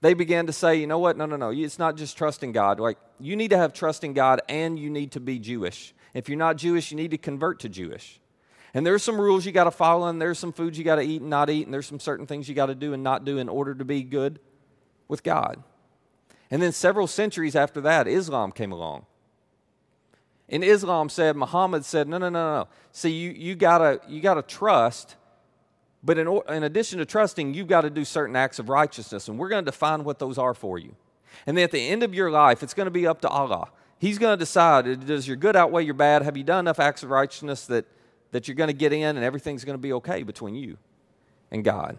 They 0.01 0.15
began 0.15 0.47
to 0.47 0.53
say, 0.53 0.77
you 0.77 0.87
know 0.87 0.99
what? 0.99 1.17
No, 1.17 1.27
no, 1.27 1.37
no. 1.37 1.51
It's 1.51 1.79
not 1.79 1.97
just 1.97 2.17
trusting 2.17 2.53
God. 2.53 2.81
Like, 2.81 2.99
you 3.19 3.37
need 3.37 3.51
to 3.51 3.59
have 3.59 3.73
trust 3.73 4.03
in 4.03 4.15
God 4.15 4.41
and 4.49 4.79
you 4.79 4.89
need 4.89 5.13
to 5.13 5.21
be 5.21 5.39
Jewish. 5.39 5.95
If 6.15 6.29
you're 6.29 6.39
not 6.39 6.57
Jewish, 6.57 6.91
you 6.91 6.97
need 6.97 7.11
to 7.11 7.19
convert 7.19 7.61
to 7.61 7.69
Jewish. 7.69 8.21
And 8.73 8.87
there's 8.87 9.03
some 9.03 9.21
rules 9.21 9.45
you 9.45 9.53
got 9.53 9.65
to 9.65 9.71
follow, 9.71 10.07
and 10.07 10.23
there's 10.23 10.39
some 10.39 10.53
foods 10.53 10.79
you 10.79 10.85
got 10.85 10.97
to 10.97 11.03
eat 11.03 11.21
and 11.21 11.31
not 11.31 11.51
eat, 11.51 11.67
and 11.67 11.75
there's 11.75 11.87
some 11.87 11.99
certain 11.99 12.27
things 12.27 12.49
you 12.49 12.55
got 12.55 12.67
to 12.67 12.75
do 12.75 12.93
and 12.93 13.03
not 13.03 13.25
do 13.25 13.39
in 13.39 13.49
order 13.49 13.75
to 13.75 13.85
be 13.85 14.03
good 14.03 14.39
with 15.09 15.23
God. 15.23 15.63
And 16.53 16.63
then 16.63 16.73
several 16.73 17.07
centuries 17.07 17.57
after 17.57 17.81
that, 17.81 18.07
Islam 18.07 18.53
came 18.53 18.71
along. 18.71 19.07
And 20.49 20.65
Islam 20.65 21.09
said, 21.09 21.37
Muhammad 21.37 21.85
said, 21.85 22.09
no, 22.09 22.19
no, 22.19 22.29
no, 22.29 22.59
no. 22.59 22.69
See, 22.93 23.11
you, 23.11 23.31
you 23.31 23.55
got 23.55 23.79
to 23.79 24.01
you 24.09 24.21
got 24.21 24.35
to 24.35 24.43
trust 24.43 25.15
but 26.03 26.19
in, 26.19 26.29
in 26.49 26.63
addition 26.63 26.99
to 26.99 27.05
trusting, 27.05 27.55
you've 27.55 27.69
got 27.69 27.83
to 27.83 27.91
do 27.91 28.05
certain 28.05 28.37
acts 28.37 28.59
of 28.59 28.69
righteousness, 28.69 29.29
and 29.29 29.39
we're 29.39 29.49
going 29.49 29.65
to 29.65 29.71
define 29.71 30.05
what 30.05 30.19
those 30.19 30.39
are 30.39 30.55
for 30.55 30.79
you. 30.79 30.95
And 31.47 31.57
then 31.57 31.65
at 31.65 31.71
the 31.71 31.89
end 31.89 32.03
of 32.03 32.15
your 32.15 32.31
life, 32.31 32.63
it's 32.63 32.75
going 32.75 32.87
to 32.87 32.91
be 32.91 33.07
up 33.07 33.21
to 33.23 33.29
Allah. 33.29 33.71
He's 33.99 34.19
going 34.19 34.33
to 34.33 34.39
decide 34.39 34.89
uh, 34.89 34.95
does 34.95 35.29
your 35.29 35.37
good 35.37 35.57
outweigh 35.57 35.85
your 35.85 35.95
bad? 35.95 36.23
Have 36.23 36.37
you 36.37 36.45
done 36.45 36.61
enough 36.61 36.81
acts 36.81 37.03
of 37.03 37.11
righteousness 37.11 37.67
that, 37.67 37.87
that 38.33 38.49
you're 38.49 38.55
going 38.55 38.69
to 38.69 38.75
get 38.75 38.93
in 38.93 39.17
and 39.17 39.25
everything's 39.25 39.65
going 39.65 39.75
to 39.75 39.83
be 39.83 39.93
okay 39.95 40.23
between 40.23 40.55
you 40.55 40.79
and 41.51 41.63
God? 41.63 41.99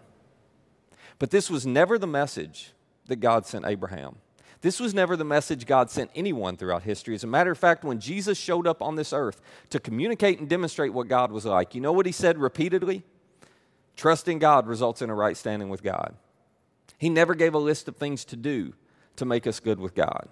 But 1.18 1.30
this 1.30 1.48
was 1.48 1.64
never 1.64 1.98
the 1.98 2.06
message 2.08 2.72
that 3.06 3.16
God 3.16 3.46
sent 3.46 3.64
Abraham. 3.64 4.16
This 4.62 4.80
was 4.80 4.94
never 4.94 5.16
the 5.16 5.24
message 5.24 5.66
God 5.66 5.90
sent 5.90 6.10
anyone 6.14 6.56
throughout 6.56 6.82
history. 6.82 7.14
As 7.14 7.24
a 7.24 7.28
matter 7.28 7.50
of 7.50 7.58
fact, 7.58 7.84
when 7.84 8.00
Jesus 8.00 8.38
showed 8.38 8.66
up 8.66 8.80
on 8.82 8.96
this 8.96 9.12
earth 9.12 9.40
to 9.70 9.80
communicate 9.80 10.38
and 10.38 10.48
demonstrate 10.48 10.92
what 10.92 11.08
God 11.08 11.30
was 11.32 11.44
like, 11.44 11.74
you 11.74 11.80
know 11.80 11.92
what 11.92 12.06
he 12.06 12.12
said 12.12 12.38
repeatedly? 12.38 13.04
Trusting 13.96 14.38
God 14.38 14.66
results 14.66 15.02
in 15.02 15.10
a 15.10 15.14
right 15.14 15.36
standing 15.36 15.68
with 15.68 15.82
God. 15.82 16.14
He 16.98 17.08
never 17.08 17.34
gave 17.34 17.54
a 17.54 17.58
list 17.58 17.88
of 17.88 17.96
things 17.96 18.24
to 18.26 18.36
do 18.36 18.74
to 19.16 19.24
make 19.24 19.46
us 19.46 19.60
good 19.60 19.80
with 19.80 19.94
God. 19.94 20.28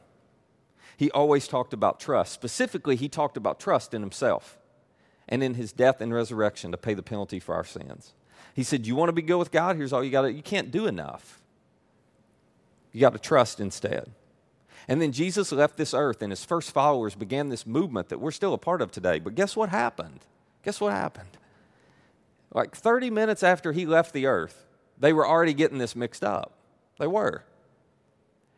He 0.97 1.11
always 1.11 1.49
talked 1.49 1.73
about 1.73 1.99
trust. 1.99 2.33
Specifically, 2.33 2.97
he 2.97 3.09
talked 3.09 3.37
about 3.37 3.59
trust 3.59 3.95
in 3.95 4.03
himself 4.03 4.59
and 5.29 5.43
in 5.43 5.55
his 5.55 5.73
death 5.73 6.01
and 6.01 6.13
resurrection 6.13 6.71
to 6.73 6.77
pay 6.77 6.95
the 6.95 7.03
penalty 7.03 7.41
for 7.41 7.55
our 7.55 7.65
sins. 7.65 8.13
He 8.55 8.63
said, 8.63 8.87
You 8.87 8.95
want 8.97 9.09
to 9.09 9.15
be 9.15 9.23
good 9.23 9.39
with 9.39 9.51
God? 9.51 9.77
Here's 9.77 9.93
all 9.93 10.05
you 10.05 10.11
got 10.11 10.23
to 10.23 10.33
You 10.33 10.43
can't 10.43 10.71
do 10.71 10.87
enough. 10.87 11.41
You 12.93 13.01
got 13.01 13.13
to 13.13 13.19
trust 13.19 13.61
instead. 13.61 14.11
And 14.89 15.01
then 15.01 15.13
Jesus 15.13 15.53
left 15.53 15.77
this 15.77 15.95
earth, 15.95 16.21
and 16.23 16.33
his 16.33 16.45
first 16.45 16.73
followers 16.73 17.15
began 17.15 17.49
this 17.49 17.67
movement 17.67 18.09
that 18.09 18.19
we're 18.19 18.31
still 18.31 18.55
a 18.55 18.59
part 18.59 18.83
of 18.83 18.91
today. 18.91 19.19
But 19.21 19.35
guess 19.35 19.55
what 19.55 19.69
happened? 19.69 20.21
Guess 20.65 20.81
what 20.81 20.93
happened? 20.93 21.37
Like 22.53 22.77
30 22.77 23.11
minutes 23.11 23.43
after 23.43 23.73
he 23.73 23.87
left 23.87 24.13
the 24.13 24.27
earth, 24.27 24.67
they 24.99 25.13
were 25.13 25.27
already 25.27 25.55
getting 25.55 25.79
this 25.79 25.95
mixed 25.95 26.25
up. 26.25 26.53
They 26.99 27.07
were. 27.07 27.45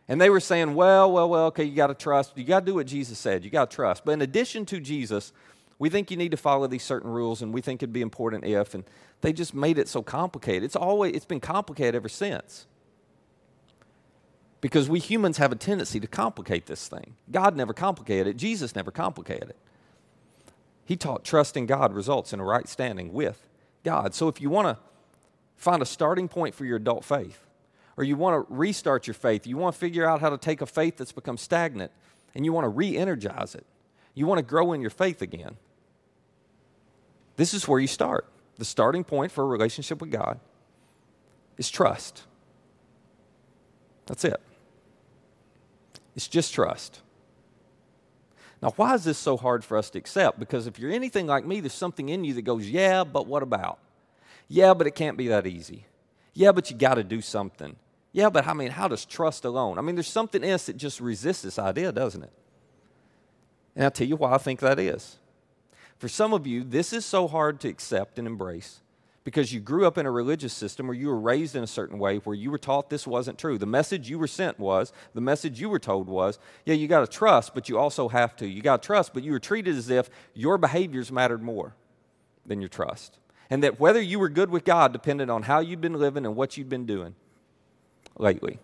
And 0.08 0.20
they 0.20 0.30
were 0.30 0.40
saying, 0.40 0.74
well, 0.74 1.10
well, 1.12 1.28
well, 1.28 1.46
okay, 1.46 1.64
you 1.64 1.76
got 1.76 1.86
to 1.88 1.94
trust. 1.94 2.36
You 2.36 2.44
got 2.44 2.60
to 2.60 2.66
do 2.66 2.74
what 2.74 2.86
Jesus 2.86 3.18
said. 3.18 3.44
You 3.44 3.50
got 3.50 3.70
to 3.70 3.74
trust. 3.74 4.04
But 4.04 4.12
in 4.12 4.22
addition 4.22 4.66
to 4.66 4.80
Jesus, 4.80 5.32
we 5.78 5.88
think 5.88 6.10
you 6.10 6.16
need 6.16 6.30
to 6.32 6.36
follow 6.36 6.66
these 6.66 6.82
certain 6.82 7.10
rules 7.10 7.42
and 7.42 7.52
we 7.52 7.60
think 7.60 7.82
it'd 7.82 7.92
be 7.92 8.02
important 8.02 8.44
if. 8.44 8.74
And 8.74 8.84
they 9.20 9.32
just 9.32 9.54
made 9.54 9.78
it 9.78 9.88
so 9.88 10.02
complicated. 10.02 10.64
It's 10.64 10.76
always, 10.76 11.14
it's 11.14 11.24
been 11.24 11.40
complicated 11.40 11.94
ever 11.94 12.08
since. 12.08 12.66
Because 14.60 14.88
we 14.88 15.00
humans 15.00 15.38
have 15.38 15.52
a 15.52 15.56
tendency 15.56 15.98
to 16.00 16.06
complicate 16.06 16.66
this 16.66 16.88
thing. 16.88 17.14
God 17.30 17.56
never 17.56 17.72
complicated 17.72 18.28
it, 18.28 18.36
Jesus 18.36 18.74
never 18.74 18.90
complicated 18.90 19.50
it. 19.50 19.56
He 20.84 20.96
taught 20.96 21.24
trusting 21.24 21.66
God 21.66 21.94
results 21.94 22.32
in 22.32 22.40
a 22.40 22.44
right 22.44 22.68
standing 22.68 23.12
with 23.12 23.48
God. 23.84 24.14
So 24.14 24.28
if 24.28 24.40
you 24.40 24.50
want 24.50 24.68
to 24.68 24.82
find 25.56 25.82
a 25.82 25.86
starting 25.86 26.28
point 26.28 26.54
for 26.54 26.64
your 26.64 26.76
adult 26.76 27.04
faith, 27.04 27.46
or 27.96 28.04
you 28.04 28.16
want 28.16 28.48
to 28.48 28.54
restart 28.54 29.06
your 29.06 29.14
faith, 29.14 29.46
you 29.46 29.56
want 29.56 29.74
to 29.74 29.78
figure 29.78 30.06
out 30.06 30.20
how 30.20 30.30
to 30.30 30.38
take 30.38 30.60
a 30.60 30.66
faith 30.66 30.96
that's 30.96 31.12
become 31.12 31.36
stagnant 31.36 31.92
and 32.34 32.44
you 32.44 32.52
want 32.52 32.64
to 32.64 32.68
re 32.68 32.96
energize 32.96 33.54
it, 33.54 33.66
you 34.14 34.26
want 34.26 34.38
to 34.38 34.42
grow 34.42 34.72
in 34.72 34.80
your 34.80 34.90
faith 34.90 35.22
again, 35.22 35.56
this 37.36 37.54
is 37.54 37.66
where 37.66 37.80
you 37.80 37.86
start. 37.86 38.26
The 38.58 38.64
starting 38.64 39.04
point 39.04 39.32
for 39.32 39.42
a 39.42 39.46
relationship 39.46 40.00
with 40.00 40.10
God 40.10 40.38
is 41.58 41.70
trust. 41.70 42.22
That's 44.06 44.24
it. 44.24 44.40
It's 46.14 46.28
just 46.28 46.52
trust. 46.52 47.00
Now, 48.62 48.72
why 48.76 48.94
is 48.94 49.02
this 49.02 49.18
so 49.18 49.36
hard 49.36 49.64
for 49.64 49.76
us 49.76 49.90
to 49.90 49.98
accept? 49.98 50.38
Because 50.38 50.68
if 50.68 50.78
you're 50.78 50.92
anything 50.92 51.26
like 51.26 51.44
me, 51.44 51.58
there's 51.58 51.72
something 51.72 52.08
in 52.08 52.22
you 52.24 52.34
that 52.34 52.42
goes, 52.42 52.68
yeah, 52.68 53.02
but 53.02 53.26
what 53.26 53.42
about? 53.42 53.80
Yeah, 54.46 54.72
but 54.74 54.86
it 54.86 54.94
can't 54.94 55.16
be 55.16 55.28
that 55.28 55.46
easy. 55.46 55.86
Yeah, 56.32 56.52
but 56.52 56.70
you 56.70 56.76
got 56.76 56.94
to 56.94 57.04
do 57.04 57.20
something. 57.20 57.74
Yeah, 58.12 58.30
but 58.30 58.46
I 58.46 58.52
mean, 58.52 58.70
how 58.70 58.86
does 58.86 59.04
trust 59.04 59.44
alone? 59.44 59.78
I 59.78 59.82
mean, 59.82 59.96
there's 59.96 60.06
something 60.06 60.44
else 60.44 60.66
that 60.66 60.76
just 60.76 61.00
resists 61.00 61.42
this 61.42 61.58
idea, 61.58 61.90
doesn't 61.90 62.22
it? 62.22 62.32
And 63.74 63.84
I'll 63.84 63.90
tell 63.90 64.06
you 64.06 64.16
why 64.16 64.34
I 64.34 64.38
think 64.38 64.60
that 64.60 64.78
is. 64.78 65.16
For 65.98 66.08
some 66.08 66.32
of 66.32 66.46
you, 66.46 66.62
this 66.62 66.92
is 66.92 67.04
so 67.04 67.26
hard 67.26 67.58
to 67.60 67.68
accept 67.68 68.18
and 68.18 68.28
embrace 68.28 68.81
because 69.24 69.52
you 69.52 69.60
grew 69.60 69.86
up 69.86 69.98
in 69.98 70.06
a 70.06 70.10
religious 70.10 70.52
system 70.52 70.86
where 70.86 70.96
you 70.96 71.08
were 71.08 71.18
raised 71.18 71.54
in 71.54 71.62
a 71.62 71.68
certain 71.68 71.98
way 71.98 72.16
where 72.18 72.34
you 72.34 72.50
were 72.50 72.58
taught 72.58 72.90
this 72.90 73.06
wasn't 73.06 73.38
true. 73.38 73.56
The 73.56 73.66
message 73.66 74.10
you 74.10 74.18
were 74.18 74.26
sent 74.26 74.58
was, 74.58 74.92
the 75.14 75.20
message 75.20 75.60
you 75.60 75.68
were 75.68 75.78
told 75.78 76.08
was, 76.08 76.38
yeah, 76.64 76.74
you 76.74 76.88
got 76.88 77.00
to 77.00 77.06
trust, 77.06 77.54
but 77.54 77.68
you 77.68 77.78
also 77.78 78.08
have 78.08 78.34
to. 78.36 78.48
You 78.48 78.62
got 78.62 78.82
to 78.82 78.86
trust, 78.86 79.14
but 79.14 79.22
you 79.22 79.32
were 79.32 79.38
treated 79.38 79.76
as 79.76 79.90
if 79.90 80.10
your 80.34 80.58
behaviors 80.58 81.12
mattered 81.12 81.42
more 81.42 81.74
than 82.44 82.60
your 82.60 82.68
trust. 82.68 83.18
And 83.48 83.62
that 83.62 83.78
whether 83.78 84.00
you 84.00 84.18
were 84.18 84.28
good 84.28 84.50
with 84.50 84.64
God 84.64 84.92
depended 84.92 85.30
on 85.30 85.42
how 85.44 85.60
you'd 85.60 85.80
been 85.80 85.94
living 85.94 86.26
and 86.26 86.34
what 86.34 86.56
you'd 86.56 86.68
been 86.68 86.86
doing 86.86 87.14
lately. 88.18 88.58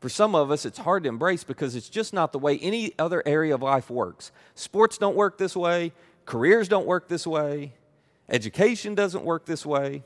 For 0.00 0.08
some 0.08 0.34
of 0.34 0.50
us, 0.50 0.64
it's 0.64 0.78
hard 0.78 1.04
to 1.04 1.08
embrace 1.08 1.44
because 1.44 1.74
it's 1.74 1.88
just 1.88 2.12
not 2.12 2.32
the 2.32 2.38
way 2.38 2.58
any 2.58 2.92
other 2.98 3.22
area 3.26 3.54
of 3.54 3.62
life 3.62 3.88
works. 3.90 4.30
Sports 4.54 4.98
don't 4.98 5.16
work 5.16 5.38
this 5.38 5.56
way, 5.56 5.92
careers 6.24 6.68
don't 6.68 6.86
work 6.86 7.08
this 7.08 7.26
way, 7.26 7.72
education 8.28 8.94
doesn't 8.94 9.24
work 9.24 9.46
this 9.46 9.64
way, 9.64 10.02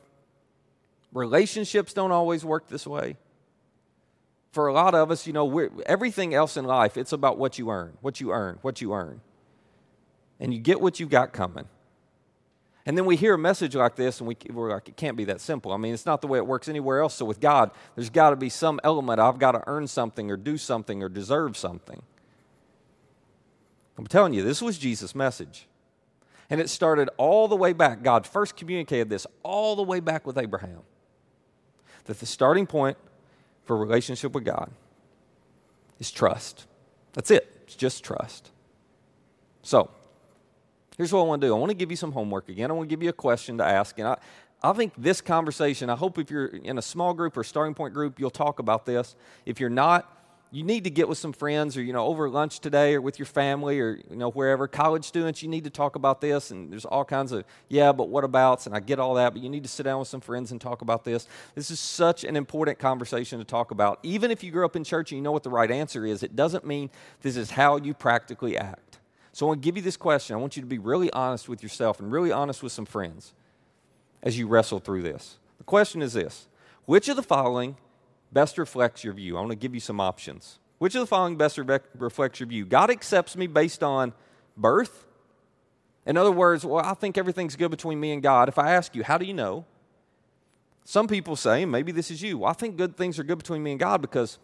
relationships 1.12 1.92
don't 1.92 2.12
always 2.12 2.44
work 2.44 2.68
this 2.68 2.87
way. 2.87 3.16
For 4.52 4.66
a 4.66 4.72
lot 4.72 4.94
of 4.94 5.11
us, 5.11 5.26
you 5.26 5.33
know, 5.33 5.68
everything 5.87 6.35
else 6.35 6.56
in 6.56 6.64
life, 6.64 6.96
it's 6.96 7.12
about 7.12 7.38
what 7.38 7.59
you 7.59 7.70
earn, 7.70 7.96
what 8.00 8.20
you 8.20 8.33
earn, 8.33 8.59
what 8.62 8.80
you 8.80 8.92
earn. 8.92 9.20
And 10.40 10.52
you 10.52 10.59
get 10.59 10.80
what 10.80 10.98
you 10.98 11.06
got 11.06 11.33
coming. 11.33 11.66
And 12.87 12.96
then 12.96 13.04
we 13.04 13.14
hear 13.14 13.35
a 13.35 13.38
message 13.38 13.76
like 13.76 13.94
this, 13.94 14.20
and 14.20 14.26
we, 14.26 14.37
we're 14.50 14.70
like, 14.70 14.88
it 14.88 14.96
can't 14.96 15.16
be 15.16 15.24
that 15.26 15.40
simple. 15.40 15.72
I 15.72 15.76
mean, 15.76 15.92
it's 15.94 16.06
not 16.06 16.22
the 16.22 16.26
way 16.26 16.38
it 16.38 16.46
works 16.46 16.68
anywhere 16.68 17.00
else. 17.00 17.14
So 17.14 17.24
with 17.24 17.38
God, 17.38 17.70
there's 17.94 18.11
got 18.11 18.30
to 18.30 18.37
be 18.37 18.48
some 18.48 18.80
element 18.83 19.20
I've 19.20 19.38
got 19.38 19.52
to 19.52 19.62
earn 19.66 19.87
something 19.87 20.30
or 20.30 20.37
do 20.37 20.56
something 20.56 21.02
or 21.02 21.09
deserve 21.09 21.56
something. 21.56 22.02
I'm 23.98 24.06
telling 24.06 24.33
you, 24.33 24.42
this 24.42 24.62
was 24.62 24.78
Jesus' 24.78 25.14
message. 25.14 25.68
And 26.50 26.60
it 26.60 26.68
started 26.68 27.08
all 27.16 27.48
the 27.48 27.56
way 27.56 27.72
back. 27.72 28.02
God 28.02 28.26
first 28.26 28.56
communicated 28.56 29.08
this 29.08 29.26
all 29.42 29.76
the 29.76 29.82
way 29.82 30.00
back 30.00 30.26
with 30.26 30.36
Abraham. 30.36 30.80
That 32.04 32.18
the 32.18 32.26
starting 32.26 32.66
point 32.66 32.98
for 33.64 33.76
relationship 33.76 34.32
with 34.32 34.44
God 34.44 34.70
is 35.98 36.10
trust. 36.10 36.66
That's 37.12 37.30
it, 37.30 37.48
it's 37.62 37.76
just 37.76 38.04
trust. 38.04 38.50
So, 39.62 39.90
Here's 41.00 41.14
what 41.14 41.20
I 41.20 41.24
want 41.24 41.40
to 41.40 41.46
do 41.46 41.54
I 41.54 41.58
want 41.58 41.70
to 41.70 41.74
give 41.74 41.90
you 41.90 41.96
some 41.96 42.12
homework 42.12 42.50
again. 42.50 42.70
I 42.70 42.74
want 42.74 42.86
to 42.90 42.94
give 42.94 43.02
you 43.02 43.08
a 43.08 43.14
question 43.14 43.56
to 43.56 43.64
ask. 43.64 43.98
And 43.98 44.06
I, 44.06 44.18
I 44.62 44.74
think 44.74 44.92
this 44.98 45.22
conversation, 45.22 45.88
I 45.88 45.96
hope 45.96 46.18
if 46.18 46.30
you're 46.30 46.48
in 46.48 46.76
a 46.76 46.82
small 46.82 47.14
group 47.14 47.38
or 47.38 47.42
starting 47.42 47.72
point 47.72 47.94
group, 47.94 48.20
you'll 48.20 48.28
talk 48.28 48.58
about 48.58 48.84
this. 48.84 49.16
If 49.46 49.60
you're 49.60 49.70
not, 49.70 50.19
you 50.52 50.64
need 50.64 50.84
to 50.84 50.90
get 50.90 51.08
with 51.08 51.18
some 51.18 51.32
friends 51.32 51.76
or 51.76 51.82
you 51.82 51.92
know 51.92 52.06
over 52.06 52.28
lunch 52.28 52.60
today 52.60 52.94
or 52.94 53.00
with 53.00 53.18
your 53.18 53.26
family 53.26 53.78
or 53.80 54.00
you 54.10 54.16
know 54.16 54.30
wherever. 54.30 54.66
College 54.66 55.04
students 55.04 55.42
you 55.42 55.48
need 55.48 55.64
to 55.64 55.70
talk 55.70 55.96
about 55.96 56.20
this 56.20 56.50
and 56.50 56.72
there's 56.72 56.84
all 56.84 57.04
kinds 57.04 57.32
of 57.32 57.44
yeah 57.68 57.92
but 57.92 58.08
what 58.08 58.24
abouts 58.24 58.66
and 58.66 58.74
i 58.74 58.80
get 58.80 58.98
all 58.98 59.14
that 59.14 59.32
but 59.32 59.42
you 59.42 59.48
need 59.48 59.62
to 59.62 59.68
sit 59.68 59.84
down 59.84 59.98
with 59.98 60.08
some 60.08 60.20
friends 60.20 60.50
and 60.50 60.60
talk 60.60 60.82
about 60.82 61.04
this. 61.04 61.26
This 61.54 61.70
is 61.70 61.78
such 61.78 62.24
an 62.24 62.36
important 62.36 62.78
conversation 62.78 63.38
to 63.38 63.44
talk 63.44 63.70
about. 63.70 63.98
Even 64.02 64.30
if 64.30 64.42
you 64.42 64.50
grew 64.50 64.64
up 64.64 64.76
in 64.76 64.84
church 64.84 65.12
and 65.12 65.18
you 65.18 65.22
know 65.22 65.32
what 65.32 65.42
the 65.42 65.50
right 65.50 65.70
answer 65.70 66.04
is 66.04 66.22
it 66.22 66.34
doesn't 66.34 66.66
mean 66.66 66.90
this 67.22 67.36
is 67.36 67.52
how 67.52 67.76
you 67.76 67.94
practically 67.94 68.56
act. 68.56 68.98
So 69.32 69.46
I 69.46 69.48
want 69.48 69.62
to 69.62 69.64
give 69.64 69.76
you 69.76 69.82
this 69.82 69.96
question. 69.96 70.34
I 70.34 70.38
want 70.38 70.56
you 70.56 70.62
to 70.62 70.68
be 70.68 70.78
really 70.78 71.12
honest 71.12 71.48
with 71.48 71.62
yourself 71.62 72.00
and 72.00 72.10
really 72.10 72.32
honest 72.32 72.62
with 72.62 72.72
some 72.72 72.86
friends 72.86 73.32
as 74.22 74.36
you 74.38 74.48
wrestle 74.48 74.80
through 74.80 75.02
this. 75.02 75.38
The 75.58 75.64
question 75.64 76.02
is 76.02 76.14
this. 76.14 76.48
Which 76.86 77.08
of 77.08 77.16
the 77.16 77.22
following 77.22 77.76
best 78.32 78.58
reflects 78.58 79.04
your 79.04 79.12
view? 79.12 79.36
I 79.36 79.40
want 79.40 79.50
to 79.50 79.56
give 79.56 79.74
you 79.74 79.80
some 79.80 80.00
options. 80.00 80.58
Which 80.78 80.94
of 80.94 81.00
the 81.00 81.06
following 81.06 81.36
best 81.36 81.58
re- 81.58 81.78
reflects 81.98 82.40
your 82.40 82.48
view? 82.48 82.64
God 82.64 82.90
accepts 82.90 83.36
me 83.36 83.46
based 83.46 83.82
on 83.82 84.12
birth? 84.56 85.06
In 86.06 86.16
other 86.16 86.32
words, 86.32 86.64
well, 86.64 86.84
I 86.84 86.94
think 86.94 87.18
everything's 87.18 87.56
good 87.56 87.70
between 87.70 88.00
me 88.00 88.12
and 88.12 88.22
God. 88.22 88.48
If 88.48 88.58
I 88.58 88.72
ask 88.72 88.94
you, 88.94 89.04
how 89.04 89.18
do 89.18 89.26
you 89.26 89.34
know? 89.34 89.66
Some 90.84 91.06
people 91.06 91.36
say, 91.36 91.64
maybe 91.64 91.92
this 91.92 92.10
is 92.10 92.22
you, 92.22 92.38
well, 92.38 92.50
I 92.50 92.54
think 92.54 92.76
good 92.76 92.96
things 92.96 93.18
are 93.18 93.22
good 93.24 93.38
between 93.38 93.62
me 93.62 93.72
and 93.72 93.80
God 93.80 94.00
because 94.00 94.38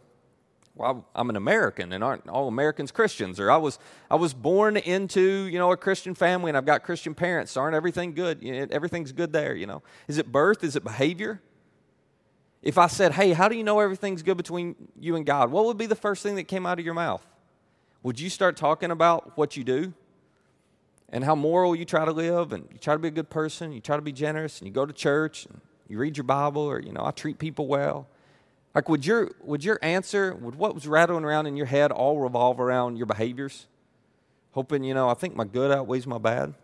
well, 0.77 1.07
I'm 1.15 1.31
an 1.31 1.37
American 1.37 1.93
and 1.93 2.05
aren't 2.05 2.29
all 2.29 2.49
Americans 2.49 2.93
Christians? 2.93 3.41
Or 3.41 3.51
I 3.51 3.57
was, 3.57 3.79
I 4.11 4.17
was 4.17 4.35
born 4.35 4.77
into, 4.77 5.47
you 5.47 5.59
know, 5.59 5.73
a 5.73 5.77
Christian 5.77 6.15
family 6.15 6.51
and 6.51 6.57
I've 6.57 6.67
got 6.67 6.83
Christian 6.83 7.15
parents. 7.15 7.53
So 7.53 7.63
aren't 7.63 7.75
everything 7.75 8.13
good? 8.13 8.45
Everything's 8.71 9.13
good 9.13 9.33
there, 9.33 9.55
you 9.55 9.67
know. 9.67 9.83
Is 10.07 10.19
it 10.19 10.31
birth? 10.31 10.63
Is 10.63 10.77
it 10.77 10.85
behavior? 10.85 11.41
If 12.63 12.79
I 12.79 12.87
said, 12.89 13.13
hey, 13.13 13.33
how 13.33 13.49
do 13.49 13.57
you 13.57 13.63
know 13.63 13.81
everything's 13.81 14.23
good 14.23 14.37
between 14.37 14.75
you 14.99 15.17
and 15.17 15.25
God? 15.25 15.51
What 15.51 15.67
would 15.67 15.77
be 15.77 15.87
the 15.87 15.95
first 15.95 16.23
thing 16.23 16.35
that 16.37 16.45
came 16.45 16.67
out 16.67 16.79
of 16.79 16.85
your 16.85 16.95
mouth? 16.95 17.25
Would 18.03 18.19
you 18.19 18.31
start 18.31 18.57
talking 18.57 18.91
about 18.91 19.37
what 19.37 19.57
you 19.57 19.65
do 19.65 19.93
and 21.09 21.25
how 21.25 21.35
moral 21.35 21.77
you 21.77 21.85
try 21.85 22.05
to 22.05 22.13
live 22.13 22.53
and 22.53 22.67
you 22.73 22.79
try 22.79 22.95
to 22.95 22.99
be 22.99 23.09
a 23.09 23.13
good 23.13 23.31
person, 23.31 23.73
you 23.73 23.81
try 23.81 23.97
to 23.97 24.03
be 24.03 24.13
generous 24.13 24.59
and 24.59 24.67
you 24.67 24.73
go 24.73 24.87
to 24.87 24.93
church 24.93 25.47
and 25.47 25.61
you 25.89 25.99
read 25.99 26.17
your 26.17 26.25
Bible 26.25 26.63
or, 26.63 26.81
you 26.81 26.93
know, 26.93 27.05
I 27.05 27.11
treat 27.13 27.39
people 27.39 27.67
well? 27.67 28.09
Like, 28.75 28.89
would 28.89 29.07
your, 29.07 29.31
would 29.43 29.65
your 29.65 29.79
answer, 29.81 30.35
would 30.35 30.57
what 30.57 30.75
was 30.75 30.87
rattling 30.87 31.25
around 31.25 31.47
in 31.47 31.57
your 31.57 31.67
head 31.67 31.91
all 31.91 32.19
revolve 32.19 32.61
around 32.61 32.97
your 32.97 33.07
behaviors? 33.07 33.67
Hoping, 34.53 34.85
you 34.85 34.95
know, 34.95 35.09
I 35.09 35.15
think 35.15 35.35
my 35.35 35.45
good 35.45 35.71
outweighs 35.71 36.07
my 36.07 36.19
bad? 36.19 36.55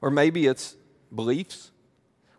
Or 0.00 0.10
maybe 0.10 0.46
it's 0.46 0.76
beliefs. 1.14 1.70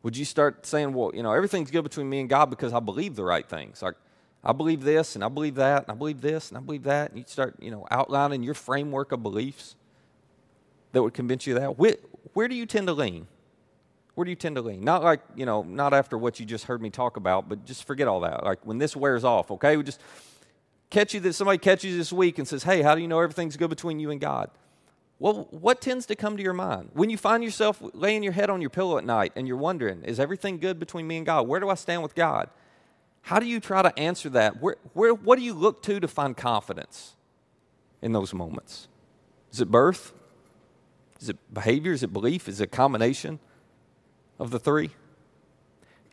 Would 0.03 0.17
you 0.17 0.25
start 0.25 0.65
saying, 0.65 0.93
well, 0.93 1.11
you 1.13 1.21
know, 1.21 1.31
everything's 1.31 1.69
good 1.69 1.83
between 1.83 2.09
me 2.09 2.19
and 2.19 2.29
God 2.29 2.49
because 2.49 2.73
I 2.73 2.79
believe 2.79 3.15
the 3.15 3.23
right 3.23 3.47
things? 3.47 3.81
Like, 3.81 3.95
I 4.43 4.53
believe 4.53 4.83
this 4.83 5.15
and 5.15 5.23
I 5.23 5.29
believe 5.29 5.55
that 5.55 5.83
and 5.83 5.91
I 5.91 5.95
believe 5.95 6.21
this 6.21 6.49
and 6.49 6.57
I 6.57 6.61
believe 6.61 6.83
that. 6.83 7.11
And 7.11 7.19
you 7.19 7.25
start, 7.27 7.55
you 7.59 7.69
know, 7.69 7.85
outlining 7.91 8.41
your 8.41 8.55
framework 8.55 9.11
of 9.11 9.21
beliefs 9.21 9.75
that 10.93 11.03
would 11.03 11.13
convince 11.13 11.45
you 11.45 11.53
that. 11.55 11.77
Where, 11.77 11.97
where 12.33 12.47
do 12.47 12.55
you 12.55 12.65
tend 12.65 12.87
to 12.87 12.93
lean? 12.93 13.27
Where 14.15 14.25
do 14.25 14.31
you 14.31 14.35
tend 14.35 14.55
to 14.55 14.61
lean? 14.61 14.83
Not 14.83 15.03
like, 15.03 15.21
you 15.35 15.45
know, 15.45 15.61
not 15.61 15.93
after 15.93 16.17
what 16.17 16.39
you 16.39 16.45
just 16.45 16.65
heard 16.65 16.81
me 16.81 16.89
talk 16.89 17.17
about, 17.17 17.47
but 17.47 17.65
just 17.65 17.85
forget 17.85 18.07
all 18.07 18.21
that. 18.21 18.43
Like 18.43 18.65
when 18.65 18.79
this 18.79 18.95
wears 18.95 19.23
off, 19.23 19.51
okay? 19.51 19.77
We 19.77 19.83
just 19.83 20.01
catch 20.89 21.13
you 21.13 21.19
that 21.21 21.33
somebody 21.33 21.59
catches 21.59 21.91
you 21.91 21.97
this 21.97 22.11
week 22.11 22.39
and 22.39 22.47
says, 22.47 22.63
Hey, 22.63 22.81
how 22.81 22.95
do 22.95 23.01
you 23.01 23.07
know 23.07 23.19
everything's 23.19 23.55
good 23.55 23.69
between 23.69 23.99
you 23.99 24.11
and 24.11 24.19
God? 24.19 24.49
Well, 25.21 25.47
what 25.51 25.81
tends 25.81 26.07
to 26.07 26.15
come 26.15 26.35
to 26.35 26.43
your 26.43 26.53
mind? 26.53 26.89
When 26.93 27.11
you 27.11 27.17
find 27.17 27.43
yourself 27.43 27.79
laying 27.93 28.23
your 28.23 28.33
head 28.33 28.49
on 28.49 28.59
your 28.59 28.71
pillow 28.71 28.97
at 28.97 29.05
night 29.05 29.33
and 29.35 29.47
you're 29.47 29.55
wondering, 29.55 30.03
is 30.03 30.19
everything 30.19 30.57
good 30.57 30.79
between 30.79 31.07
me 31.07 31.17
and 31.17 31.25
God? 31.25 31.47
Where 31.47 31.59
do 31.59 31.69
I 31.69 31.75
stand 31.75 32.01
with 32.01 32.15
God? 32.15 32.49
How 33.21 33.39
do 33.39 33.45
you 33.45 33.59
try 33.59 33.83
to 33.83 33.97
answer 33.99 34.29
that? 34.29 34.59
Where, 34.59 34.77
where, 34.93 35.13
what 35.13 35.37
do 35.37 35.45
you 35.45 35.53
look 35.53 35.83
to 35.83 35.99
to 35.99 36.07
find 36.07 36.35
confidence 36.35 37.15
in 38.01 38.13
those 38.13 38.33
moments? 38.33 38.87
Is 39.53 39.61
it 39.61 39.69
birth? 39.69 40.11
Is 41.19 41.29
it 41.29 41.37
behavior? 41.53 41.91
Is 41.91 42.01
it 42.01 42.11
belief? 42.11 42.49
Is 42.49 42.59
it 42.59 42.63
a 42.63 42.67
combination? 42.67 43.39
of 44.41 44.49
the 44.49 44.59
three? 44.59 44.89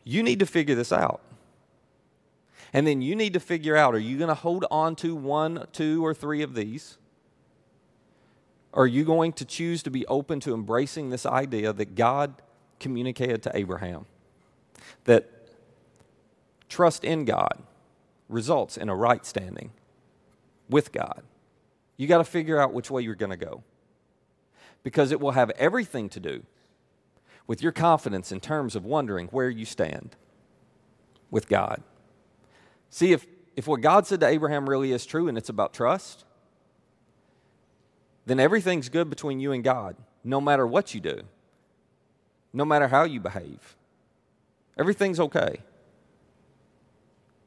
You 0.03 0.21
need 0.23 0.39
to 0.39 0.45
figure 0.45 0.75
this 0.75 0.91
out. 0.91 1.21
And 2.71 2.85
then 2.85 3.01
you 3.01 3.15
need 3.15 3.33
to 3.33 3.39
figure 3.39 3.75
out 3.75 3.95
are 3.95 3.99
you 3.99 4.17
going 4.17 4.27
to 4.27 4.35
hold 4.35 4.65
on 4.69 4.95
to 4.97 5.15
one, 5.15 5.65
two, 5.73 6.05
or 6.05 6.13
three 6.13 6.43
of 6.43 6.53
these? 6.53 6.99
Are 8.73 8.87
you 8.87 9.03
going 9.03 9.33
to 9.33 9.45
choose 9.45 9.81
to 9.83 9.91
be 9.91 10.05
open 10.07 10.39
to 10.41 10.53
embracing 10.53 11.09
this 11.09 11.25
idea 11.25 11.73
that 11.73 11.95
God 11.95 12.41
communicated 12.79 13.41
to 13.43 13.55
Abraham? 13.55 14.05
That 15.05 15.29
trust 16.67 17.03
in 17.03 17.25
God 17.25 17.63
results 18.27 18.77
in 18.77 18.89
a 18.89 18.95
right 18.95 19.25
standing 19.25 19.71
with 20.69 20.91
God. 20.91 21.23
You 21.97 22.07
got 22.07 22.19
to 22.19 22.23
figure 22.23 22.59
out 22.59 22.73
which 22.73 22.91
way 22.91 23.01
you're 23.01 23.15
going 23.15 23.31
to 23.31 23.37
go 23.37 23.63
because 24.83 25.11
it 25.11 25.19
will 25.19 25.31
have 25.31 25.49
everything 25.51 26.07
to 26.09 26.19
do 26.19 26.43
with 27.47 27.63
your 27.63 27.71
confidence 27.71 28.31
in 28.31 28.39
terms 28.39 28.75
of 28.75 28.85
wondering 28.85 29.27
where 29.27 29.49
you 29.49 29.65
stand 29.65 30.15
with 31.31 31.49
God. 31.49 31.81
See, 32.91 33.11
if, 33.11 33.25
if 33.55 33.67
what 33.67 33.81
God 33.81 34.05
said 34.07 34.19
to 34.21 34.27
Abraham 34.27 34.69
really 34.69 34.91
is 34.91 35.05
true 35.05 35.27
and 35.27 35.37
it's 35.37 35.49
about 35.49 35.73
trust, 35.73 36.25
then 38.29 38.39
everything's 38.39 38.89
good 38.89 39.09
between 39.09 39.39
you 39.39 39.51
and 39.51 39.63
God, 39.63 39.95
no 40.23 40.39
matter 40.39 40.67
what 40.67 40.93
you 40.93 41.01
do, 41.01 41.21
no 42.53 42.63
matter 42.65 42.87
how 42.87 43.03
you 43.03 43.19
behave. 43.19 43.75
Everything's 44.77 45.19
okay. 45.19 45.57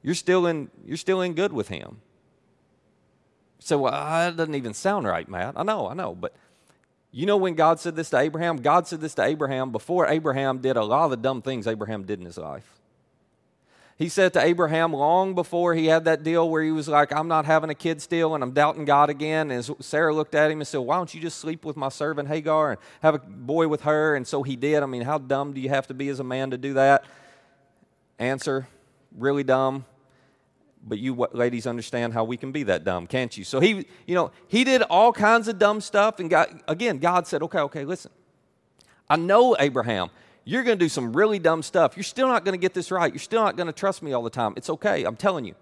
You're 0.03 0.14
still 0.14 0.47
in, 0.47 0.70
you're 0.85 0.97
still 0.97 1.20
in 1.20 1.35
good 1.35 1.53
with 1.53 1.68
Him. 1.68 2.01
So, 3.61 3.78
well, 3.78 3.93
that 3.93 4.37
doesn't 4.37 4.55
even 4.57 4.74
sound 4.74 5.07
right, 5.07 5.28
Matt. 5.28 5.55
I 5.57 5.62
know, 5.62 5.89
I 5.89 5.95
know, 5.95 6.14
but 6.14 6.35
you 7.12 7.26
know 7.26 7.37
when 7.37 7.55
God 7.55 7.78
said 7.78 7.95
this 7.95 8.11
to 8.11 8.18
Abraham? 8.18 8.57
God 8.57 8.89
said 8.89 9.01
this 9.01 9.14
to 9.14 9.22
Abraham 9.22 9.70
before 9.70 10.09
Abraham 10.09 10.59
did 10.59 10.76
a 10.76 10.85
lot 10.85 11.05
of 11.05 11.11
the 11.11 11.16
dumb 11.16 11.43
things 11.43 11.66
Abraham 11.66 12.03
did 12.05 12.18
in 12.18 12.26
his 12.26 12.39
life. 12.39 12.80
He 13.99 14.09
said 14.09 14.32
to 14.32 14.43
Abraham 14.43 14.93
long 14.93 15.34
before 15.34 15.74
he 15.74 15.86
had 15.86 16.07
that 16.07 16.22
deal 16.22 16.49
where 16.49 16.62
he 16.62 16.72
was 16.72 16.88
like, 16.88 17.12
I'm 17.12 17.28
not 17.28 17.45
having 17.45 17.70
a 17.70 17.74
kid 17.74 18.03
still 18.03 18.34
and 18.34 18.43
I'm 18.43 18.53
doubting 18.53 18.84
God 18.84 19.11
again. 19.11 19.51
And 19.51 19.64
Sarah 19.80 20.14
looked 20.14 20.34
at 20.34 20.51
him 20.51 20.61
and 20.61 20.66
said, 20.66 20.78
Why 20.78 20.97
don't 20.97 21.12
you 21.14 21.20
just 21.20 21.38
sleep 21.38 21.64
with 21.64 21.76
my 21.76 21.88
servant 21.88 22.28
Hagar 22.28 22.72
and 22.72 22.80
have 23.03 23.14
a 23.14 23.18
boy 23.18 23.68
with 23.68 23.82
her? 23.82 24.16
And 24.16 24.26
so 24.26 24.43
he 24.43 24.57
did. 24.57 24.82
I 24.82 24.86
mean, 24.86 25.03
how 25.03 25.18
dumb 25.18 25.53
do 25.53 25.61
you 25.61 25.68
have 25.68 25.86
to 25.88 25.95
be 25.95 26.09
as 26.09 26.20
a 26.20 26.24
man 26.24 26.51
to 26.51 26.59
do 26.59 26.74
that? 26.74 27.05
Answer, 28.18 28.66
really 29.16 29.45
dumb 29.45 29.84
but 30.84 30.99
you 30.99 31.28
ladies 31.32 31.66
understand 31.66 32.12
how 32.12 32.24
we 32.24 32.36
can 32.36 32.53
be 32.53 32.64
that 32.64 32.84
dumb, 32.84 33.07
can't 33.07 33.36
you? 33.36 33.45
So 33.45 33.61
he, 33.61 33.86
you 34.07 34.14
know, 34.14 34.32
he 34.49 34.64
did 34.64 34.82
all 34.82 35.12
kinds 35.12 35.49
of 35.49 35.59
dumb 35.59 35.80
stuff, 35.80 36.18
and 36.18 36.28
God, 36.28 36.61
again, 36.66 36.99
God 36.99 37.26
said, 37.26 37.43
"Okay, 37.43 37.61
okay, 37.61 37.84
listen. 37.84 38.11
I 39.09 39.16
know 39.16 39.57
Abraham. 39.59 40.11
You're 40.45 40.64
going 40.64 40.78
to 40.78 40.84
do 40.84 40.88
some 40.88 41.12
really 41.12 41.38
dumb 41.38 41.62
stuff. 41.62 41.97
You're 41.97 42.05
still 42.05 42.28
not 42.28 42.45
going 42.45 42.55
to 42.55 42.61
get 42.61 42.74
this 42.74 42.90
right. 42.90 43.12
You're 43.12 43.20
still 43.20 43.43
not 43.43 43.57
going 43.57 43.68
to 43.68 43.72
trust 43.72 44.03
me 44.03 44.12
all 44.12 44.22
the 44.22 44.30
time. 44.30 44.55
It's 44.57 44.70
okay. 44.70 45.05
I'm 45.05 45.16
telling 45.16 45.45
you. 45.45 45.55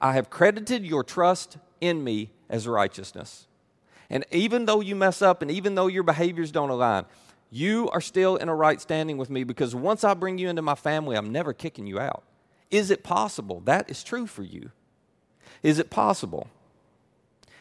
I 0.00 0.12
have 0.12 0.30
credited 0.30 0.84
your 0.84 1.02
trust 1.02 1.58
in 1.80 2.04
me 2.04 2.30
as 2.48 2.68
righteousness. 2.68 3.46
And 4.08 4.24
even 4.30 4.66
though 4.66 4.80
you 4.80 4.94
mess 4.94 5.22
up, 5.22 5.42
and 5.42 5.50
even 5.50 5.74
though 5.74 5.86
your 5.86 6.02
behaviors 6.02 6.52
don't 6.52 6.70
align, 6.70 7.04
you 7.50 7.88
are 7.90 8.00
still 8.00 8.36
in 8.36 8.48
a 8.48 8.54
right 8.54 8.80
standing 8.80 9.18
with 9.18 9.30
me 9.30 9.44
because 9.44 9.74
once 9.74 10.04
I 10.04 10.14
bring 10.14 10.38
you 10.38 10.48
into 10.48 10.62
my 10.62 10.74
family, 10.74 11.16
I'm 11.16 11.32
never 11.32 11.52
kicking 11.52 11.86
you 11.86 11.98
out. 11.98 12.22
Is 12.70 12.90
it 12.90 13.02
possible 13.02 13.60
that 13.64 13.90
is 13.90 14.02
true 14.02 14.26
for 14.26 14.42
you? 14.42 14.70
Is 15.62 15.78
it 15.78 15.90
possible 15.90 16.48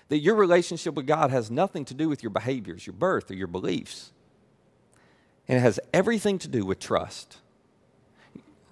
that 0.10 0.20
your 0.20 0.36
relationship 0.36 0.93
with 0.95 1.08
God 1.08 1.32
has 1.32 1.49
nothing 1.49 1.86
to 1.86 1.93
do 1.93 2.10
with 2.10 2.24
your 2.24 2.30
behaviors, 2.30 2.86
your 2.86 2.93
birth, 2.93 3.32
or 3.32 3.36
your 3.36 3.47
beliefs? 3.47 4.12
And 5.48 5.58
it 5.58 5.62
has 5.62 5.80
everything 5.93 6.39
to 6.39 6.48
do 6.48 6.66
with 6.66 6.80
trust. 6.80 7.38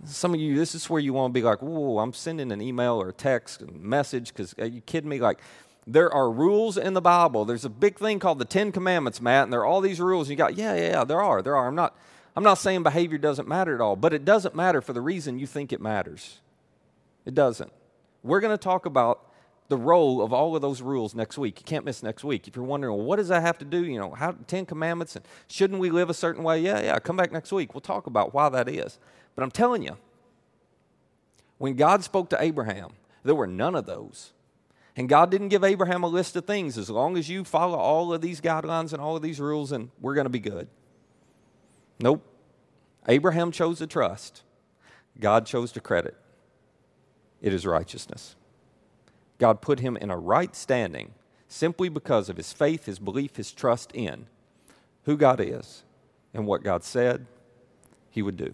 Some 0.05 0.33
of 0.33 0.39
you, 0.39 0.55
this 0.55 0.75
is 0.75 0.89
where 0.89 0.99
you 0.99 1.13
want 1.13 1.33
to 1.33 1.39
be 1.39 1.43
like, 1.43 1.61
whoa, 1.61 1.99
I'm 1.99 2.13
sending 2.13 2.51
an 2.51 2.61
email 2.61 3.01
or 3.01 3.09
a 3.09 3.13
text 3.13 3.61
and 3.61 3.81
message 3.81 4.29
because 4.29 4.53
are 4.57 4.65
you 4.65 4.81
kidding 4.81 5.09
me? 5.09 5.19
Like, 5.19 5.39
there 5.85 6.11
are 6.13 6.29
rules 6.29 6.77
in 6.77 6.93
the 6.93 7.01
Bible. 7.01 7.45
There's 7.45 7.65
a 7.65 7.69
big 7.69 7.97
thing 7.97 8.19
called 8.19 8.39
the 8.39 8.45
Ten 8.45 8.71
Commandments, 8.71 9.21
Matt, 9.21 9.45
and 9.45 9.53
there 9.53 9.61
are 9.61 9.65
all 9.65 9.81
these 9.81 9.99
rules. 9.99 10.27
And 10.27 10.31
you 10.31 10.37
got, 10.37 10.57
yeah, 10.57 10.75
yeah, 10.75 10.89
yeah, 10.89 11.03
there 11.03 11.21
are, 11.21 11.41
there 11.41 11.55
are. 11.55 11.67
I'm 11.67 11.75
not, 11.75 11.95
I'm 12.35 12.43
not 12.43 12.57
saying 12.57 12.83
behavior 12.83 13.17
doesn't 13.17 13.47
matter 13.47 13.75
at 13.75 13.81
all, 13.81 13.95
but 13.95 14.13
it 14.13 14.25
doesn't 14.25 14.55
matter 14.55 14.81
for 14.81 14.93
the 14.93 15.01
reason 15.01 15.39
you 15.39 15.47
think 15.47 15.71
it 15.71 15.81
matters. 15.81 16.39
It 17.25 17.35
doesn't. 17.35 17.71
We're 18.23 18.39
going 18.39 18.57
to 18.57 18.61
talk 18.61 18.85
about 18.85 19.29
the 19.69 19.77
role 19.77 20.21
of 20.21 20.33
all 20.33 20.55
of 20.55 20.61
those 20.61 20.81
rules 20.81 21.15
next 21.15 21.37
week. 21.37 21.59
You 21.59 21.65
can't 21.65 21.85
miss 21.85 22.03
next 22.03 22.23
week. 22.23 22.47
If 22.47 22.55
you're 22.55 22.65
wondering, 22.65 22.95
well, 22.95 23.05
what 23.05 23.15
does 23.15 23.29
that 23.29 23.41
have 23.41 23.57
to 23.59 23.65
do? 23.65 23.83
You 23.83 23.99
know, 23.99 24.11
how 24.11 24.35
Ten 24.47 24.65
Commandments 24.65 25.15
and 25.15 25.25
shouldn't 25.47 25.79
we 25.79 25.89
live 25.89 26.09
a 26.09 26.13
certain 26.13 26.43
way? 26.43 26.59
Yeah, 26.59 26.81
yeah. 26.81 26.99
Come 26.99 27.17
back 27.17 27.31
next 27.31 27.51
week. 27.51 27.73
We'll 27.73 27.81
talk 27.81 28.07
about 28.07 28.33
why 28.33 28.49
that 28.49 28.67
is. 28.67 28.99
But 29.35 29.43
I'm 29.43 29.51
telling 29.51 29.81
you, 29.83 29.97
when 31.57 31.75
God 31.75 32.03
spoke 32.03 32.29
to 32.29 32.41
Abraham, 32.41 32.91
there 33.23 33.35
were 33.35 33.47
none 33.47 33.75
of 33.75 33.85
those. 33.85 34.33
And 34.95 35.09
God 35.09 35.31
didn't 35.31 35.47
give 35.47 35.63
Abraham 35.63 36.03
a 36.03 36.07
list 36.07 36.35
of 36.35 36.45
things. 36.45 36.77
As 36.77 36.89
long 36.89 37.17
as 37.17 37.29
you 37.29 37.43
follow 37.43 37.77
all 37.77 38.13
of 38.13 38.21
these 38.21 38.41
guidelines 38.41 38.93
and 38.93 39.01
all 39.01 39.15
of 39.15 39.23
these 39.23 39.39
rules, 39.39 39.71
and 39.71 39.89
we're 39.99 40.13
going 40.13 40.25
to 40.25 40.29
be 40.29 40.39
good. 40.39 40.67
Nope. 41.99 42.23
Abraham 43.07 43.51
chose 43.51 43.79
to 43.79 43.87
trust. 43.87 44.43
God 45.19 45.45
chose 45.45 45.71
to 45.71 45.79
credit. 45.79 46.15
It 47.41 47.53
is 47.53 47.65
righteousness. 47.65 48.35
God 49.37 49.61
put 49.61 49.79
him 49.79 49.97
in 49.97 50.09
a 50.09 50.17
right 50.17 50.55
standing 50.55 51.13
simply 51.47 51.89
because 51.89 52.29
of 52.29 52.37
his 52.37 52.53
faith, 52.53 52.85
his 52.85 52.99
belief, 52.99 53.35
his 53.35 53.51
trust 53.51 53.91
in 53.93 54.27
who 55.03 55.17
God 55.17 55.39
is 55.39 55.83
and 56.33 56.47
what 56.47 56.63
God 56.63 56.83
said 56.83 57.25
he 58.09 58.21
would 58.21 58.37
do. 58.37 58.53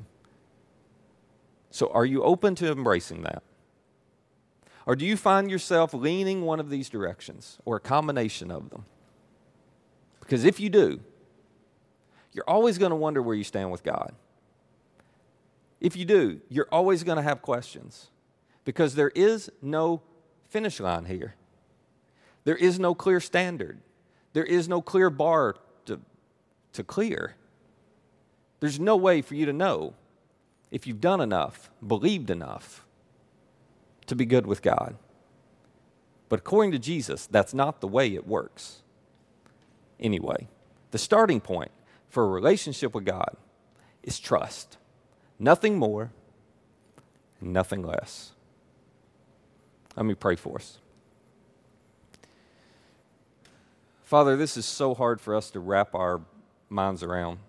So, 1.71 1.91
are 1.93 2.05
you 2.05 2.23
open 2.23 2.55
to 2.55 2.71
embracing 2.71 3.23
that? 3.23 3.43
Or 4.85 4.95
do 4.95 5.05
you 5.05 5.15
find 5.15 5.51
yourself 5.51 5.93
leaning 5.93 6.41
one 6.41 6.59
of 6.59 6.69
these 6.69 6.89
directions 6.89 7.59
or 7.63 7.75
a 7.75 7.79
combination 7.79 8.49
of 8.49 8.71
them? 8.71 8.85
Because 10.19 10.45
if 10.45 10.59
you 10.59 10.69
do, 10.69 10.99
you're 12.33 12.49
always 12.49 12.77
going 12.77 12.89
to 12.89 12.95
wonder 12.95 13.21
where 13.21 13.35
you 13.35 13.43
stand 13.43 13.71
with 13.71 13.83
God. 13.83 14.13
If 15.79 15.95
you 15.95 16.05
do, 16.05 16.41
you're 16.49 16.67
always 16.71 17.03
going 17.03 17.17
to 17.17 17.21
have 17.21 17.41
questions 17.41 18.07
because 18.65 18.95
there 18.95 19.11
is 19.15 19.51
no 19.61 20.01
finish 20.49 20.79
line 20.79 21.05
here. 21.05 21.35
There 22.43 22.55
is 22.55 22.79
no 22.79 22.95
clear 22.95 23.19
standard. 23.19 23.79
There 24.33 24.43
is 24.43 24.67
no 24.67 24.81
clear 24.81 25.09
bar 25.09 25.55
to, 25.85 25.99
to 26.73 26.83
clear. 26.83 27.35
There's 28.59 28.79
no 28.79 28.95
way 28.95 29.21
for 29.21 29.35
you 29.35 29.45
to 29.45 29.53
know 29.53 29.93
if 30.71 30.85
you've 30.85 31.01
done 31.01 31.21
enough, 31.21 31.69
believed 31.85 32.29
enough 32.29 32.85
to 34.07 34.15
be 34.15 34.25
good 34.25 34.45
with 34.45 34.61
God. 34.61 34.95
But 36.27 36.39
according 36.39 36.71
to 36.73 36.79
Jesus, 36.79 37.25
that's 37.25 37.53
not 37.53 37.81
the 37.81 37.87
way 37.87 38.13
it 38.13 38.27
works. 38.27 38.83
Anyway, 39.99 40.47
the 40.91 40.97
starting 40.97 41.41
point 41.41 41.71
for 42.09 42.23
a 42.23 42.27
relationship 42.27 42.93
with 42.93 43.05
God 43.05 43.35
is 44.03 44.19
trust. 44.19 44.77
Nothing 45.39 45.77
more, 45.77 46.11
nothing 47.41 47.83
less. 47.83 48.31
Let 49.95 50.05
me 50.05 50.15
pray 50.15 50.35
for 50.35 50.55
us. 50.55 50.77
Father, 54.03 54.35
this 54.35 54.57
is 54.57 54.65
so 54.65 54.95
hard 54.95 55.21
for 55.21 55.35
us 55.35 55.51
to 55.51 55.59
wrap 55.59 55.93
our 55.93 56.21
minds 56.69 57.03
around. 57.03 57.39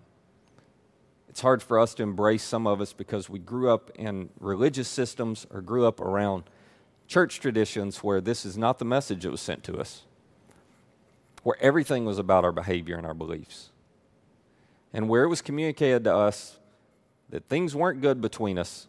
It's 1.28 1.40
hard 1.40 1.62
for 1.62 1.78
us 1.78 1.94
to 1.94 2.02
embrace 2.02 2.42
some 2.42 2.66
of 2.66 2.80
us 2.80 2.92
because 2.92 3.30
we 3.30 3.38
grew 3.38 3.70
up 3.70 3.90
in 3.94 4.30
religious 4.38 4.88
systems 4.88 5.46
or 5.50 5.62
grew 5.62 5.86
up 5.86 6.00
around 6.00 6.44
church 7.06 7.40
traditions 7.40 7.98
where 7.98 8.20
this 8.20 8.44
is 8.44 8.58
not 8.58 8.78
the 8.78 8.84
message 8.84 9.22
that 9.22 9.30
was 9.30 9.40
sent 9.40 9.64
to 9.64 9.78
us, 9.78 10.02
where 11.42 11.56
everything 11.60 12.04
was 12.04 12.18
about 12.18 12.44
our 12.44 12.52
behavior 12.52 12.96
and 12.96 13.06
our 13.06 13.14
beliefs, 13.14 13.70
and 14.92 15.08
where 15.08 15.22
it 15.24 15.28
was 15.28 15.40
communicated 15.40 16.04
to 16.04 16.14
us 16.14 16.58
that 17.30 17.44
things 17.46 17.74
weren't 17.74 18.00
good 18.00 18.20
between 18.20 18.58
us 18.58 18.86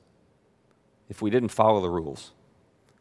if 1.10 1.22
we 1.22 1.30
didn't 1.30 1.50
follow 1.50 1.80
the 1.80 1.90
rules. 1.90 2.32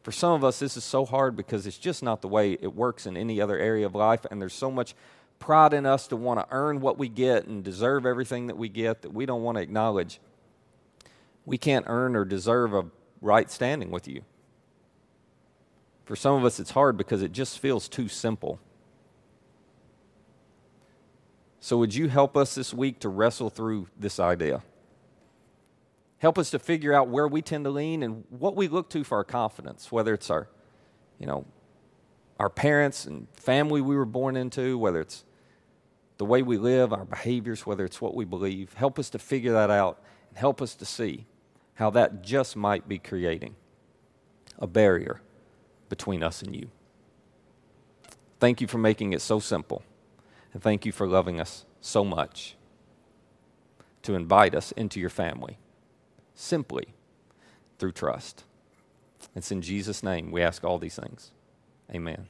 For 0.02 0.12
some 0.12 0.32
of 0.32 0.44
us, 0.44 0.58
this 0.58 0.76
is 0.76 0.84
so 0.84 1.04
hard 1.04 1.36
because 1.36 1.66
it's 1.66 1.78
just 1.78 2.02
not 2.02 2.22
the 2.22 2.28
way 2.28 2.52
it 2.52 2.74
works 2.74 3.06
in 3.06 3.16
any 3.16 3.40
other 3.40 3.58
area 3.58 3.84
of 3.84 3.94
life, 3.94 4.24
and 4.30 4.40
there's 4.40 4.54
so 4.54 4.70
much 4.70 4.94
pride 5.38 5.72
in 5.72 5.86
us 5.86 6.06
to 6.08 6.16
want 6.16 6.40
to 6.40 6.46
earn 6.50 6.80
what 6.80 6.98
we 6.98 7.08
get 7.08 7.46
and 7.46 7.64
deserve 7.64 8.06
everything 8.06 8.46
that 8.46 8.56
we 8.56 8.68
get 8.68 9.02
that 9.02 9.12
we 9.12 9.26
don't 9.26 9.42
want 9.42 9.56
to 9.56 9.62
acknowledge. 9.62 10.20
We 11.44 11.58
can't 11.58 11.84
earn 11.88 12.16
or 12.16 12.24
deserve 12.24 12.72
a 12.74 12.86
right 13.20 13.50
standing 13.50 13.90
with 13.90 14.08
you. 14.08 14.22
For 16.04 16.16
some 16.16 16.34
of 16.34 16.44
us, 16.44 16.58
it's 16.58 16.72
hard 16.72 16.96
because 16.96 17.22
it 17.22 17.32
just 17.32 17.58
feels 17.58 17.88
too 17.88 18.08
simple. 18.08 18.58
So, 21.60 21.76
would 21.78 21.94
you 21.94 22.08
help 22.08 22.36
us 22.36 22.54
this 22.54 22.72
week 22.72 23.00
to 23.00 23.08
wrestle 23.08 23.50
through 23.50 23.88
this 23.98 24.18
idea? 24.18 24.62
Help 26.20 26.38
us 26.38 26.50
to 26.50 26.58
figure 26.58 26.92
out 26.92 27.08
where 27.08 27.26
we 27.26 27.40
tend 27.40 27.64
to 27.64 27.70
lean 27.70 28.02
and 28.02 28.24
what 28.28 28.54
we 28.54 28.68
look 28.68 28.90
to 28.90 29.02
for 29.02 29.16
our 29.18 29.24
confidence, 29.24 29.90
whether 29.90 30.12
it's 30.12 30.28
our, 30.28 30.48
you 31.18 31.26
know, 31.26 31.46
our 32.38 32.50
parents 32.50 33.06
and 33.06 33.26
family 33.34 33.80
we 33.80 33.96
were 33.96 34.04
born 34.04 34.36
into, 34.36 34.76
whether 34.76 35.00
it's 35.00 35.24
the 36.18 36.26
way 36.26 36.42
we 36.42 36.58
live, 36.58 36.92
our 36.92 37.06
behaviors, 37.06 37.64
whether 37.64 37.86
it's 37.86 38.02
what 38.02 38.14
we 38.14 38.26
believe. 38.26 38.74
Help 38.74 38.98
us 38.98 39.08
to 39.10 39.18
figure 39.18 39.52
that 39.52 39.70
out 39.70 40.02
and 40.28 40.36
help 40.36 40.60
us 40.60 40.74
to 40.74 40.84
see 40.84 41.24
how 41.74 41.88
that 41.88 42.20
just 42.22 42.54
might 42.54 42.86
be 42.86 42.98
creating 42.98 43.56
a 44.58 44.66
barrier 44.66 45.22
between 45.88 46.22
us 46.22 46.42
and 46.42 46.54
you. 46.54 46.70
Thank 48.38 48.60
you 48.60 48.66
for 48.66 48.76
making 48.76 49.14
it 49.14 49.22
so 49.22 49.38
simple. 49.38 49.82
And 50.52 50.62
thank 50.62 50.84
you 50.84 50.92
for 50.92 51.06
loving 51.06 51.40
us 51.40 51.64
so 51.80 52.04
much 52.04 52.56
to 54.02 54.14
invite 54.14 54.54
us 54.54 54.72
into 54.72 55.00
your 55.00 55.08
family 55.08 55.56
simply 56.40 56.88
through 57.78 57.92
trust. 57.92 58.44
It's 59.36 59.52
in 59.52 59.62
Jesus' 59.62 60.02
name 60.02 60.30
we 60.30 60.42
ask 60.42 60.64
all 60.64 60.78
these 60.78 60.96
things. 60.96 61.30
Amen. 61.94 62.28